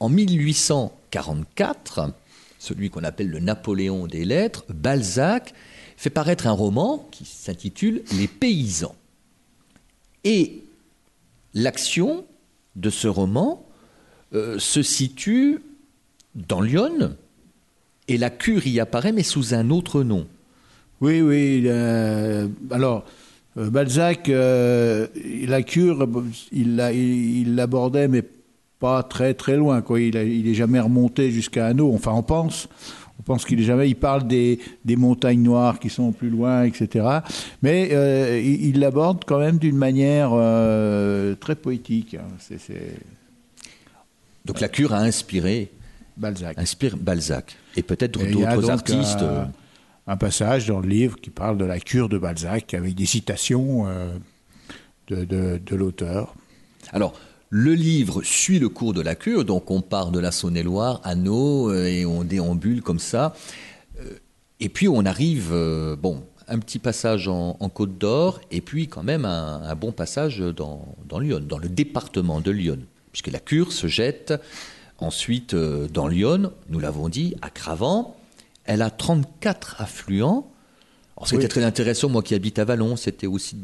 en 0.00 0.08
1844, 0.08 2.12
celui 2.58 2.90
qu'on 2.90 3.04
appelle 3.04 3.30
le 3.30 3.38
Napoléon 3.38 4.08
des 4.08 4.24
lettres, 4.24 4.64
Balzac 4.68 5.54
fait 5.96 6.10
paraître 6.10 6.48
un 6.48 6.52
roman 6.52 7.08
qui 7.10 7.24
s'intitule 7.24 8.02
Les 8.18 8.26
paysans. 8.26 8.96
Et 10.24 10.64
l'action 11.54 12.24
de 12.74 12.90
ce 12.90 13.08
roman 13.08 13.64
euh, 14.34 14.58
se 14.58 14.82
situe 14.82 15.60
dans 16.34 16.60
Lyon, 16.60 17.16
et 18.08 18.18
la 18.18 18.30
cure 18.30 18.66
y 18.66 18.80
apparaît, 18.80 19.12
mais 19.12 19.22
sous 19.22 19.54
un 19.54 19.70
autre 19.70 20.02
nom. 20.02 20.26
Oui, 21.00 21.20
oui. 21.20 21.68
alors, 22.70 23.04
Balzac, 23.70 24.28
euh, 24.28 25.06
la 25.46 25.62
cure, 25.62 26.08
il 26.52 26.76
l'a- 26.76 26.92
il 26.92 27.40
il 27.40 27.54
l'abordait, 27.56 28.08
mais 28.08 28.22
pas 28.78 29.02
très 29.02 29.34
très 29.34 29.56
loin. 29.56 29.80
Quoi. 29.82 30.00
Il, 30.00 30.14
il 30.14 30.46
est 30.48 30.54
jamais 30.54 30.78
remonté 30.80 31.30
jusqu'à 31.30 31.66
Hanau. 31.66 31.92
Enfin, 31.94 32.12
on 32.14 32.22
pense. 32.22 32.68
On 33.18 33.22
pense 33.24 33.44
qu'il 33.44 33.60
est 33.60 33.64
jamais. 33.64 33.88
Il 33.90 33.96
parle 33.96 34.28
des, 34.28 34.60
des 34.84 34.94
montagnes 34.94 35.42
noires 35.42 35.80
qui 35.80 35.90
sont 35.90 36.12
plus 36.12 36.30
loin, 36.30 36.62
etc. 36.62 37.04
Mais 37.62 37.88
euh, 37.92 38.40
il 38.40 38.78
l'aborde 38.78 39.24
quand 39.26 39.40
même 39.40 39.58
d'une 39.58 39.76
manière 39.76 40.30
euh, 40.32 41.34
très 41.34 41.56
poétique. 41.56 42.14
hein. 42.14 42.54
Donc 44.44 44.60
la 44.60 44.68
cure 44.68 44.94
a 44.94 44.98
inspiré, 45.00 45.70
Balzac. 46.16 46.56
inspire 46.58 46.96
Balzac, 46.96 47.56
et 47.76 47.82
peut-être 47.82 48.18
d'autres 48.18 48.70
artistes. 48.70 49.22
euh, 49.22 49.42
Un, 49.42 49.50
un 50.08 50.16
passage 50.16 50.66
dans 50.66 50.80
le 50.80 50.88
livre 50.88 51.20
qui 51.20 51.28
parle 51.28 51.58
de 51.58 51.66
la 51.66 51.78
cure 51.78 52.08
de 52.08 52.16
Balzac 52.16 52.72
avec 52.72 52.94
des 52.94 53.04
citations 53.04 53.86
euh, 53.86 54.08
de, 55.10 55.74
l'auteur. 55.76 56.34
Alors, 56.92 57.12
le 57.50 57.74
livre 57.74 58.22
suit 58.22 58.58
le 58.58 58.70
cours 58.70 58.94
de 58.94 59.02
la 59.02 59.14
cure, 59.14 59.44
donc 59.44 59.70
on 59.70 59.82
part 59.82 60.10
de 60.10 60.18
la 60.18 60.32
Saône-et-Loire 60.32 61.02
à 61.04 61.14
euh, 61.14 61.84
et 61.84 62.06
on 62.06 62.24
déambule 62.24 62.80
comme 62.80 62.98
ça. 62.98 63.34
Euh, 64.00 64.14
Et 64.60 64.70
puis 64.70 64.88
on 64.88 65.04
arrive, 65.04 65.54
bon, 66.00 66.24
un 66.48 66.58
petit 66.58 66.78
passage 66.78 67.28
en, 67.28 67.68
Côte 67.68 67.98
d'Or, 67.98 68.40
et 68.50 68.62
puis 68.62 68.88
quand 68.88 69.02
même 69.02 69.26
un, 69.26 69.74
bon 69.74 69.92
passage 69.92 70.38
dans, 70.38 70.96
dans 71.06 71.18
Lyon, 71.18 71.44
dans 71.46 71.58
le 71.58 71.68
département 71.68 72.40
de 72.40 72.50
Lyon, 72.50 72.78
puisque 73.12 73.30
la 73.30 73.40
cure 73.40 73.72
se 73.72 73.88
jette 73.88 74.32
ensuite 74.96 75.54
dans 75.54 76.08
Lyon, 76.08 76.50
nous 76.70 76.80
l'avons 76.80 77.10
dit, 77.10 77.34
à 77.42 77.50
Cravant. 77.50 78.17
Elle 78.68 78.82
a 78.82 78.90
34 78.90 79.80
affluents. 79.80 80.52
Alors, 81.16 81.26
ce 81.26 81.30
qui 81.30 81.36
était 81.36 81.48
très 81.48 81.64
intéressant, 81.64 82.08
moi 82.08 82.22
qui 82.22 82.34
habite 82.36 82.58
à 82.60 82.64
Vallon, 82.64 82.94
c'était 82.94 83.26
aussi 83.26 83.56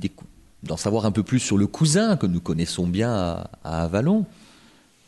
d'en 0.64 0.76
savoir 0.76 1.06
un 1.06 1.12
peu 1.12 1.22
plus 1.22 1.38
sur 1.38 1.56
le 1.56 1.66
cousin 1.68 2.16
que 2.16 2.26
nous 2.26 2.40
connaissons 2.40 2.86
bien 2.86 3.12
à, 3.12 3.50
à 3.62 3.84
Avalon. 3.84 4.24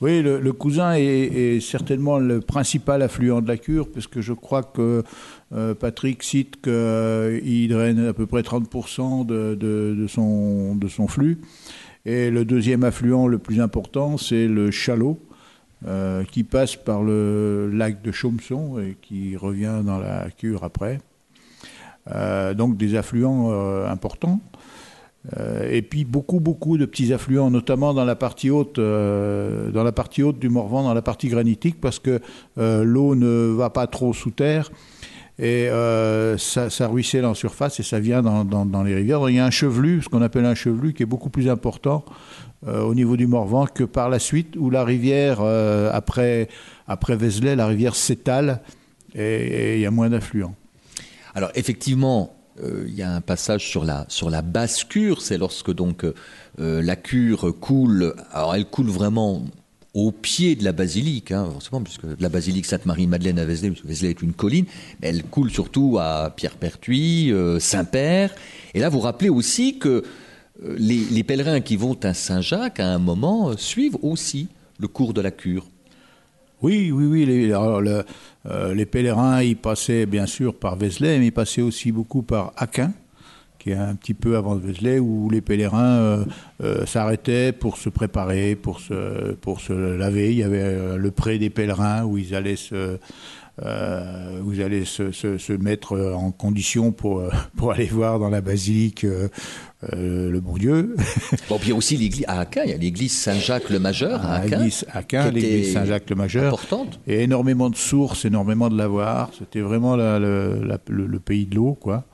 Oui, 0.03 0.21
le, 0.23 0.39
le 0.41 0.53
cousin 0.53 0.93
est, 0.95 1.03
est 1.03 1.61
certainement 1.61 2.19
le 2.19 2.41
principal 2.41 3.01
affluent 3.01 3.41
de 3.41 3.49
la 3.49 3.57
cure, 3.57 3.91
puisque 3.91 4.21
je 4.21 4.35
crois 4.35 4.63
que 4.63 5.03
euh, 5.55 5.75
Patrick 5.75 6.23
cite 6.23 6.61
qu'il 6.61 7.69
draine 7.71 8.07
à 8.07 8.13
peu 8.13 8.27
près 8.27 8.43
30% 8.43 9.25
de, 9.25 9.55
de- 9.59 9.97
de 9.99 10.07
son, 10.07 10.77
de 10.77 10.87
son 10.89 11.09
flux. 11.09 11.39
Et 12.05 12.31
le 12.31 12.45
deuxième 12.45 12.85
affluent 12.85 13.27
le 13.27 13.39
plus 13.39 13.61
important, 13.61 14.19
c'est 14.19 14.47
le 14.47 14.71
Chalot, 14.71 15.19
euh, 15.87 16.25
qui 16.25 16.43
passe 16.45 16.77
par 16.77 17.03
le 17.03 17.71
lac 17.73 18.01
de 18.03 18.13
Chaumson 18.13 18.79
et 18.79 18.97
qui 19.03 19.37
revient 19.37 19.83
dans 19.85 19.99
la 19.99 20.29
cure 20.31 20.65
après. 20.65 21.01
Euh, 22.15 22.55
donc 22.55 22.77
des 22.77 22.95
affluents 22.97 23.51
euh, 23.51 23.89
importants. 23.91 24.41
Et 25.69 25.83
puis 25.83 26.05
beaucoup, 26.05 26.39
beaucoup 26.39 26.79
de 26.79 26.87
petits 26.87 27.13
affluents, 27.13 27.51
notamment 27.51 27.93
dans 27.93 28.05
la 28.05 28.15
partie 28.15 28.49
haute, 28.49 28.77
dans 28.77 29.83
la 29.83 29.91
partie 29.91 30.23
haute 30.23 30.39
du 30.39 30.49
Morvan, 30.49 30.85
dans 30.85 30.95
la 30.95 31.03
partie 31.03 31.27
granitique, 31.27 31.81
parce 31.81 31.99
que 31.99 32.21
l'eau 32.57 33.17
ne 33.17 33.53
va 33.53 33.69
pas 33.71 33.89
trop 33.89 34.13
sous 34.13 34.31
terre 34.31 34.71
et 35.41 35.69
ça, 36.39 36.71
ça 36.71 36.87
ruisselle 36.87 37.25
en 37.25 37.35
surface 37.35 37.81
et 37.81 37.83
ça 37.83 37.99
vient 37.99 38.23
dans, 38.23 38.45
dans- 38.45 38.65
dans 38.67 38.85
les 38.85 38.95
rivières. 38.95 39.19
Donc, 39.19 39.31
il 39.31 39.35
y 39.35 39.41
a 39.41 39.45
un 39.45 39.51
chevelu, 39.51 40.01
ce 40.01 40.09
qu'on 40.09 40.23
appelle 40.23 40.45
un 40.45 40.55
chevelu, 40.55 40.93
qui 40.95 41.03
est 41.03 41.07
beaucoup 41.07 41.29
plus 41.29 41.49
important 41.49 42.05
euh, 42.67 42.81
au 42.81 42.95
niveau 42.95 43.19
du 43.19 43.27
Morvan 43.27 43.67
que 43.67 43.85
par 43.85 44.09
la 44.09 44.19
suite, 44.19 44.57
où 44.57 44.71
la 44.71 44.83
rivière, 44.83 45.41
euh, 45.41 45.91
après, 45.93 46.49
après 46.89 47.15
Vézelay, 47.15 47.55
la 47.55 47.67
rivière 47.67 47.95
s'étale 47.95 48.63
et, 49.15 49.77
il 49.77 49.81
y 49.83 49.87
a 49.87 49.91
moins 49.91 50.09
d'affluents. 50.09 50.55
Alors 51.35 51.51
effectivement, 51.55 52.35
euh, 52.63 52.85
il 52.89 52.95
y 52.95 53.03
a 53.03 53.13
un 53.13 53.21
passage 53.21 53.69
sur 53.69 53.85
la, 53.85 54.07
sur 54.09 54.31
la 54.31 54.41
basse 54.41 54.85
cure, 54.85 55.21
c'est 55.21 55.37
lorsque 55.37 55.71
donc 55.71 56.07
la 56.59 56.97
cure 56.97 57.55
coule, 57.61 58.15
alors 58.33 58.55
elle 58.55 58.65
coule 58.65 58.89
vraiment 58.89 59.45
au 59.93 60.11
pied 60.11 60.57
de 60.57 60.65
la 60.65 60.73
basilique, 60.73 61.33
hein, 61.33 61.51
forcément, 61.53 61.83
puisque 61.83 62.07
la 62.19 62.31
basilique 62.31 62.65
Sainte-Marie-Madeleine 62.65 63.39
à 63.39 63.45
Vézelay, 63.45 63.75
Vézelay 63.85 64.11
est 64.11 64.23
une 64.23 64.33
colline, 64.33 64.65
mais 65.01 65.09
elle 65.09 65.25
coule 65.25 65.51
surtout 65.51 65.99
à 66.01 66.33
Pierre-Pertuis, 66.35 67.31
Saint-Père. 67.61 68.35
Et 68.73 68.81
là, 68.81 68.89
vous 68.89 69.01
rappelez 69.01 69.29
aussi 69.29 69.79
que 69.79 70.03
les, 70.63 71.23
pèlerins 71.23 71.61
qui 71.61 71.77
vont 71.77 71.97
à 72.03 72.15
Saint-Jacques, 72.15 72.81
à 72.81 72.89
un 72.89 72.99
moment, 72.99 73.51
euh, 73.51 73.57
suivent 73.57 73.99
aussi 74.03 74.49
le 74.79 74.89
cours 74.89 75.13
de 75.13 75.21
la 75.21 75.31
cure. 75.31 75.67
Oui, 76.63 76.91
oui, 76.91 77.05
oui. 77.05 77.53
Euh, 77.53 78.75
les 78.75 78.87
pèlerins, 78.87 79.43
ils 79.43 79.57
passaient 79.57 80.07
bien 80.07 80.27
sûr 80.27 80.55
par 80.55 80.77
Vézelay, 80.77 81.19
mais 81.19 81.27
ils 81.27 81.33
passaient 81.33 81.63
aussi 81.63 81.93
beaucoup 81.93 82.23
par 82.23 82.53
Aquin, 82.57 82.93
qui 83.59 83.71
est 83.71 83.77
un 83.77 83.95
petit 83.95 84.15
peu 84.15 84.37
avant 84.37 84.55
Vézelay, 84.55 84.99
où 84.99 85.29
les 85.29 85.43
pèlerins 85.43 86.25
euh, 86.63 86.87
s'arrêtaient 86.87 87.53
pour 87.53 87.77
se 87.77 87.91
préparer, 87.91 88.57
pour 88.57 88.81
se, 88.81 89.33
pour 89.35 89.61
se 89.61 89.75
laver. 89.75 90.33
Il 90.33 90.39
y 90.39 90.43
avait 90.43 90.97
le 90.97 91.11
pré 91.11 91.39
des 91.39 91.51
pèlerins 91.51 92.05
où 92.05 92.17
ils 92.17 92.35
allaient 92.35 92.57
se, 92.57 92.99
euh, 93.65 94.41
ils 94.53 94.63
allaient 94.63 94.85
se, 94.85 95.13
se- 95.13 95.39
se 95.39 95.53
mettre 95.55 95.99
en 95.99 96.31
condition 96.31 96.93
pour, 96.93 97.21
euh, 97.21 97.31
pour 97.57 97.73
aller 97.73 97.87
voir 97.87 98.19
dans 98.19 98.29
la 98.29 98.41
basilique 98.43 99.05
euh, 99.05 99.29
euh, 99.93 100.31
le 100.31 100.41
bon 100.41 100.57
Dieu. 100.57 100.95
Bon, 101.49 101.59
puis 101.59 101.69
il 101.69 101.71
y 101.71 101.73
a 101.73 101.77
aussi 101.77 101.97
l'église 101.97 102.25
à 102.29 102.41
Aquin, 102.41 102.63
il 102.65 102.71
y 102.71 102.75
a 102.75 102.77
l'église 102.77 103.17
Saint-Jacques-le-Majeur 103.17 104.25
à 104.25 104.35
À 104.35 104.41
Aquin. 104.43 105.31
l'église 105.31 105.73
Saint-Jacques-le-Majeur. 105.73 106.47
Importante. 106.53 106.99
Et 107.07 107.23
énormément 107.23 107.71
de 107.71 107.77
sources, 107.77 108.25
énormément 108.25 108.69
de 108.69 108.77
lavoirs. 108.77 109.31
C'était 109.39 109.61
vraiment 109.61 109.97
la- 109.97 110.19
le, 110.19 110.63
la- 110.65 110.79
le- 110.89 111.07
le 111.07 111.19
pays 111.21 111.47
de 111.47 111.55
l'eau, 111.55 111.75
quoi. 111.81 112.05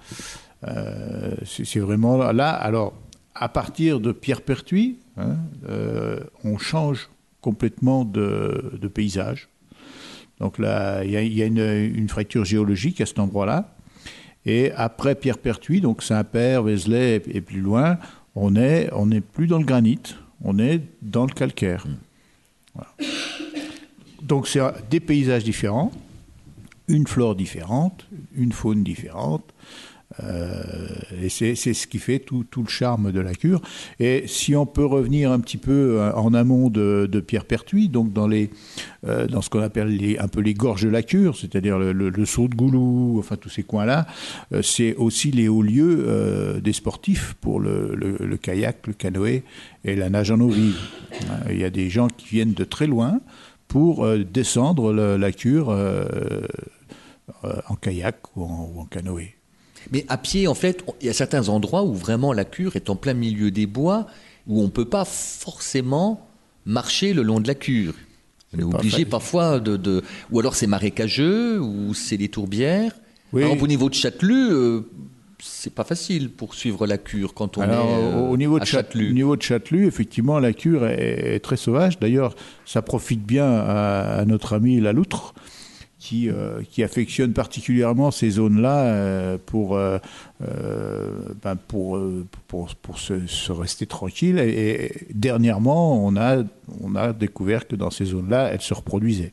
C'est 1.44 1.80
vraiment 1.80 2.32
là. 2.32 2.50
Alors, 2.50 2.92
à 3.34 3.48
partir 3.48 3.98
de 4.00 4.12
Pierre 4.12 4.42
Pertuis, 4.42 4.98
hein, 5.16 5.36
on 6.44 6.58
change 6.58 7.08
complètement 7.40 8.04
de, 8.04 8.72
de 8.80 8.88
paysage. 8.88 9.48
Donc 10.42 10.58
là, 10.58 11.04
il 11.04 11.12
y 11.12 11.16
a, 11.16 11.22
il 11.22 11.32
y 11.32 11.40
a 11.40 11.46
une, 11.46 11.60
une 11.94 12.08
fracture 12.08 12.44
géologique 12.44 13.00
à 13.00 13.06
cet 13.06 13.20
endroit-là. 13.20 13.76
Et 14.44 14.72
après 14.72 15.14
Pierre 15.14 15.38
Pertuis, 15.38 15.80
donc 15.80 16.02
Saint-Père, 16.02 16.64
Vézelay 16.64 17.22
et, 17.28 17.36
et 17.36 17.40
plus 17.40 17.60
loin, 17.60 17.96
on 18.34 18.56
est, 18.56 18.90
on 18.92 19.06
n'est 19.06 19.20
plus 19.20 19.46
dans 19.46 19.58
le 19.58 19.64
granit, 19.64 20.16
on 20.42 20.58
est 20.58 20.80
dans 21.00 21.26
le 21.26 21.32
calcaire. 21.32 21.86
Voilà. 22.74 22.90
Donc 24.20 24.48
c'est 24.48 24.60
des 24.90 24.98
paysages 24.98 25.44
différents, 25.44 25.92
une 26.88 27.06
flore 27.06 27.36
différente, 27.36 28.08
une 28.34 28.50
faune 28.50 28.82
différente. 28.82 29.44
Euh, 30.22 30.62
et 31.20 31.28
c'est 31.28 31.54
ce 31.54 31.86
qui 31.86 31.98
fait 31.98 32.18
tout, 32.18 32.44
le 32.56 32.68
charme 32.68 33.12
de 33.12 33.20
la 33.20 33.34
cure. 33.34 33.60
Et 33.98 34.24
si 34.26 34.54
on 34.56 34.66
peut 34.66 34.84
revenir 34.84 35.32
un 35.32 35.40
petit 35.40 35.56
peu 35.56 36.00
euh, 36.00 36.12
en 36.12 36.34
amont 36.34 36.70
de, 36.70 37.08
Pierre 37.26 37.44
Pertuis, 37.44 37.88
donc 37.88 38.12
dans, 38.12 38.30
euh, 38.30 38.46
ce 39.04 39.48
qu'on 39.48 39.60
appelle 39.60 39.98
un 40.18 40.28
peu 40.28 40.40
les 40.40 40.54
gorges 40.54 40.82
de 40.82 40.88
la 40.88 41.02
cure, 41.02 41.36
c'est-à-dire 41.36 41.78
le, 41.78 42.24
saut 42.24 42.48
de 42.48 42.54
Goulou, 42.54 43.16
enfin 43.18 43.36
tous 43.36 43.48
ces 43.48 43.62
coins-là, 43.62 44.06
c'est 44.62 44.94
aussi 44.96 45.30
les 45.30 45.48
hauts 45.48 45.62
lieux 45.62 46.60
des 46.62 46.72
sportifs 46.72 47.34
pour 47.40 47.60
le, 47.60 48.36
kayak, 48.40 48.86
le 48.86 48.92
canoë 48.92 49.42
et 49.84 49.96
la 49.96 50.10
nage 50.10 50.30
en 50.30 50.40
eau 50.40 50.48
vive. 50.48 50.78
Il 51.50 51.58
y 51.58 51.64
a 51.64 51.70
des 51.70 51.90
gens 51.90 52.08
qui 52.08 52.28
viennent 52.28 52.54
de 52.54 52.64
très 52.64 52.86
loin 52.86 53.20
pour 53.68 54.06
descendre 54.18 54.92
la 54.92 55.32
cure 55.32 55.76
en 57.42 57.74
kayak 57.76 58.36
ou 58.36 58.44
en 58.44 58.86
canoë. 58.86 59.41
Mais 59.90 60.04
à 60.08 60.16
pied, 60.18 60.46
en 60.46 60.54
fait, 60.54 60.84
il 61.00 61.06
y 61.06 61.10
a 61.10 61.12
certains 61.12 61.48
endroits 61.48 61.82
où 61.82 61.94
vraiment 61.94 62.32
la 62.32 62.44
cure 62.44 62.76
est 62.76 62.88
en 62.90 62.96
plein 62.96 63.14
milieu 63.14 63.50
des 63.50 63.66
bois, 63.66 64.06
où 64.46 64.60
on 64.60 64.64
ne 64.64 64.70
peut 64.70 64.84
pas 64.88 65.04
forcément 65.04 66.26
marcher 66.66 67.12
le 67.12 67.22
long 67.22 67.40
de 67.40 67.48
la 67.48 67.54
cure. 67.54 67.94
On 68.54 68.58
est 68.58 68.62
obligé 68.64 69.04
parfois 69.04 69.60
de, 69.60 69.76
de- 69.76 70.02
Ou 70.30 70.40
alors 70.40 70.54
c'est 70.54 70.66
marécageux, 70.66 71.58
ou 71.60 71.94
c'est 71.94 72.16
des 72.18 72.28
tourbières. 72.28 72.92
Oui. 73.32 73.40
Par 73.42 73.50
exemple, 73.50 73.64
au 73.64 73.68
niveau 73.68 73.88
de 73.88 73.94
Châtelus, 73.94 74.50
euh, 74.50 74.80
c'est 75.42 75.72
pas 75.74 75.84
facile 75.84 76.28
pour 76.30 76.54
suivre 76.54 76.86
la 76.86 76.98
cure 76.98 77.32
quand 77.34 77.56
on 77.58 77.62
Alors, 77.62 77.86
est 77.88 78.02
euh, 78.14 78.28
au, 78.28 78.36
niveau 78.36 78.58
de 78.58 78.62
à 78.62 78.66
Chât- 78.66 78.70
Châtelus. 78.82 79.10
au 79.10 79.14
niveau 79.14 79.36
de 79.36 79.42
Châtelus, 79.42 79.86
effectivement, 79.86 80.38
la 80.38 80.52
cure 80.52 80.86
est, 80.86 81.34
est 81.36 81.40
très 81.40 81.56
sauvage. 81.56 81.98
D'ailleurs, 81.98 82.34
ça 82.66 82.82
profite 82.82 83.24
bien 83.24 83.46
à, 83.50 84.18
à 84.20 84.24
notre 84.26 84.52
ami 84.52 84.80
la 84.80 84.92
loutre, 84.92 85.34
qui, 86.02 86.28
euh, 86.28 86.62
qui 86.68 86.82
affectionne 86.82 87.32
particulièrement 87.32 88.10
ces 88.10 88.30
zones-là 88.30 88.78
euh, 88.86 89.38
pour, 89.46 89.76
euh, 89.76 89.98
euh, 90.42 91.10
ben, 91.44 91.54
pour, 91.54 91.96
pour, 92.48 92.74
pour 92.74 92.98
se, 92.98 93.24
se 93.28 93.52
rester 93.52 93.86
tranquille. 93.86 94.40
Et, 94.40 94.86
et 94.86 95.06
dernièrement, 95.14 96.04
on 96.04 96.16
a, 96.16 96.42
on 96.80 96.96
a 96.96 97.12
découvert 97.12 97.68
que 97.68 97.76
dans 97.76 97.90
ces 97.90 98.06
zones-là, 98.06 98.50
elles 98.52 98.60
se 98.62 98.74
reproduisaient. 98.74 99.32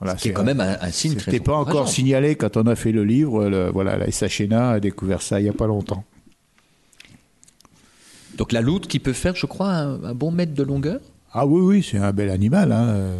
Voilà, 0.00 0.18
c'est 0.18 0.32
quand 0.32 0.42
même 0.42 0.60
un, 0.60 0.76
un 0.80 0.90
signe 0.90 1.14
très 1.14 1.38
pas 1.38 1.54
encore 1.54 1.88
signalé 1.88 2.34
quand 2.34 2.56
on 2.56 2.66
a 2.66 2.74
fait 2.74 2.90
le 2.90 3.04
livre. 3.04 3.48
Le- 3.48 3.70
voilà, 3.70 3.96
la 3.96 4.10
SHNA 4.10 4.70
a 4.70 4.80
découvert 4.80 5.22
ça 5.22 5.38
il 5.38 5.44
n'y 5.44 5.48
a 5.48 5.52
pas 5.52 5.68
longtemps. 5.68 6.02
Donc 8.36 8.50
la 8.50 8.60
loutre 8.60 8.88
qui 8.88 8.98
peut 8.98 9.12
faire, 9.12 9.36
je 9.36 9.46
crois, 9.46 9.68
un, 9.70 10.02
un 10.02 10.14
bon 10.14 10.32
mètre 10.32 10.54
de 10.54 10.64
longueur? 10.64 10.98
Ah 11.32 11.46
oui, 11.46 11.60
oui, 11.60 11.86
c'est 11.88 11.98
un 11.98 12.12
bel 12.12 12.30
animal. 12.30 12.72
hein, 12.72 13.12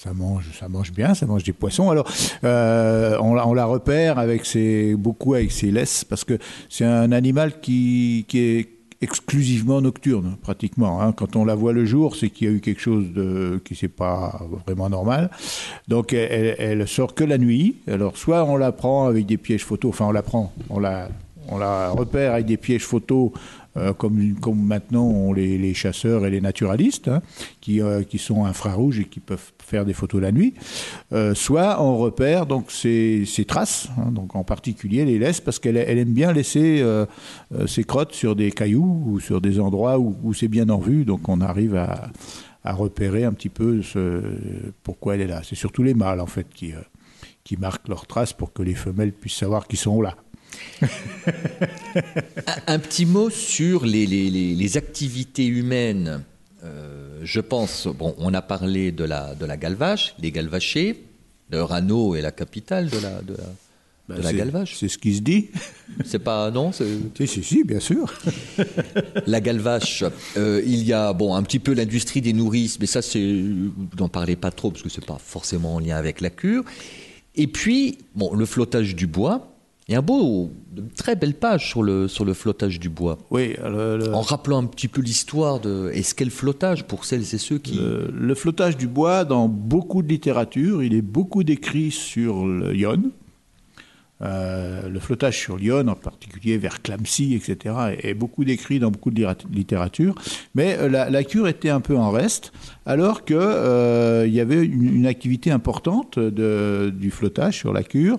Ça 0.00 0.14
mange, 0.14 0.44
ça 0.56 0.68
mange 0.68 0.92
bien, 0.92 1.12
ça 1.14 1.26
mange 1.26 1.42
des 1.42 1.52
poissons. 1.52 1.90
Alors, 1.90 2.08
euh, 2.44 3.18
on, 3.20 3.34
la, 3.34 3.64
repère 3.64 4.20
avec 4.20 4.46
ses, 4.46 4.94
beaucoup 4.94 5.34
avec 5.34 5.50
ses 5.50 5.72
laisses, 5.72 6.04
parce 6.04 6.22
que 6.22 6.38
c'est 6.68 6.84
un 6.84 7.10
animal 7.10 7.58
qui, 7.60 8.24
qui 8.28 8.38
est 8.38 8.68
exclusivement 9.00 9.80
nocturne, 9.80 10.36
pratiquement. 10.40 11.02
hein. 11.02 11.10
Quand 11.10 11.34
on 11.34 11.44
la 11.44 11.56
voit 11.56 11.72
le 11.72 11.84
jour, 11.84 12.14
c'est 12.14 12.30
qu'il 12.30 12.48
y 12.48 12.50
a 12.52 12.54
eu 12.54 12.60
quelque 12.60 12.80
chose 12.80 13.12
de 13.12 13.60
qui 13.64 13.74
c'est 13.74 13.88
pas 13.88 14.40
vraiment 14.68 14.88
normal. 14.88 15.30
Donc, 15.88 16.12
elle, 16.12 16.54
elle 16.60 16.86
sort 16.86 17.16
que 17.16 17.24
la 17.24 17.36
nuit. 17.36 17.74
Alors, 17.88 18.16
soit 18.16 18.44
on 18.44 18.56
la 18.56 18.70
prend 18.70 19.08
avec 19.08 19.26
des 19.26 19.36
pièges 19.36 19.64
photos, 19.64 19.88
enfin, 19.88 20.04
on 20.04 20.12
la 20.12 20.22
prend, 20.22 20.52
on 20.70 20.78
la, 20.78 21.08
on 21.48 21.58
la 21.58 21.90
repère 21.90 22.34
avec 22.34 22.46
des 22.46 22.56
pièges 22.56 22.84
photos 22.84 23.32
euh, 23.78 23.92
comme, 23.92 24.34
maintenant 24.62 25.04
ont 25.04 25.32
les, 25.32 25.74
chasseurs 25.74 26.26
et 26.26 26.30
les 26.30 26.40
naturalistes, 26.40 27.08
hein, 27.08 27.22
qui, 27.60 27.80
euh, 27.80 28.02
qui 28.02 28.18
sont 28.18 28.44
infrarouges 28.44 29.00
et 29.00 29.04
qui 29.04 29.20
peuvent 29.20 29.52
faire 29.64 29.84
des 29.84 29.92
photos 29.92 30.20
la 30.20 30.32
nuit. 30.32 30.54
Euh, 31.12 31.34
soit 31.34 31.82
on 31.82 31.96
repère 31.96 32.46
donc 32.46 32.70
ses 32.70 33.26
traces, 33.46 33.88
hein, 33.98 34.10
donc 34.10 34.34
en 34.34 34.44
particulier 34.44 35.04
les 35.04 35.18
laisses, 35.18 35.40
parce 35.40 35.58
qu'elle 35.58 35.76
elle 35.76 35.98
aime 35.98 36.12
bien 36.12 36.32
laisser 36.32 36.84
ses 37.66 37.84
crottes 37.84 38.14
sur 38.14 38.34
des 38.36 38.50
cailloux 38.50 39.02
ou 39.06 39.20
sur 39.20 39.40
des 39.40 39.60
endroits 39.60 39.98
où, 39.98 40.34
c'est 40.34 40.48
bien 40.48 40.68
en 40.68 40.78
vue, 40.78 41.04
donc 41.04 41.28
on 41.28 41.40
arrive 41.40 41.76
à, 41.76 42.10
repérer 42.64 43.24
un 43.24 43.32
petit 43.32 43.48
peu 43.48 43.80
pourquoi 44.82 45.14
elle 45.14 45.22
est 45.22 45.26
là. 45.26 45.40
C'est 45.42 45.54
surtout 45.54 45.82
les 45.82 45.94
mâles 45.94 46.20
en 46.20 46.26
fait 46.26 46.46
qui, 46.54 46.72
qui 47.44 47.56
marquent 47.56 47.88
leurs 47.88 48.06
traces 48.06 48.34
pour 48.34 48.52
que 48.52 48.62
les 48.62 48.74
femelles 48.74 49.12
puissent 49.12 49.36
savoir 49.36 49.66
qu'ils 49.66 49.78
sont 49.78 50.02
là. 50.02 50.16
Un, 52.46 52.74
un 52.74 52.78
petit 52.78 53.06
mot 53.06 53.30
sur 53.30 53.84
les, 53.84 54.06
les- 54.06 54.30
les- 54.30 54.54
les 54.54 54.76
activités 54.76 55.46
humaines. 55.46 56.22
Euh, 56.64 57.20
je 57.24 57.40
pense, 57.40 57.86
bon, 57.88 58.14
on 58.18 58.32
a 58.34 58.42
parlé 58.42 58.92
de 58.92 59.04
la, 59.04 59.34
de 59.34 59.44
la 59.46 59.56
galvache, 59.56 60.14
les 60.20 60.30
galvachés. 60.32 61.04
D'ailleurs, 61.50 61.72
Hanau 61.72 62.14
est 62.14 62.20
la 62.22 62.32
capitale 62.32 62.88
de 62.90 62.98
la, 62.98 63.22
de 63.22 63.34
la, 63.36 64.16
de 64.16 64.22
la 64.22 64.30
C'est- 64.30 64.36
galvache. 64.36 64.76
C'est 64.78 64.88
ce 64.88 64.98
qui 64.98 65.14
se 65.16 65.20
dit. 65.20 65.48
C'est 66.04 66.18
pas, 66.18 66.50
non 66.50 66.72
Si, 66.72 67.26
si, 67.26 67.42
si, 67.42 67.64
bien 67.64 67.80
sûr. 67.80 68.12
La 69.26 69.40
galvache, 69.40 70.04
euh, 70.36 70.62
il 70.66 70.84
y 70.84 70.92
a 70.92 71.12
bon 71.12 71.34
un 71.34 71.42
petit 71.42 71.58
peu 71.58 71.72
l'industrie 71.74 72.20
des 72.20 72.32
nourrices, 72.32 72.78
mais 72.80 72.86
ça 72.86 73.02
c'est 73.02 73.42
n'en 73.98 74.08
parlez 74.08 74.36
pas 74.36 74.50
trop 74.50 74.70
parce 74.70 74.82
que 74.82 74.88
c'est 74.88 75.04
pas 75.04 75.18
forcément 75.22 75.76
en 75.76 75.78
lien 75.80 75.96
avec 75.96 76.20
la 76.20 76.30
cure. 76.30 76.64
Et 77.34 77.46
puis 77.46 77.98
bon 78.14 78.34
le 78.34 78.46
flottage 78.46 78.94
du 78.96 79.06
bois. 79.06 79.54
Il 79.88 79.92
y 79.92 79.94
a 79.94 80.00
un 80.00 80.02
beau, 80.02 80.50
de 80.72 80.84
très 80.94 81.16
belle 81.16 81.32
page 81.34 81.66
sur 81.70 81.82
le 81.82 82.08
sur 82.08 82.24
le 82.26 82.34
flottage 82.34 82.78
du 82.78 82.90
bois. 82.90 83.16
Oui, 83.30 83.54
le, 83.64 83.96
le- 83.96 84.14
En 84.14 84.20
rappelant 84.20 84.58
un 84.58 84.66
petit 84.66 84.86
peu 84.88 85.00
l'histoire 85.00 85.60
de 85.60 85.90
est-ce 85.94 86.14
qu'est 86.14 86.26
le 86.26 86.30
flottage 86.30 86.84
pour 86.84 87.06
celles 87.06 87.22
et 87.22 87.38
ceux 87.38 87.56
qui 87.58 87.76
le- 87.78 88.10
le 88.12 88.34
flottage 88.34 88.76
du 88.76 88.86
bois, 88.86 89.24
dans 89.24 89.48
beaucoup 89.48 90.02
de 90.02 90.08
littérature, 90.08 90.82
il 90.82 90.92
est 90.94 91.00
beaucoup 91.02 91.42
décrit 91.42 91.90
sur 91.90 92.46
le 92.46 92.74
Yonne. 92.76 93.10
Euh, 94.20 94.88
le 94.88 94.98
flottage 94.98 95.38
sur 95.38 95.56
Lyon, 95.56 95.86
en 95.88 95.94
particulier 95.94 96.58
vers 96.58 96.82
Clamcy, 96.82 97.34
etc., 97.34 97.74
est, 98.02 98.14
beaucoup 98.14 98.44
décrit 98.44 98.80
dans 98.80 98.90
beaucoup 98.90 99.10
de 99.10 99.26
littérature. 99.52 100.14
Mais 100.54 100.76
euh, 100.78 100.88
la, 100.88 101.24
cure 101.24 101.46
était 101.46 101.68
un 101.70 101.80
peu 101.80 101.96
en 101.96 102.10
reste, 102.10 102.52
alors 102.84 103.24
qu'il 103.24 103.36
il 103.36 104.34
y 104.34 104.40
avait 104.40 104.64
une, 104.64 105.06
activité 105.06 105.50
importante 105.50 106.18
du 106.18 107.10
flottage 107.10 107.56
sur 107.58 107.72
la 107.72 107.82
cure, 107.82 108.18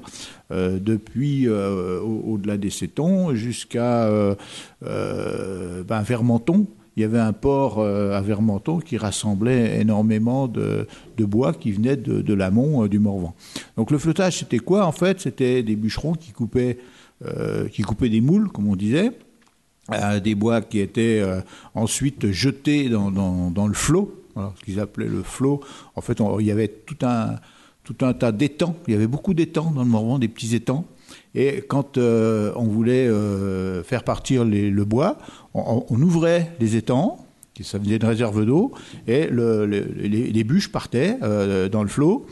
euh, 0.51 0.79
depuis 0.79 1.47
euh, 1.47 1.99
au- 2.01 2.33
au-delà 2.33 2.57
des 2.57 2.71
Sétons 2.71 3.35
jusqu'à 3.35 4.05
euh, 4.05 4.33
euh, 4.83 5.83
ben, 5.83 6.01
Vermenton. 6.01 6.65
Il 6.95 7.01
y 7.01 7.05
avait 7.05 7.19
un 7.19 7.33
port 7.33 7.79
euh, 7.79 8.17
à 8.17 8.21
Vermenton 8.21 8.79
qui 8.79 8.97
rassemblait 8.97 9.79
énormément 9.79 10.47
de, 10.47 10.85
bois 11.17 11.53
qui 11.53 11.71
venait 11.71 11.95
de, 11.95 12.33
l'amont 12.33 12.83
euh, 12.83 12.89
du 12.89 12.99
Morvan. 12.99 13.33
Donc 13.77 13.91
le 13.91 13.97
flottage, 13.97 14.39
c'était 14.39 14.59
quoi 14.59 14.85
en 14.85 14.91
fait? 14.91 15.21
C'était 15.21 15.63
des 15.63 15.75
bûcherons 15.75 16.13
qui 16.13 16.31
coupaient, 16.31 16.77
euh, 17.25 17.67
qui 17.69 17.83
coupaient 17.83 18.09
des 18.09 18.21
moules, 18.21 18.49
comme 18.49 18.67
on 18.67 18.75
disait, 18.75 19.11
des 20.23 20.35
bois 20.35 20.61
qui 20.61 20.79
étaient 20.79 21.23
ensuite 21.73 22.31
jetés 22.31 22.89
dans, 22.89 23.67
le 23.67 23.73
flot, 23.73 24.23
voilà, 24.35 24.53
ce 24.59 24.63
qu'ils 24.65 24.79
appelaient 24.79 25.07
le 25.07 25.23
flot. 25.23 25.61
En 25.95 26.01
fait, 26.01 26.21
il 26.39 26.45
y 26.45 26.51
avait 26.51 26.67
tout 26.67 26.97
un, 27.03 27.37
tout 27.83 28.05
un 28.05 28.13
tas 28.13 28.31
d'étangs. 28.31 28.75
Il 28.87 28.93
y 28.93 28.95
avait 28.95 29.07
beaucoup 29.07 29.33
d'étangs 29.33 29.71
dans 29.71 29.81
le 29.81 29.89
Morvan, 29.89 30.19
des 30.19 30.27
petits 30.27 30.53
étangs. 30.53 30.85
Et 31.33 31.63
quand 31.67 31.97
on 31.97 32.63
voulait 32.65 33.09
faire 33.83 34.03
partir 34.03 34.45
le 34.45 34.83
bois, 34.85 35.17
on, 35.67 36.01
ouvrait 36.01 36.51
les 36.59 36.75
étangs, 36.75 37.17
ça 37.63 37.79
faisait 37.79 37.97
une 37.97 38.05
réserve 38.05 38.45
d'eau, 38.45 38.71
et 39.07 39.27
le- 39.27 39.65
le- 39.65 39.81
les, 39.81 40.43
bûches 40.43 40.71
partaient 40.71 41.17
euh, 41.21 41.69
dans 41.69 41.83
le 41.83 41.89
flot 41.89 42.25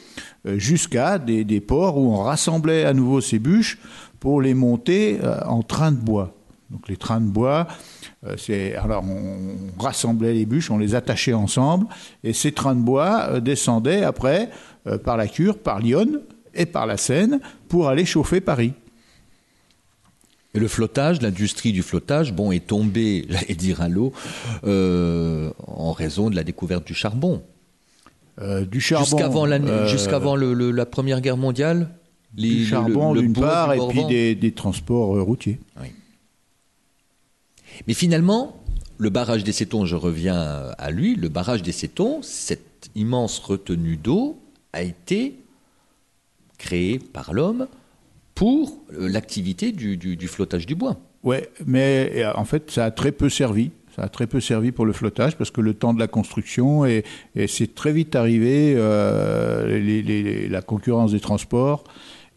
euh, 0.46 0.58
jusqu'à 0.58 1.18
des, 1.20 1.62
ports 1.62 1.98
où 1.98 2.14
on 2.14 2.24
rassemblait 2.24 2.86
à 2.86 2.94
nouveau 2.94 3.22
ces 3.22 3.40
bûches 3.40 3.78
pour 4.20 4.42
les 4.42 4.54
monter 4.54 5.20
euh, 5.24 5.40
en 5.46 5.64
train 5.64 5.92
de 5.92 5.98
bois. 5.98 6.34
Donc 6.70 6.90
les 6.90 6.98
trains 6.98 7.22
de 7.22 7.30
bois, 7.30 7.66
c'est 8.36 8.76
alors 8.76 9.02
on 9.06 9.82
rassemblait 9.82 10.34
les 10.34 10.46
bûches, 10.46 10.70
on 10.70 10.78
les 10.78 10.96
attachait 10.96 11.32
ensemble, 11.32 11.86
et 12.26 12.34
ces 12.34 12.52
trains 12.52 12.76
de 12.76 12.82
bois 12.82 13.40
descendaient 13.40 14.04
après 14.04 14.50
par 15.06 15.16
la 15.16 15.28
Cure, 15.28 15.58
par 15.58 15.80
Lyon 15.80 16.20
et 16.54 16.66
par 16.66 16.86
la 16.86 16.98
Seine 16.98 17.40
pour 17.70 17.88
aller 17.88 18.04
chauffer 18.04 18.42
Paris. 18.42 18.74
Et 20.54 20.60
le 20.60 20.68
flottage, 20.68 21.22
l'industrie 21.22 21.72
du 21.72 21.84
flottage, 21.84 22.34
bon, 22.34 22.52
est 22.52 22.66
tombée, 22.66 23.26
j'allais 23.30 23.54
dire 23.56 23.82
à 23.82 23.90
l'eau, 23.90 24.14
euh, 24.64 25.52
en 25.66 25.92
raison 25.92 26.30
de 26.30 26.36
la 26.36 26.44
découverte 26.44 26.86
du 26.88 26.94
charbon. 26.94 27.44
Euh, 28.40 28.66
du 28.66 28.80
charbon. 28.82 29.06
Jusqu'avant 29.06 29.46
la, 29.46 29.56
euh, 29.58 29.88
jusqu'avant 29.88 30.36
le- 30.36 30.54
le- 30.54 30.72
la 30.72 30.86
Première 30.86 31.22
Guerre 31.22 31.38
mondiale 31.38 31.90
les- 32.36 32.50
du 32.50 32.66
charbon 32.68 33.14
d'une 33.16 33.34
part, 33.34 33.74
du 33.74 33.80
et 33.82 33.88
puis 33.90 34.06
des, 34.06 34.36
des 34.36 34.52
transports 34.52 35.20
routiers. 35.24 35.60
Mais 37.88 37.94
finalement, 37.94 38.56
le 38.98 39.10
barrage 39.10 39.44
des 39.44 39.52
Cétons, 39.52 39.86
je 39.86 39.96
reviens 39.96 40.40
à 40.78 40.92
lui, 40.92 41.16
le 41.16 41.30
barrage 41.30 41.62
des 41.62 41.72
Cétons, 41.72 42.22
cette 42.24 42.90
immense 42.96 43.40
retenue 43.40 43.98
d'eau 43.98 44.40
a 44.74 44.82
été 44.84 45.36
créée 46.58 46.98
par 47.00 47.34
l'homme 47.34 47.68
pour 48.38 48.78
euh, 48.94 49.10
l'activité 49.10 49.72
du, 49.72 49.98
du- 49.98 50.16
du 50.16 50.28
flottage 50.28 50.66
du 50.68 50.76
bois. 50.76 50.98
Ouais, 51.24 51.50
mais 51.66 52.12
euh, 52.18 52.32
en 52.36 52.46
fait, 52.46 52.70
ça 52.70 52.86
a 52.86 52.92
très 52.92 53.12
peu 53.12 53.30
servi. 53.30 53.72
Ça 53.96 54.04
a 54.04 54.10
très 54.10 54.28
peu 54.28 54.40
servi 54.40 54.72
pour 54.72 54.86
le 54.86 54.94
flottage 54.94 55.36
parce 55.38 55.50
que 55.50 55.60
le 55.60 55.74
temps 55.74 55.92
de 55.96 56.00
la 56.00 56.08
construction 56.08 56.86
et, 56.86 57.04
et 57.36 57.48
c'est 57.48 57.74
très 57.74 57.92
vite 57.92 58.16
arrivé 58.16 58.76
euh, 58.78 59.66
les- 59.80 60.04
les- 60.04 60.22
les- 60.24 60.48
la 60.48 60.62
concurrence 60.62 61.14
des 61.14 61.20
transports 61.20 61.84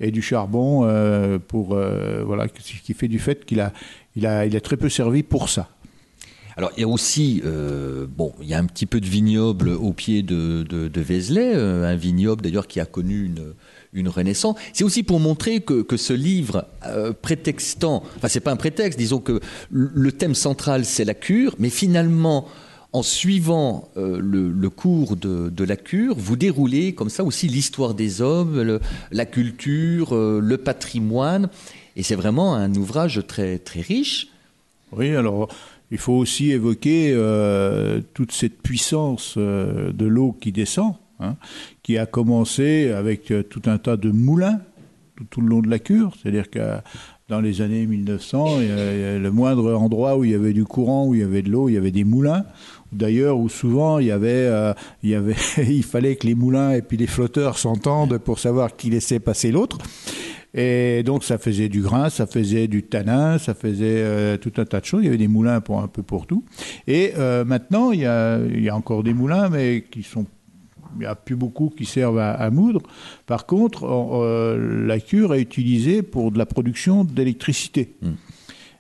et 0.01 0.11
du 0.11 0.23
charbon 0.23 0.85
euh, 0.87 1.39
pour 1.39 1.75
euh, 1.75 2.23
voilà 2.25 2.47
ce 2.59 2.73
qui 2.83 2.95
fait 2.95 3.09
du 3.09 3.19
fait 3.19 3.45
qu'il 3.45 3.61
a 3.61 3.75
il 4.17 4.25
a 4.27 4.47
il 4.47 4.57
a 4.57 4.61
très 4.63 4.79
peu 4.79 4.89
servi 4.89 5.23
pour 5.23 5.51
ça. 5.51 5.69
Alors 6.57 6.73
il 6.77 6.81
y 6.81 6.85
a 6.85 6.89
aussi, 6.89 7.43
euh, 7.45 8.07
bon, 8.09 8.33
il 8.41 8.49
y 8.49 8.55
a 8.55 8.59
un 8.59 8.65
petit 8.67 8.87
peu 8.87 9.01
de 9.01 9.07
vignoble 9.07 9.69
au 9.69 9.93
pied 9.93 10.23
de, 10.23 10.63
de, 10.63 10.89
de 10.89 11.01
Vézelay, 11.01 11.55
un 11.55 11.95
vignoble 11.95 12.41
d'ailleurs 12.43 12.67
qui 12.67 12.81
a 12.81 12.87
connu 12.87 13.25
une, 13.27 13.53
une 13.93 14.09
renaissance. 14.09 14.57
C'est 14.73 14.85
aussi 14.85 15.03
pour 15.03 15.21
montrer 15.21 15.61
que, 15.61 15.83
que 15.83 15.97
ce 15.97 16.13
livre, 16.13 16.67
euh, 16.87 17.13
prétextant, 17.13 18.03
enfin 18.17 18.29
c'est 18.29 18.41
pas 18.41 18.53
un 18.53 18.57
prétexte, 18.57 18.99
disons 18.99 19.19
que 19.19 19.41
le 19.71 20.13
thème 20.13 20.35
central 20.35 20.85
c'est 20.85 21.05
la 21.05 21.15
cure, 21.15 21.55
mais 21.59 21.71
finalement 21.71 22.47
en 22.93 23.03
suivant 23.03 23.89
euh, 23.97 24.21
le, 24.21 24.71
cours 24.71 25.17
de, 25.17 25.49
de 25.49 25.65
la 25.65 25.77
cure, 25.77 26.15
vous 26.17 26.37
déroulez 26.37 26.93
comme 26.93 27.11
ça 27.11 27.23
aussi 27.23 27.47
l'histoire 27.47 27.95
des 27.95 28.21
hommes, 28.21 28.81
la 29.13 29.27
culture, 29.27 30.15
euh, 30.15 30.41
le 30.43 30.59
patrimoine. 30.59 31.49
Et 31.95 32.03
c'est 32.03 32.17
vraiment 32.17 32.55
un 32.55 32.75
ouvrage 32.75 33.23
très, 33.29 33.59
très 33.59 33.81
riche. 33.81 34.29
Oui, 34.93 35.15
alors 35.15 35.49
il 35.93 35.99
faut 35.99 36.15
aussi 36.15 36.51
évoquer 36.51 37.17
toute 38.15 38.33
cette 38.33 38.63
puissance 38.63 39.37
de 39.37 40.07
l'eau 40.07 40.37
qui 40.41 40.53
descend, 40.53 40.95
hein, 41.21 41.37
qui 41.83 41.99
a 41.99 42.07
commencé 42.07 42.91
avec 42.91 43.31
euh, 43.31 43.43
tout 43.43 43.63
un 43.67 43.79
tas 43.79 43.97
de 43.97 44.11
moulins 44.11 44.61
tout, 45.31 45.43
le 45.43 45.49
long 45.49 45.61
de 45.61 45.69
la 45.69 45.79
cure. 45.79 46.15
C'est-à-dire 46.21 46.49
que 46.49 46.61
dans 47.29 47.41
les 47.43 47.61
années 47.61 47.87
1900, 47.87 48.61
il 48.63 48.67
y 48.69 48.71
a- 48.71 48.95
il 48.95 49.01
y 49.01 49.05
a 49.05 49.19
le 49.19 49.31
moindre 49.31 49.75
endroit 49.75 50.17
où 50.17 50.25
il 50.25 50.31
y 50.31 50.35
avait 50.35 50.55
du 50.55 50.65
courant, 50.65 51.07
où 51.07 51.15
il 51.15 51.21
y 51.21 51.23
avait 51.25 51.43
de 51.43 51.51
l'eau, 51.51 51.69
il 51.69 51.75
y 51.75 51.77
avait 51.77 51.91
des 51.91 52.05
moulins. 52.05 52.45
D'ailleurs, 52.91 53.39
où 53.39 53.49
souvent 53.51 53.99
il 53.99 54.07
y 54.07 54.11
avait, 54.11 54.29
euh, 54.31 54.73
il 55.03 55.11
y 55.11 55.15
avait, 55.15 55.37
il 55.69 55.83
fallait 55.85 56.17
que 56.17 56.27
les 56.27 56.35
moulins 56.35 56.71
et 56.73 56.81
puis 56.83 56.97
les 56.97 57.07
flotteurs 57.07 57.59
s'entendent 57.59 58.17
pour 58.19 58.39
savoir 58.39 58.77
qui 58.77 58.89
laissait 58.91 59.21
passer 59.21 59.53
l'autre. 59.53 59.77
Et 60.55 61.03
donc 61.05 61.23
ça 61.23 61.39
faisait 61.39 61.69
du 61.69 61.81
grain, 61.83 62.09
ça 62.11 62.27
faisait 62.27 62.67
du 62.67 62.83
tanin, 62.83 63.39
ça 63.39 63.55
faisait 63.55 64.03
euh, 64.03 64.37
tout 64.37 64.53
un 64.57 64.65
tas 64.65 64.81
de 64.81 64.87
choses. 64.87 65.03
Il 65.03 65.05
y 65.05 65.09
avait 65.09 65.19
des 65.19 65.29
moulins 65.29 65.61
pour 65.61 65.81
un 65.81 65.87
peu 65.87 66.03
pour 66.03 66.27
tout. 66.27 66.45
Et 66.89 67.13
euh, 67.19 67.45
maintenant, 67.45 67.93
il 67.93 68.01
y, 68.01 68.07
a, 68.07 68.39
il 68.45 68.63
y 68.63 68.69
a 68.71 68.75
encore 68.75 69.05
des 69.05 69.15
moulins, 69.15 69.49
mais 69.51 69.85
qui 69.89 70.03
sont 70.03 70.25
il 70.97 71.01
n'y 71.01 71.07
a 71.07 71.15
plus 71.15 71.37
beaucoup 71.37 71.71
qui 71.71 71.85
servent 71.85 72.19
à, 72.19 72.33
à 72.33 72.51
moudre. 72.51 72.81
Par 73.27 73.47
contre, 73.47 73.85
on- 73.85 74.23
euh, 74.23 74.87
la 74.87 74.99
cure 75.01 75.35
est 75.35 75.43
utilisée 75.43 76.03
pour 76.03 76.33
de 76.33 76.39
la 76.39 76.47
production 76.47 77.05
d'électricité. 77.05 77.95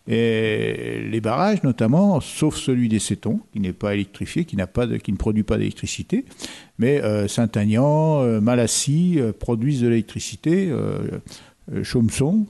Et 0.09 1.03
les 1.11 1.21
barrages, 1.21 1.63
notamment, 1.63 2.21
sauf 2.21 2.57
celui 2.57 2.89
des 2.89 2.99
Cétons, 2.99 3.41
qui 3.53 3.61
n'est 3.61 3.73
pas 3.75 3.95
électrifié, 3.95 4.45
qui, 4.45 4.57
n'a 4.57 4.67
pas 4.67 4.87
de- 4.87 4.97
qui 4.97 5.13
ne 5.13 5.17
produit 5.17 5.43
pas 5.45 5.57
d'électricité, 5.59 6.25
mais 6.79 7.01
euh, 7.03 7.29
Saint-Aignan, 7.29 8.23
euh, 8.23 8.41
Malassis 8.41 9.17
euh, 9.19 9.33
produisent 9.33 9.83
de 9.83 9.89
l'électricité, 9.89 10.73
Chaumson, 11.85 12.47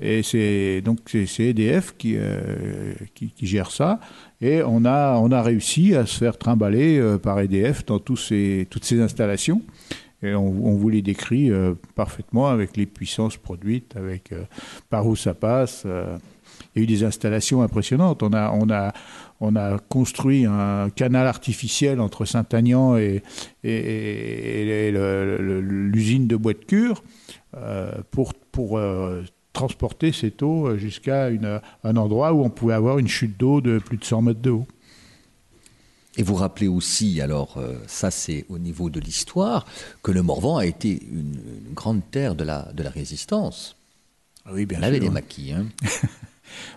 et 0.00 0.22
c'est 0.22 0.80
donc 0.82 1.00
c'est 1.06 1.26
c'est 1.26 1.44
EDF 1.48 1.94
qui, 1.98 2.14
euh, 2.16 2.94
qui, 3.14 3.30
qui 3.30 3.46
gère 3.46 3.70
ça. 3.72 3.98
Et 4.40 4.62
on 4.62 4.84
a, 4.84 5.16
on 5.18 5.30
a 5.32 5.42
réussi 5.42 5.94
à 5.94 6.06
se 6.06 6.16
faire 6.18 6.38
trimballer 6.38 6.98
euh, 6.98 7.18
par 7.18 7.38
EDF 7.40 7.84
dans 7.84 7.98
tous 7.98 8.16
ces, 8.16 8.66
toutes 8.70 8.84
ces 8.84 9.00
installations. 9.00 9.60
Et 10.22 10.34
on, 10.34 10.50
vous 10.50 10.88
les 10.90 11.00
décrit 11.02 11.50
euh, 11.50 11.74
parfaitement 11.94 12.48
avec 12.48 12.76
les 12.76 12.86
puissances 12.86 13.36
produites, 13.38 13.96
avec 13.96 14.32
euh, 14.32 14.44
par 14.90 15.06
où 15.06 15.16
ça 15.16 15.34
passe. 15.34 15.86
Il 16.74 16.78
y 16.78 16.80
a 16.80 16.82
eu 16.82 16.86
des 16.86 17.04
installations 17.04 17.62
impressionnantes. 17.62 18.22
On 18.22 18.32
a, 18.34 18.50
on 18.52 18.70
a, 18.70 18.92
on 19.40 19.56
a 19.56 19.78
construit 19.78 20.44
un 20.44 20.90
canal 20.90 21.26
artificiel 21.26 22.00
entre 22.00 22.26
Saint-Agnan 22.26 22.96
et, 22.98 23.22
et, 23.64 24.88
et- 24.88 24.92
l'usine 24.92 26.26
de 26.26 26.36
bois 26.36 26.52
de 26.52 26.58
cure 26.58 27.02
pour, 28.10 28.34
pour 28.34 28.78
transporter 29.52 30.12
cette 30.12 30.42
eau 30.42 30.76
jusqu'à 30.76 31.28
une- 31.30 31.60
un 31.84 31.96
endroit 31.96 32.32
où 32.32 32.42
on 32.44 32.50
pouvait 32.50 32.74
avoir 32.74 32.98
une 32.98 33.08
chute 33.08 33.38
d'eau 33.38 33.60
de 33.60 33.78
plus 33.78 33.96
de 33.98 34.04
100 34.04 34.22
mètres 34.22 34.40
de 34.40 34.50
haut. 34.50 34.66
Et 36.16 36.22
vous 36.22 36.34
rappelez 36.34 36.66
aussi, 36.68 37.20
alors 37.20 37.56
euh, 37.56 37.74
ça 37.86 38.10
c'est 38.10 38.44
au 38.48 38.58
niveau 38.58 38.90
de 38.90 38.98
l'histoire, 39.00 39.64
que 40.02 40.10
le 40.10 40.22
Morvan 40.22 40.56
a 40.58 40.66
été 40.66 41.00
une, 41.10 41.38
une 41.68 41.74
grande 41.74 42.00
terre 42.10 42.34
de 42.34 42.42
la, 42.44 42.70
de 42.74 42.82
la 42.82 42.90
résistance. 42.90 43.76
Ah 44.44 44.50
Oui, 44.52 44.66
bien 44.66 44.80
On 44.80 44.82
avait 44.82 44.96
sûr. 44.96 45.04
des 45.04 45.10
maquis. 45.10 45.52
Hein. 45.52 45.66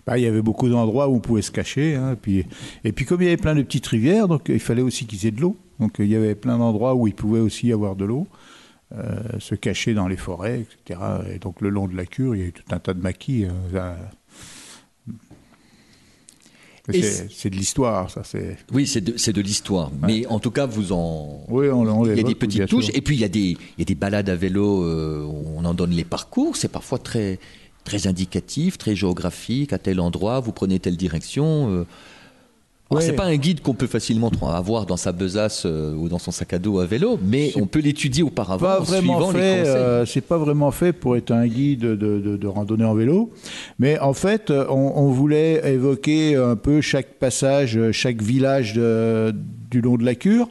Bah, 0.06 0.20
il 0.20 0.24
y 0.24 0.28
avait 0.28 0.44
beaucoup 0.44 0.70
d'endroits 0.70 1.10
où 1.10 1.16
on 1.16 1.20
pouvait 1.20 1.42
se 1.42 1.50
cacher. 1.50 1.96
hein, 1.96 2.12
et, 2.14 2.16
puis, 2.16 2.46
et 2.84 2.92
puis 2.92 3.06
comme 3.06 3.22
il 3.24 3.26
y 3.26 3.28
avait 3.30 3.38
plein 3.38 3.56
de 3.56 3.64
petites 3.64 3.88
rivières, 3.88 4.28
donc 4.28 4.44
il 4.50 4.60
fallait 4.60 4.84
aussi 4.84 5.08
qu'ils 5.08 5.26
aient 5.26 5.32
de 5.32 5.42
l'eau. 5.42 5.58
Donc 5.80 5.96
il 5.98 6.06
y 6.06 6.16
avait 6.16 6.36
plein 6.36 6.60
d'endroits 6.60 6.94
où 6.94 7.08
il 7.08 7.16
pouvait 7.16 7.40
aussi 7.40 7.68
y 7.68 7.74
avoir 7.74 7.96
de 7.96 8.06
l'eau, 8.06 8.28
euh, 8.30 8.36
se 9.40 9.56
cacher 9.56 9.94
dans 9.94 10.08
les 10.08 10.18
forêts, 10.18 10.66
etc. 10.86 11.00
Et 11.34 11.40
donc 11.40 11.62
le 11.62 11.70
long 11.70 11.88
de 11.88 11.96
la 11.96 12.06
cure, 12.06 12.36
il 12.36 12.42
y 12.42 12.44
a 12.44 12.48
eu 12.48 12.54
tout 12.54 12.64
un 12.72 12.80
tas 12.80 12.94
de 12.94 13.02
maquis. 13.02 13.46
hein, 13.46 13.96
Et 16.92 17.02
C'est 17.02 17.50
de 17.50 17.56
l'histoire, 17.56 18.10
ça. 18.10 18.24
C'est 18.26 18.58
Oui, 18.74 18.86
c'est 18.86 19.02
de, 19.02 19.42
l'histoire. 19.42 19.90
Mais 20.02 20.26
en 20.28 20.40
tout 20.40 20.52
cas, 20.52 20.66
vous 20.66 20.92
en. 20.92 21.46
oui, 21.48 21.70
on, 21.70 21.82
on 21.82 22.06
il 22.06 22.18
y 22.18 22.20
a 22.20 22.24
des 22.24 22.36
petites 22.36 22.68
touches. 22.68 22.90
Et 22.94 23.02
puis 23.02 23.16
il 23.16 23.22
y, 23.22 23.24
a 23.24 23.30
des, 23.30 23.52
il 23.52 23.80
y 23.80 23.82
a 23.82 23.86
des 23.86 23.96
balades 23.96 24.30
à 24.30 24.36
vélo, 24.36 24.84
euh, 24.84 25.26
on 25.56 25.64
en 25.64 25.74
donne 25.74 25.92
les 25.92 26.04
parcours. 26.04 26.58
C'est 26.58 26.68
parfois 26.72 27.00
très, 27.00 27.40
très 27.86 28.06
indicatif, 28.08 28.78
très 28.78 28.96
géographique. 28.98 29.72
À 29.72 29.78
tel 29.78 30.02
endroit, 30.02 30.42
vous 30.42 30.52
prenez 30.52 30.80
telle 30.80 30.98
direction. 30.98 31.72
euh. 31.72 31.86
Alors, 32.94 33.02
Ouais. 33.04 33.10
c'est 33.10 33.16
pas 33.16 33.26
un 33.26 33.36
guide 33.36 33.62
qu'on 33.62 33.74
peut 33.74 33.88
facilement 33.88 34.30
avoir 34.48 34.86
dans 34.86 34.98
sa 34.98 35.12
besace 35.12 35.64
euh, 35.66 35.94
ou 35.96 36.10
dans 36.10 36.20
son 36.20 36.32
sac 36.32 36.54
à 36.54 36.60
dos 36.60 36.80
à 36.80 36.86
vélo, 36.86 37.20
mais 37.24 37.52
on 37.56 37.66
peut 37.66 37.80
l'étudier 37.80 38.24
auparavant 38.24 38.66
pas 38.66 38.80
en 38.80 38.84
vraiment 38.84 39.16
suivant 39.20 39.32
les 39.32 39.40
conseils. 39.40 39.64
euh, 39.66 40.06
c'est 40.06 40.22
pas 40.22 40.38
vraiment 40.38 40.72
fait 40.72 40.94
pour 40.94 41.16
être 41.18 41.32
un 41.32 41.48
guide 41.48 41.82
de, 41.82 41.96
de- 41.96 42.38
de 42.38 42.48
randonnée 42.48 42.86
en 42.86 42.94
vélo, 42.94 43.32
mais 43.80 44.00
en 44.00 44.14
fait, 44.14 44.52
on, 44.52 44.94
on 44.96 45.10
voulait 45.10 45.62
évoquer 45.74 46.36
un 46.36 46.56
peu 46.56 46.82
chaque 46.82 47.16
passage, 47.20 47.80
chaque 47.92 48.22
village 48.22 48.74
de- 48.74 49.34
du 49.72 49.82
long 49.82 49.98
de 49.98 50.06
la 50.06 50.16
cure. 50.16 50.50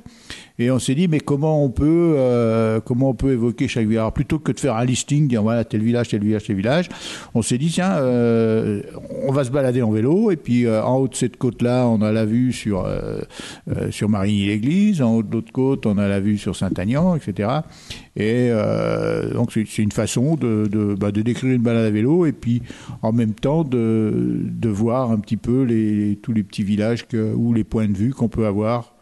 Et 0.59 0.71
on 0.71 0.79
s'est 0.79 0.95
dit, 0.95 1.09
mais 1.09 1.21
comment 1.21 1.65
on 1.65 1.71
peut, 1.71 2.15
euh, 2.17 2.81
comment 2.81 3.11
on 3.11 3.15
peut 3.15 3.33
évoquer 3.33 3.69
chaque 3.69 3.87
village? 3.87 4.03
Alors, 4.03 4.13
Plutôt 4.13 4.39
que 4.39 4.53
de 4.53 4.61
faire 4.61 4.77
un 4.77 4.85
listing, 4.85 5.29
dire 5.29 5.43
voilà 5.43 5.65
tel 5.65 5.83
village, 5.83 6.09
tel 6.09 6.23
village, 6.23 6.45
tel 6.45 6.57
village, 6.57 6.89
on 7.35 7.43
s'est 7.43 7.59
dit 7.59 7.71
tiens, 7.71 7.93
euh, 7.97 8.83
on 9.27 9.33
va 9.33 9.45
se 9.45 9.51
balader 9.51 9.83
en 9.83 9.91
vélo. 9.91 10.31
Et 10.31 10.37
puis 10.37 10.67
euh, 10.67 10.83
en 10.83 10.97
haut 10.97 11.09
de 11.09 11.15
cette 11.15 11.37
côte-là, 11.37 11.87
on 11.87 12.03
a 12.03 12.13
la 12.13 12.25
vue 12.25 12.53
sur 12.53 12.87
sur 13.91 14.09
Marigny-l'Église. 14.09 15.03
En 15.03 15.17
haut 15.17 15.23
de 15.23 15.33
l'autre 15.33 15.53
côte, 15.53 15.87
on 15.87 15.99
a 15.99 16.09
la 16.09 16.21
vue 16.21 16.39
sur 16.39 16.55
Saint-Agnan, 16.55 17.17
etc. 17.17 17.49
Et 18.17 18.51
donc 19.33 19.53
c'est 19.53 19.83
une 19.83 19.93
façon 19.93 20.37
de, 20.37 20.69
de, 20.71 20.95
bah, 20.95 21.11
de 21.11 21.23
décrire 21.23 21.53
une 21.53 21.63
balade 21.63 21.87
à 21.87 21.91
vélo 21.91 22.27
et 22.27 22.33
puis 22.33 22.63
en 23.03 23.13
même 23.13 23.33
temps 23.33 23.65
de, 23.65 24.41
de 24.43 24.69
voir 24.69 25.11
un 25.11 25.19
petit 25.19 25.37
peu 25.37 25.63
les, 25.63 26.19
tous 26.23 26.33
les 26.33 26.43
petits 26.43 26.63
villages 26.63 27.07
ou 27.37 27.53
les 27.55 27.65
points 27.65 27.89
de 27.89 27.97
vue 27.97 28.13
qu'on 28.13 28.29
peut 28.29 28.47
avoir 28.47 28.95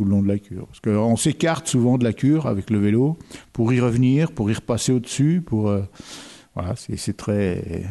tout 0.00 0.06
le 0.06 0.12
long 0.12 0.22
de 0.22 0.28
la 0.28 0.38
cure. 0.38 0.66
Parce 0.66 0.80
qu'on 0.80 1.16
s'écarte 1.16 1.68
souvent 1.68 1.98
de 1.98 2.04
la 2.04 2.14
cure 2.14 2.46
avec 2.46 2.70
le 2.70 2.78
vélo 2.78 3.18
pour 3.52 3.70
y 3.74 3.80
revenir, 3.80 4.32
pour 4.32 4.50
y 4.50 4.54
repasser 4.54 4.92
au-dessus, 4.92 5.42
pour... 5.44 5.68
euh, 5.68 5.82
voilà, 6.54 6.74
c'est 6.74 7.16
très... 7.18 7.84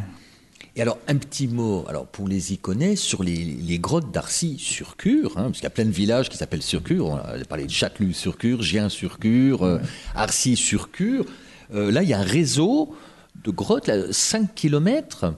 Et 0.76 0.82
alors, 0.82 0.98
un 1.08 1.18
petit 1.18 1.48
mot 1.48 1.86
alors 1.88 2.08
pour 2.08 2.28
les 2.28 2.54
Iconais 2.54 2.96
sur 2.96 3.22
les, 3.22 3.44
les 3.44 3.78
grottes 3.78 4.12
d'Arcy-sur-Cure, 4.12 5.38
hein, 5.38 5.44
parce 5.44 5.58
qu'il 5.58 5.66
y 5.66 5.68
a 5.68 5.72
plein 5.72 5.86
de 5.86 5.92
villages 5.92 6.30
qui 6.30 6.38
s'appellent 6.38 6.64
sur-Cure. 6.64 7.06
On 7.06 7.16
a 7.18 7.46
parlé 7.48 7.66
de 7.66 7.72
Châtelus-sur-Cure, 7.72 8.64
Gien-sur-Cure, 8.64 9.64
euh, 9.64 9.78
Arcy-sur-Cure. 10.16 11.26
Euh, 11.76 11.92
là, 11.92 12.02
il 12.02 12.10
y 12.10 12.14
a 12.14 12.20
un 12.20 12.24
réseau 12.24 12.96
de 13.44 13.52
grottes, 13.52 13.86
là, 13.86 14.12
5 14.12 14.56
km. 14.56 15.36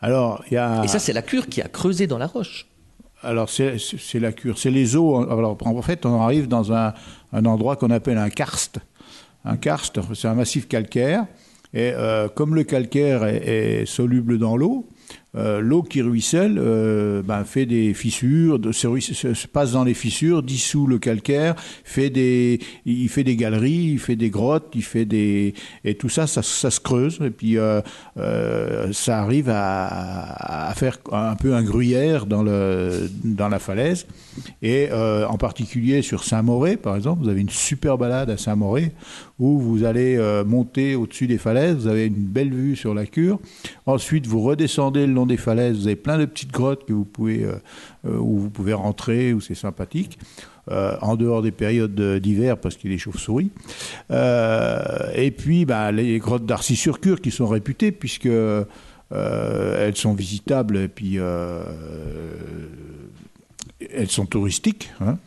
Alors, 0.00 0.42
il 0.50 0.54
y 0.54 0.56
a... 0.56 0.82
Et 0.82 0.88
ça, 0.88 0.98
c'est 0.98 1.12
la 1.12 1.22
cure 1.22 1.46
qui 1.46 1.62
a 1.62 1.68
creusé 1.68 2.08
dans 2.08 2.18
la 2.18 2.26
roche. 2.26 2.66
Alors, 3.24 3.48
c'est 3.48 3.78
la 4.20 4.32
cure, 4.32 4.58
c'est 4.58 4.70
les 4.70 4.96
eaux. 4.96 5.16
Alors, 5.16 5.56
en 5.64 5.82
fait, 5.82 6.04
on 6.06 6.20
arrive 6.20 6.48
dans 6.48 6.72
un, 6.72 6.94
un 7.32 7.44
endroit 7.44 7.76
qu'on 7.76 7.90
appelle 7.90 8.18
un 8.18 8.30
karst. 8.30 8.78
Un 9.44 9.56
karst, 9.56 10.00
c'est 10.14 10.28
un 10.28 10.34
massif 10.34 10.68
calcaire. 10.68 11.26
Et 11.72 11.92
euh, 11.92 12.28
comme 12.28 12.54
le 12.54 12.62
calcaire 12.62 13.24
est 13.24 13.84
soluble 13.86 14.38
dans 14.38 14.56
l'eau, 14.56 14.86
euh, 15.36 15.60
l'eau 15.60 15.82
qui 15.82 16.00
ruisselle 16.02 16.56
euh, 16.58 17.22
ben, 17.22 17.44
fait 17.44 17.66
des 17.66 17.94
fissures, 17.94 18.60
se 18.72 19.46
passe 19.46 19.72
dans 19.72 19.84
les 19.84 19.94
fissures, 19.94 20.42
dissout 20.42 20.86
le 20.86 20.98
calcaire, 20.98 21.54
fait 21.84 22.10
des, 22.10 22.60
il 22.86 23.08
fait 23.08 23.24
des 23.24 23.36
galeries, 23.36 23.92
il 23.92 23.98
fait 23.98 24.16
des 24.16 24.30
grottes, 24.30 24.72
il 24.74 24.82
fait 24.82 25.04
des 25.04 25.54
et 25.84 25.94
tout 25.94 26.08
ça, 26.08 26.26
ça, 26.26 26.42
ça 26.42 26.70
se 26.70 26.80
creuse 26.80 27.18
et 27.24 27.30
puis 27.30 27.58
euh, 27.58 27.80
euh, 28.16 28.92
ça 28.92 29.20
arrive 29.20 29.50
à, 29.50 30.68
à 30.68 30.74
faire 30.74 30.98
un 31.12 31.36
peu 31.36 31.54
un 31.54 31.62
gruyère 31.62 32.26
dans 32.26 32.42
le 32.42 33.08
dans 33.24 33.48
la 33.48 33.58
falaise 33.58 34.06
et 34.62 34.88
euh, 34.90 35.26
en 35.28 35.36
particulier 35.36 36.02
sur 36.02 36.24
Saint-Moré 36.24 36.76
par 36.76 36.96
exemple, 36.96 37.22
vous 37.22 37.28
avez 37.28 37.40
une 37.40 37.50
super 37.50 37.98
balade 37.98 38.30
à 38.30 38.36
Saint-Moré 38.36 38.92
où 39.38 39.58
vous 39.58 39.84
allez 39.84 40.16
euh, 40.16 40.44
monter 40.44 40.94
au-dessus 40.94 41.26
des 41.26 41.38
falaises, 41.38 41.76
vous 41.76 41.86
avez 41.88 42.06
une 42.06 42.14
belle 42.14 42.52
vue 42.52 42.76
sur 42.76 42.94
la 42.94 43.06
cure. 43.06 43.40
Ensuite, 43.86 44.26
vous 44.26 44.40
redescendez 44.40 45.06
le 45.06 45.12
long 45.12 45.26
des 45.26 45.36
falaises, 45.36 45.76
vous 45.78 45.86
avez 45.86 45.96
plein 45.96 46.18
de 46.18 46.24
petites 46.24 46.52
grottes 46.52 46.84
que 46.86 46.92
vous 46.92 47.04
pouvez, 47.04 47.44
euh, 47.44 48.18
où 48.18 48.38
vous 48.38 48.50
pouvez 48.50 48.72
rentrer, 48.74 49.32
où 49.32 49.40
c'est 49.40 49.54
sympathique. 49.54 50.18
en 51.02 51.16
dehors 51.16 51.42
des 51.42 51.50
périodes 51.52 51.94
de- 51.94 52.18
d'hiver 52.18 52.56
parce 52.56 52.76
qu'il 52.76 52.90
y 52.90 52.94
a 52.94 52.96
des 52.96 52.98
chauves-souris. 52.98 53.50
Et 54.10 55.30
puis, 55.30 55.66
bah, 55.66 55.92
les 55.92 56.18
grottes 56.18 56.46
d'Arcy-sur-Cure 56.46 57.20
qui 57.20 57.30
sont 57.30 57.46
réputées 57.46 57.92
puisque 57.92 58.24
elles 59.10 59.96
sont 59.96 60.14
visitables 60.14 60.78
et 60.78 60.88
puis 60.88 61.18
elles 63.92 64.10
sont 64.10 64.26
touristiques. 64.26 64.90
hein. 65.00 65.18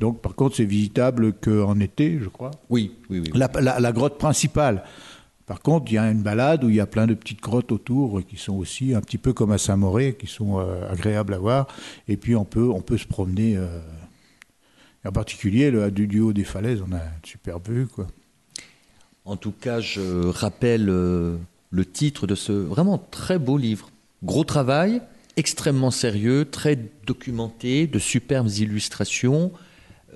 Donc, 0.00 0.22
par 0.22 0.34
contre, 0.34 0.56
c'est 0.56 0.64
visitable 0.64 1.32
qu'en 1.34 1.78
été, 1.78 2.18
je 2.22 2.28
crois. 2.28 2.50
Oui, 2.70 2.92
oui, 3.10 3.20
oui. 3.20 3.30
La, 3.34 3.50
la- 3.60 3.80
la 3.80 3.92
grotte 3.92 4.18
principale, 4.18 4.82
Par 5.46 5.60
contre, 5.62 5.90
il 5.90 5.96
y 5.96 5.98
a 5.98 6.08
une 6.08 6.22
balade 6.22 6.62
où 6.62 6.68
il 6.68 6.76
y 6.76 6.80
a 6.80 6.86
plein 6.86 7.08
de 7.08 7.14
petites 7.14 7.42
grottes 7.42 7.72
autour 7.72 8.22
qui 8.24 8.36
sont 8.36 8.54
aussi 8.54 8.94
un 8.94 9.00
petit 9.00 9.18
peu 9.18 9.32
comme 9.32 9.50
à 9.50 9.58
Saint-Mauré, 9.58 10.14
qui 10.16 10.28
sont 10.28 10.60
euh, 10.60 10.88
agréables 10.88 11.34
à 11.34 11.38
voir. 11.38 11.66
Et 12.06 12.16
puis 12.16 12.36
on 12.36 12.44
peut, 12.44 12.68
on 12.70 12.80
peut 12.80 12.96
se 12.98 13.06
promener. 13.06 13.56
euh, 13.56 13.66
en 15.04 15.10
particulier, 15.12 15.70
le, 15.72 15.90
du, 15.90 16.06
du 16.06 16.20
haut 16.20 16.32
des 16.32 16.44
falaises, 16.44 16.80
on 16.88 16.92
a 16.94 16.98
une 16.98 17.24
superbe 17.24 17.68
vue. 17.68 17.86
Quoi. 17.88 18.06
En 19.24 19.36
tout 19.36 19.50
cas, 19.52 19.80
je 19.80 20.28
rappelle 20.28 20.88
euh, 20.88 21.36
le 21.72 21.84
titre 21.84 22.26
de 22.28 22.34
ce 22.36 22.52
vraiment 22.52 22.98
très 23.10 23.38
beau 23.38 23.56
livre. 23.58 23.90
Gros 24.22 24.44
travail, 24.44 25.02
extrêmement 25.36 25.90
sérieux, 25.90 26.46
très 26.50 26.78
documenté, 27.06 27.86
de 27.86 27.98
superbes 27.98 28.50
illustrations. 28.58 29.52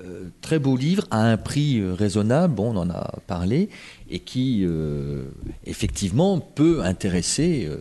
euh, 0.00 0.24
très 0.40 0.58
beau 0.58 0.76
livre 0.76 1.06
à 1.12 1.22
un 1.30 1.36
prix 1.36 1.78
euh, 1.78 1.94
raisonnable, 1.94 2.52
bon, 2.54 2.72
on 2.74 2.78
en 2.80 2.90
a 2.90 3.12
parlé, 3.28 3.68
et 4.10 4.18
qui 4.18 4.62
euh, 4.64 5.22
effectivement 5.66 6.40
peut 6.40 6.82
intéresser 6.82 7.66
euh, 7.68 7.76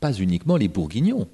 pas 0.00 0.12
uniquement 0.14 0.56
les 0.56 0.68
bourguignons. 0.68 1.28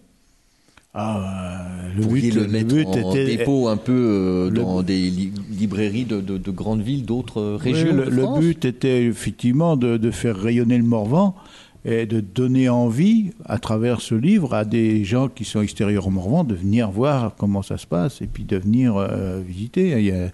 Ah, 0.95 1.69
le 1.97 2.05
but, 2.05 2.35
le 2.35 2.43
le 2.43 2.49
mettre 2.49 2.75
but 2.75 2.85
en 2.89 3.13
était. 3.13 3.37
dépôt 3.37 3.69
un 3.69 3.77
peu 3.77 4.51
le- 4.53 4.61
dans 4.61 4.83
des 4.83 4.99
li- 5.09 5.33
librairies 5.49 6.05
de, 6.07 6.21
de- 6.21 6.37
de 6.37 6.51
grandes 6.51 6.83
villes 6.83 7.05
d'autres 7.07 7.57
Oui, 7.65 7.73
régions. 7.73 7.95
le, 7.95 8.07
de 8.07 8.11
le 8.11 8.41
but 8.41 8.65
était 8.65 9.05
effectivement 9.05 9.77
de 9.77 10.11
faire 10.11 10.37
rayonner 10.37 10.77
le 10.79 10.83
Morvan 10.83 11.37
et 11.85 12.07
de 12.07 12.21
donner 12.21 12.69
envie, 12.69 13.33
à 13.47 13.59
travers 13.59 14.01
ce 14.01 14.15
livre, 14.15 14.55
à 14.55 14.65
des 14.65 15.05
gens 15.05 15.29
qui 15.29 15.45
sont 15.45 15.63
extérieurs 15.63 16.07
au 16.07 16.11
Morvan 16.11 16.45
de 16.45 16.55
venir 16.55 16.91
voir 16.91 17.35
comment 17.37 17.63
ça 17.63 17.79
se 17.79 17.87
passe 17.87 18.21
et 18.21 18.27
puis 18.27 18.45
de 18.45 18.57
venir 18.57 18.97
euh, 18.97 19.41
visiter. 19.47 20.13
Euh, 20.13 20.29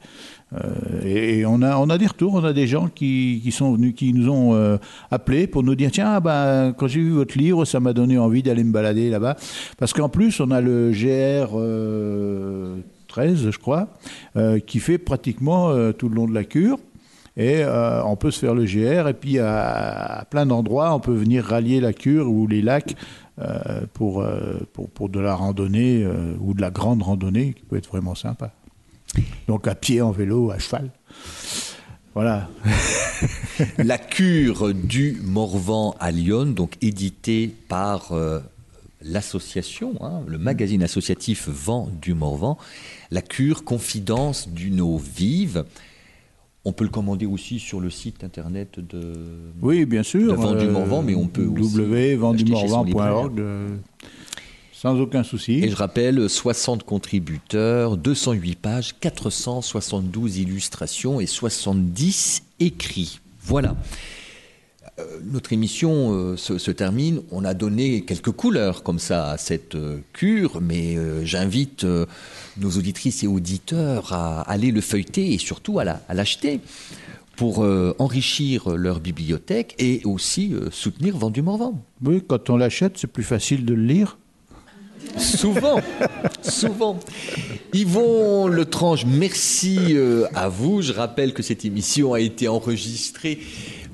et, 1.05 1.47
on, 1.47 1.63
a, 1.63 1.77
on 1.77 1.89
a 1.89 1.99
des 1.99 2.07
retours, 2.07 2.35
on 2.35 2.45
a 2.45 2.53
des 2.53 2.67
gens 2.67 2.89
qui, 2.89 3.41
qui 3.43 3.53
sont 3.53 3.73
venus, 3.75 3.95
qui 3.95 4.13
nous 4.13 4.29
ont 4.29 4.55
euh, 4.55 4.77
appelés 5.11 5.47
pour 5.47 5.63
nous 5.63 5.75
dire 5.75 5.91
tiens, 5.91 6.15
ah 6.17 6.21
ben, 6.21 6.73
quand 6.77 6.89
j'ai 6.89 7.01
vu 7.01 7.11
votre 7.11 7.37
livre, 7.39 7.65
ça 7.65 7.81
m'a 7.81 7.93
donné 7.93 8.19
envie 8.19 8.43
d'aller 8.43 8.65
me 8.65 8.73
balader 8.73 9.11
là-bas. 9.11 9.37
Parce 9.79 9.93
qu'en 9.93 10.09
plus, 10.09 10.41
on 10.41 10.51
a 10.51 10.61
le 10.61 10.91
GR. 10.93 11.57
euh, 11.57 12.77
13, 13.17 13.51
je 13.51 13.59
crois, 13.59 13.89
euh, 14.37 14.59
qui 14.59 14.79
fait 14.79 14.99
pratiquement 14.99 15.71
euh, 15.71 15.93
tout 15.93 16.11
le 16.11 16.17
long 16.17 16.29
de 16.29 16.35
la 16.35 16.45
cure. 16.45 16.79
Et 17.37 17.63
euh, 17.63 18.03
on 18.05 18.17
peut 18.17 18.31
se 18.31 18.39
faire 18.39 18.55
le 18.55 18.65
GR, 18.65 19.09
et 19.09 19.15
puis 19.15 19.39
à, 19.39 20.27
plein 20.31 20.47
d'endroits, 20.47 20.95
on 20.95 21.01
peut 21.01 21.15
venir 21.15 21.45
rallier 21.45 21.81
la 21.81 21.93
cure 21.93 22.31
ou 22.31 22.47
les 22.47 22.63
lacs 22.63 22.97
euh, 23.39 23.83
pour, 23.93 24.23
euh, 24.23 24.61
pour, 24.73 24.89
pour 24.89 25.11
de 25.11 25.21
la 25.21 25.35
randonnée 25.35 26.07
ou 26.41 26.55
de 26.55 26.63
la 26.63 26.71
grande 26.71 27.03
randonnée 27.03 27.53
qui 27.53 27.63
peut 27.65 27.77
être 27.77 27.89
vraiment 27.89 28.15
sympa. 28.15 28.53
Donc 29.49 29.69
à 29.69 29.75
pied, 29.75 30.01
en 30.01 30.13
vélo, 30.13 30.51
à 30.51 30.59
cheval. 30.59 30.91
Voilà. 32.15 32.49
La 33.79 33.99
cure 33.99 34.73
du 34.73 35.21
Morvan 35.23 35.95
à 36.01 36.11
Lyon, 36.11 36.47
donc 36.47 36.77
édité 36.81 37.55
par 37.69 38.13
l'association, 39.03 39.95
hein, 40.01 40.23
le 40.27 40.39
magazine 40.39 40.83
associatif 40.83 41.49
Vent 41.49 41.89
du 42.01 42.15
Morvan. 42.15 42.57
La 43.11 43.23
cure, 43.23 43.65
confidence 43.65 44.49
d'une 44.49 44.81
eau 44.81 44.97
vive. 44.99 45.65
On 46.69 46.73
peut 46.73 46.83
le 46.83 46.91
commander 46.91 47.27
aussi 47.27 47.61
sur 47.61 47.79
le 47.79 47.91
site 47.91 48.25
internet 48.25 48.81
de. 48.81 49.13
Oui, 49.63 49.85
bien 49.85 50.03
sûr. 50.03 50.33
Le 50.33 50.33
vent 50.33 50.53
du 50.57 50.67
Morvan, 50.67 51.01
mais 51.01 51.15
on 51.15 51.29
peut 51.29 51.47
aussi 51.47 51.77
www.vendumorvan.org, 51.77 53.39
euh, 53.39 53.69
sans 54.73 55.01
aucun 55.01 55.23
souci. 55.23 55.61
Et 55.63 55.69
je 55.69 55.77
rappelle, 55.77 56.29
60 56.29 56.83
contributeurs, 56.83 57.97
208 57.97 58.57
pages, 58.57 58.97
472 58.99 60.39
illustrations 60.39 61.21
et 61.21 61.27
70 61.27 62.43
écrits. 62.59 63.21
Voilà. 63.43 63.77
Euh, 64.99 65.05
notre 65.31 65.53
émission 65.53 66.13
euh, 66.15 66.37
se, 66.37 66.57
se 66.59 66.71
termine. 66.71 67.21
On 67.31 67.45
a 67.45 67.53
donné 67.53 68.03
quelques 68.03 68.31
couleurs 68.31 68.83
comme 68.83 68.99
ça 68.99 69.31
à 69.33 69.37
cette 69.39 69.75
euh, 69.75 69.99
cure, 70.15 70.61
mais 70.63 70.97
j'invite 71.25 71.85
nos 71.85 72.71
auditrices 72.71 73.23
et 73.23 73.27
auditeurs 73.27 74.13
à 74.15 74.41
aller 74.43 74.71
le 74.71 74.81
feuilleter 74.81 75.35
et 75.35 75.39
surtout 75.39 75.79
à 75.79 75.85
la- 75.85 76.01
à 76.09 76.15
l'acheter 76.15 76.61
pour 77.37 77.63
euh, 77.63 77.95
enrichir 77.99 78.71
leur 78.71 79.01
bibliothèque 79.01 79.75
et 79.79 80.01
aussi 80.07 80.55
euh, 80.55 80.71
soutenir 80.71 81.19
Vendu 81.19 81.43
Morvan. 81.43 81.79
Oui, 82.03 82.23
quand 82.27 82.49
on 82.49 82.57
l'achète, 82.57 82.97
c'est 82.97 83.07
plus 83.07 83.25
facile 83.25 83.67
de 83.67 83.75
le 83.75 83.83
lire. 83.85 84.17
Souvent, 85.19 85.81
souvent. 86.43 86.99
Yvon 87.75 88.49
Letrange, 88.49 89.05
merci 89.07 89.79
euh, 89.91 90.25
à 90.35 90.49
vous. 90.49 90.81
Je 90.83 90.93
rappelle 90.93 91.33
que 91.35 91.43
cette 91.43 91.65
émission 91.67 92.13
a 92.15 92.21
été 92.21 92.49
enregistrée 92.49 93.39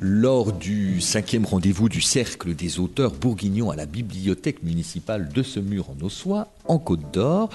lors 0.02 0.52
du 0.52 1.00
cinquième 1.00 1.46
rendez-vous 1.46 1.88
du 1.88 2.00
Cercle 2.00 2.56
des 2.56 2.80
auteurs 2.80 3.12
bourguignons 3.12 3.70
à 3.70 3.76
la 3.76 3.86
bibliothèque 3.86 4.64
municipale 4.64 5.28
de 5.28 5.42
Semur 5.44 5.90
en 5.90 6.04
Ossois, 6.04 6.48
en 6.66 6.78
Côte 6.78 7.12
d'Or. 7.12 7.50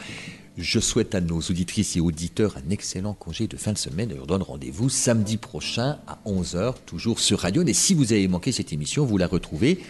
Je 0.58 0.80
souhaite 0.80 1.14
à 1.14 1.20
nos 1.22 1.40
auditrices 1.40 1.98
et 1.98 2.00
auditeurs 2.00 2.56
un 2.58 2.72
excellent 2.72 3.14
congé 3.14 3.48
de 3.48 3.58
fin 3.58 3.74
de 3.74 3.78
semaine 3.78 4.12
et 4.12 4.16
leur 4.16 4.28
donne 4.28 4.42
rendez-vous 4.42 4.88
samedi 4.90 5.36
prochain 5.36 5.98
à 6.08 6.20
11h, 6.26 6.76
toujours 6.86 7.20
sur 7.20 7.40
Radio. 7.40 7.64
Et 7.68 7.74
si 7.74 7.94
vous 7.94 8.14
avez 8.14 8.28
manqué 8.30 8.54
cette 8.54 8.72
émission, 8.72 9.06
vous 9.06 9.18
la 9.18 9.28
retrouvez 9.28 9.84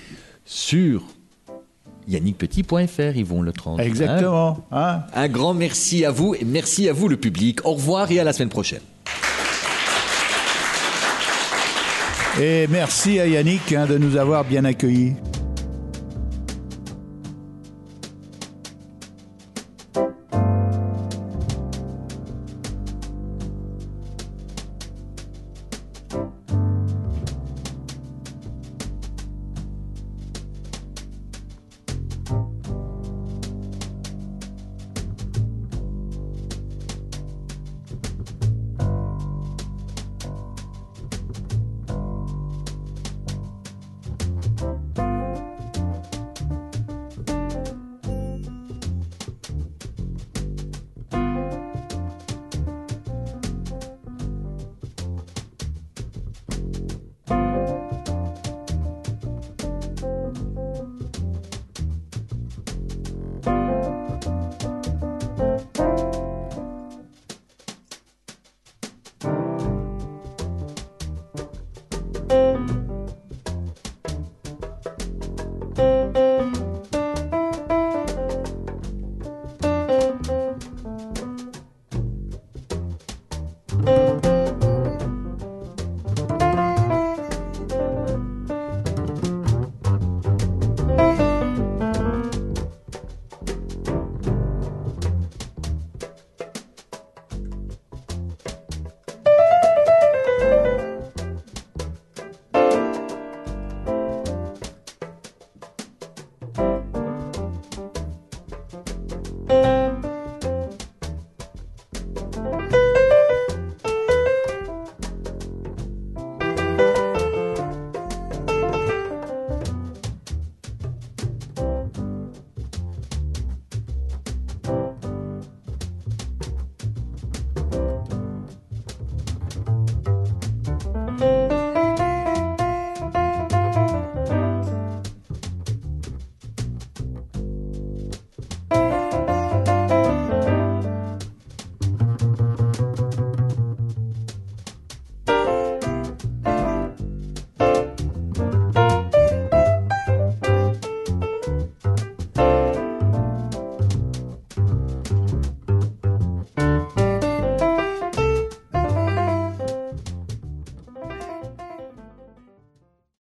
sur 0.43 1.03
yannickpetit.fr, 2.07 3.15
Yvon 3.15 3.43
Letrange. 3.43 3.79
Hein 3.79 3.83
Exactement. 3.83 4.65
hein. 4.71 5.03
un 5.13 5.27
grand 5.27 5.53
merci 5.53 6.03
à 6.05 6.11
vous 6.11 6.33
et 6.33 6.43
merci 6.43 6.89
à 6.89 6.93
vous 6.93 7.07
le 7.07 7.17
public. 7.17 7.63
Au 7.65 7.73
revoir 7.73 8.11
et 8.11 8.19
à 8.19 8.23
la 8.23 8.33
semaine 8.33 8.49
prochaine. 8.49 8.81
Et 12.39 12.67
merci 12.67 13.19
à 13.19 13.25
Yannick 13.25 13.73
hein, 13.73 13.87
de 13.87 13.97
nous 13.97 14.15
avoir 14.15 14.43
bien 14.43 14.63
accueillis. 14.63 15.15